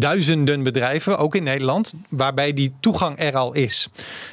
duizenden 0.00 0.62
bedrijven, 0.62 1.18
ook 1.18 1.34
in 1.34 1.42
Nederland, 1.42 1.92
waarbij 2.08 2.52
die 2.52 2.74
toegang 2.80 3.18
er 3.18 3.36
al 3.36 3.52
is. 3.52 3.88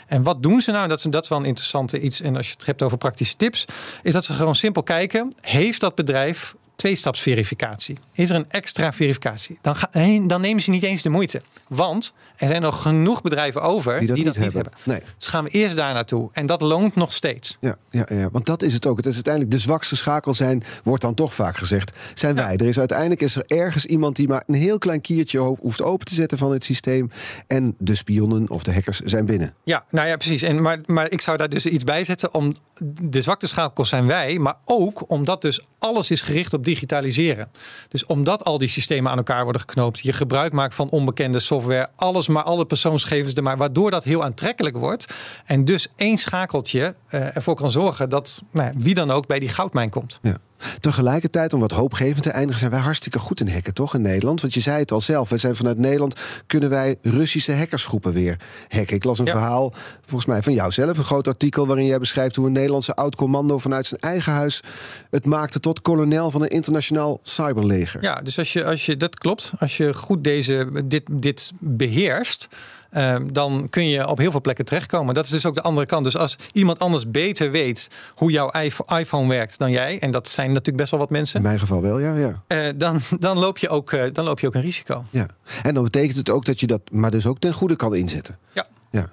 En 0.07 0.23
wat 0.23 0.43
doen 0.43 0.61
ze 0.61 0.71
nou? 0.71 0.87
Dat 0.87 0.97
is, 0.97 1.03
dat 1.03 1.23
is 1.23 1.29
wel 1.29 1.39
een 1.39 1.45
interessante 1.45 1.99
iets. 1.99 2.21
En 2.21 2.35
als 2.35 2.47
je 2.47 2.53
het 2.53 2.65
hebt 2.65 2.81
over 2.81 2.97
praktische 2.97 3.35
tips, 3.35 3.65
is 4.03 4.13
dat 4.13 4.25
ze 4.25 4.33
gewoon 4.33 4.55
simpel 4.55 4.83
kijken: 4.83 5.33
heeft 5.41 5.79
dat 5.79 5.95
bedrijf 5.95 6.55
tweestapsverificatie? 6.83 7.97
Is 8.13 8.29
er 8.29 8.35
een 8.35 8.45
extra 8.49 8.93
verificatie? 8.93 9.57
Dan, 9.61 9.75
ga, 9.75 9.89
dan 10.27 10.41
nemen 10.41 10.61
ze 10.61 10.69
niet 10.69 10.83
eens 10.83 11.01
de 11.01 11.09
moeite. 11.09 11.41
Want 11.67 12.13
er 12.35 12.47
zijn 12.47 12.61
nog 12.61 12.81
genoeg 12.81 13.21
bedrijven 13.21 13.61
over 13.61 13.99
die 13.99 14.07
dat, 14.07 14.17
niet, 14.17 14.35
hebben. 14.35 14.71
Nee. 14.83 15.01
Dus 15.17 15.27
gaan 15.27 15.43
we 15.43 15.49
eerst 15.49 15.75
daar 15.75 15.93
naartoe. 15.93 16.29
En 16.31 16.45
dat 16.45 16.61
loont 16.61 16.95
nog 16.95 17.13
steeds. 17.13 17.57
Ja, 17.59 17.75
ja, 17.89 18.05
ja, 18.09 18.29
want 18.31 18.45
dat 18.45 18.61
is 18.61 18.73
het 18.73 18.85
ook. 18.85 18.97
Het 18.97 19.05
is 19.05 19.13
uiteindelijk 19.13 19.53
de 19.53 19.59
zwakste 19.59 19.95
schakel 19.95 20.33
zijn, 20.33 20.63
wordt 20.83 21.01
dan 21.01 21.13
toch 21.13 21.33
vaak 21.33 21.57
gezegd, 21.57 21.97
zijn 22.13 22.35
wij. 22.35 22.57
Er 22.57 22.65
is 22.65 22.79
uiteindelijk 22.79 23.21
is 23.21 23.35
er 23.35 23.43
ergens 23.47 23.85
iemand 23.85 24.15
die 24.15 24.27
maar 24.27 24.43
een 24.47 24.53
heel 24.53 24.77
klein 24.77 25.01
kiertje 25.01 25.39
ho- 25.39 25.57
hoeft 25.59 25.81
open 25.81 26.05
te 26.05 26.13
zetten 26.13 26.37
van 26.37 26.51
het 26.51 26.63
systeem. 26.63 27.11
En 27.47 27.75
de 27.77 27.95
spionnen 27.95 28.49
of 28.49 28.63
de 28.63 28.73
hackers 28.73 28.99
zijn 28.99 29.25
binnen. 29.25 29.53
Ja, 29.63 29.83
nou 29.89 30.07
ja, 30.07 30.15
precies. 30.15 30.41
En, 30.41 30.61
maar, 30.61 30.79
maar 30.85 31.11
ik 31.11 31.21
zou 31.21 31.37
daar 31.37 31.49
dus 31.49 31.65
iets 31.65 31.83
bij 31.83 32.03
zetten. 32.03 32.33
Om 32.33 32.55
de 33.01 33.21
zwakte 33.21 33.47
schakels 33.47 33.89
zijn 33.89 34.07
wij, 34.07 34.37
maar 34.37 34.55
ook 34.65 35.09
omdat 35.09 35.41
dus 35.41 35.61
alles 35.79 36.11
is 36.11 36.21
gericht 36.21 36.53
op 36.53 36.63
digitaliseren. 36.73 37.51
Dus 37.89 38.05
omdat 38.05 38.43
al 38.43 38.57
die 38.57 38.67
systemen 38.67 39.11
aan 39.11 39.17
elkaar 39.17 39.43
worden 39.43 39.61
geknoopt, 39.61 39.99
je 39.99 40.13
gebruik 40.13 40.53
maakt 40.53 40.75
van 40.75 40.89
onbekende 40.89 41.39
software, 41.39 41.89
alles 41.95 42.27
maar 42.27 42.43
alle 42.43 42.65
persoonsgegevens 42.65 43.33
er 43.33 43.43
maar, 43.43 43.57
waardoor 43.57 43.91
dat 43.91 44.03
heel 44.03 44.23
aantrekkelijk 44.23 44.77
wordt. 44.77 45.13
En 45.45 45.65
dus 45.65 45.87
één 45.95 46.17
schakeltje 46.17 46.95
eh, 47.07 47.35
ervoor 47.35 47.55
kan 47.55 47.71
zorgen 47.71 48.09
dat 48.09 48.43
nou 48.51 48.73
wie 48.77 48.93
dan 48.93 49.11
ook 49.11 49.27
bij 49.27 49.39
die 49.39 49.49
goudmijn 49.49 49.89
komt. 49.89 50.19
Ja. 50.21 50.37
Tegelijkertijd, 50.79 51.53
om 51.53 51.59
wat 51.59 51.71
hoopgevend 51.71 52.23
te 52.23 52.29
eindigen, 52.29 52.59
zijn 52.59 52.71
wij 52.71 52.79
hartstikke 52.79 53.19
goed 53.19 53.39
in 53.39 53.47
hacken, 53.49 53.73
toch? 53.73 53.93
In 53.95 54.01
Nederland. 54.01 54.41
Want 54.41 54.53
je 54.53 54.59
zei 54.59 54.79
het 54.79 54.91
al 54.91 55.01
zelf. 55.01 55.29
Wij 55.29 55.37
zijn 55.37 55.55
vanuit 55.55 55.77
Nederland 55.77 56.15
kunnen 56.47 56.69
wij 56.69 56.97
Russische 57.01 57.53
hackersgroepen 57.55 58.13
weer 58.13 58.39
hacken. 58.67 58.95
Ik 58.95 59.03
las 59.03 59.19
een 59.19 59.25
Ja. 59.25 59.31
verhaal, 59.31 59.73
volgens 60.05 60.25
mij 60.25 60.41
van 60.43 60.53
jou 60.53 60.71
zelf, 60.71 60.97
een 60.97 61.03
groot 61.03 61.27
artikel 61.27 61.67
waarin 61.67 61.85
jij 61.85 61.99
beschrijft 61.99 62.35
hoe 62.35 62.45
een 62.45 62.51
Nederlandse 62.51 62.93
oud-commando 62.95 63.57
vanuit 63.57 63.85
zijn 63.85 63.99
eigen 64.01 64.31
huis 64.31 64.61
het 65.09 65.25
maakte 65.25 65.59
tot 65.59 65.81
kolonel 65.81 66.31
van 66.31 66.41
een 66.41 66.47
internationaal 66.47 67.19
cyberleger. 67.23 68.03
Ja, 68.03 68.21
dus 68.21 68.37
als 68.37 68.53
je, 68.53 68.65
als 68.65 68.85
je 68.85 68.97
dat 68.97 69.17
klopt, 69.17 69.51
als 69.59 69.77
je 69.77 69.93
goed 69.93 70.23
deze, 70.23 70.83
dit, 70.85 71.03
dit 71.11 71.51
beheerst. 71.59 72.47
Eh, 72.93 73.15
dan 73.31 73.67
kun 73.69 73.87
je 73.89 74.07
op 74.07 74.17
heel 74.17 74.31
veel 74.31 74.41
plekken 74.41 74.65
terechtkomen. 74.65 75.13
Dat 75.13 75.25
is 75.25 75.29
dus 75.29 75.45
ook 75.45 75.55
de 75.55 75.61
andere 75.61 75.85
kant. 75.85 76.03
Dus 76.03 76.17
als 76.17 76.37
iemand 76.51 76.79
anders 76.79 77.11
beter 77.11 77.51
weet 77.51 77.87
hoe 78.13 78.31
jouw 78.31 78.49
iPhone- 78.87 79.27
werkt 79.27 79.57
dan 79.57 79.71
jij, 79.71 79.99
en 79.99 80.11
dat 80.11 80.29
zijn 80.29 80.47
natuurlijk 80.47 80.77
best 80.77 80.91
wel 80.91 80.99
wat 80.99 81.09
In 81.09 81.15
mensen, 81.15 81.41
mijn 81.41 81.59
geval 81.59 81.81
wel, 81.81 81.99
ja. 81.99 82.15
ja. 82.15 82.43
eh, 82.47 82.73
dan, 82.75 82.99
dan, 83.19 83.37
loop 83.37 83.57
je 83.57 83.69
ook, 83.69 83.91
eh, 83.91 84.13
dan 84.13 84.25
loop 84.25 84.39
je 84.39 84.47
ook 84.47 84.55
een 84.55 84.61
risico. 84.61 85.05
Ja, 85.09 85.27
en 85.63 85.73
dan 85.73 85.83
betekent 85.83 86.17
het 86.17 86.29
ook 86.29 86.45
dat 86.45 86.59
je 86.59 86.67
dat, 86.67 86.81
maar 86.91 87.11
dus 87.11 87.25
ook 87.25 87.39
ten 87.39 87.53
goede 87.53 87.75
kan 87.75 87.95
inzetten. 87.95 88.37
Ja. 88.53 88.65
Ja. 88.91 89.07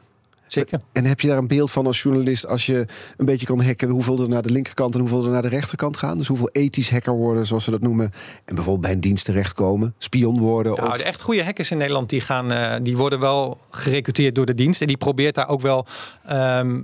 Zeker. 0.53 0.81
En 0.93 1.05
heb 1.05 1.21
je 1.21 1.29
daar 1.29 1.39
een 1.39 1.47
beeld 1.47 1.71
van 1.71 1.87
als 1.87 2.03
journalist, 2.03 2.47
als 2.47 2.67
je 2.67 2.87
een 3.17 3.27
beetje 3.27 3.47
kan 3.47 3.63
hacken, 3.63 3.89
hoeveel 3.89 4.21
er 4.21 4.29
naar 4.29 4.43
de 4.43 4.51
linkerkant 4.51 4.95
en 4.95 5.01
hoeveel 5.01 5.25
er 5.25 5.31
naar 5.31 5.43
de 5.43 5.49
rechterkant 5.49 5.97
gaan? 5.97 6.19
Dus 6.19 6.27
hoeveel 6.27 6.49
ethisch 6.53 6.91
hacker 6.91 7.13
worden, 7.13 7.47
zoals 7.47 7.65
we 7.65 7.71
dat 7.71 7.81
noemen, 7.81 8.13
en 8.45 8.55
bijvoorbeeld 8.55 8.81
bij 8.81 8.93
een 8.93 9.01
dienst 9.01 9.25
terechtkomen, 9.25 9.95
spion 9.99 10.39
worden? 10.39 10.75
Nou, 10.75 10.89
of... 10.89 10.97
de 10.97 11.05
echt 11.05 11.21
goede 11.21 11.45
hackers 11.45 11.71
in 11.71 11.77
Nederland 11.77 12.09
die 12.09 12.21
gaan, 12.21 12.53
eh, 12.53 12.79
die 12.83 12.97
worden 12.97 13.21
wel 13.21 13.59
gerecruiteerd 13.71 14.35
door 14.35 14.47
de 14.47 14.55
dienst. 14.55 14.81
En 14.81 14.87
die 14.87 14.97
probeert 14.97 15.35
daar 15.35 15.49
ook 15.49 15.61
wel 15.61 15.87
ehm, 16.27 16.81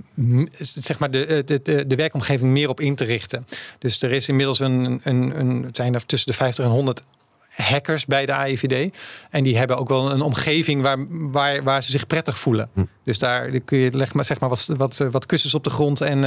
zeg 0.59 0.99
maar 0.99 1.11
de, 1.11 1.41
de, 1.45 1.59
de, 1.63 1.87
de 1.87 1.95
werkomgeving 1.95 2.51
meer 2.51 2.69
op 2.69 2.79
in 2.79 2.95
te 2.95 3.05
richten. 3.05 3.45
Dus 3.79 4.01
er 4.01 4.11
is 4.11 4.27
inmiddels 4.27 4.59
een, 4.59 4.99
een, 5.03 5.39
een 5.39 5.63
het 5.63 5.75
zijn 5.75 5.93
er 5.93 6.05
tussen 6.05 6.31
de 6.31 6.37
50 6.37 6.65
en 6.65 6.71
100 6.71 7.03
hackers 7.63 8.05
bij 8.05 8.25
de 8.25 8.33
AIVD. 8.33 8.97
En 9.29 9.43
die 9.43 9.57
hebben 9.57 9.77
ook 9.77 9.89
wel 9.89 10.11
een 10.11 10.21
omgeving 10.21 10.81
waar, 10.81 10.97
waar, 11.09 11.63
waar 11.63 11.83
ze 11.83 11.91
zich 11.91 12.07
prettig 12.07 12.37
voelen. 12.37 12.69
Hm. 12.73 12.85
Dus 13.03 13.17
daar 13.17 13.59
kun 13.59 13.77
je 13.77 13.91
leg 13.93 14.13
maar, 14.13 14.25
zeg 14.25 14.39
maar 14.39 14.49
wat, 14.49 14.69
wat, 14.77 14.97
wat 15.11 15.25
kussens 15.25 15.53
op 15.53 15.63
de 15.63 15.69
grond 15.69 16.01
en, 16.01 16.23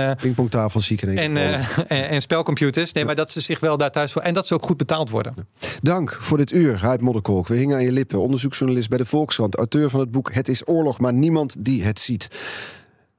zie 0.82 0.96
ik 0.96 1.02
één 1.02 1.18
en, 1.18 1.32
keer 1.34 1.86
eh, 1.88 1.98
en, 2.02 2.08
en 2.14 2.20
spelcomputers. 2.20 2.92
Nee, 2.92 3.04
maar 3.04 3.14
dat 3.14 3.30
ze 3.32 3.40
zich 3.40 3.60
wel 3.60 3.76
daar 3.76 3.90
thuis 3.90 4.12
voor. 4.12 4.22
En 4.22 4.34
dat 4.34 4.46
ze 4.46 4.54
ook 4.54 4.64
goed 4.64 4.76
betaald 4.76 5.10
worden. 5.10 5.34
Dank 5.82 6.18
voor 6.20 6.36
dit 6.36 6.52
uur, 6.52 6.78
Huip 6.78 7.00
Modderkolk. 7.00 7.48
We 7.48 7.56
hingen 7.56 7.76
aan 7.76 7.84
je 7.84 7.92
lippen. 7.92 8.20
Onderzoeksjournalist 8.20 8.88
bij 8.88 8.98
de 8.98 9.06
Volkskrant. 9.06 9.56
Auteur 9.56 9.90
van 9.90 10.00
het 10.00 10.10
boek 10.10 10.34
Het 10.34 10.48
is 10.48 10.68
oorlog, 10.68 10.98
maar 10.98 11.12
niemand 11.12 11.64
die 11.64 11.84
het 11.84 12.00
ziet. 12.00 12.28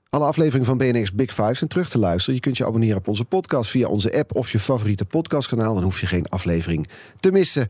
Alle 0.09 0.25
afleveringen 0.25 0.65
van 0.65 0.77
BNX 0.77 1.13
Big 1.13 1.33
Five 1.33 1.53
zijn 1.53 1.69
terug 1.69 1.89
te 1.89 1.99
luisteren. 1.99 2.35
Je 2.35 2.41
kunt 2.41 2.57
je 2.57 2.65
abonneren 2.65 2.97
op 2.97 3.07
onze 3.07 3.25
podcast 3.25 3.69
via 3.69 3.87
onze 3.87 4.17
app 4.17 4.35
of 4.35 4.51
je 4.51 4.59
favoriete 4.59 5.05
podcastkanaal. 5.05 5.73
Dan 5.73 5.83
hoef 5.83 5.99
je 5.99 6.07
geen 6.07 6.29
aflevering 6.29 6.87
te 7.19 7.31
missen. 7.31 7.69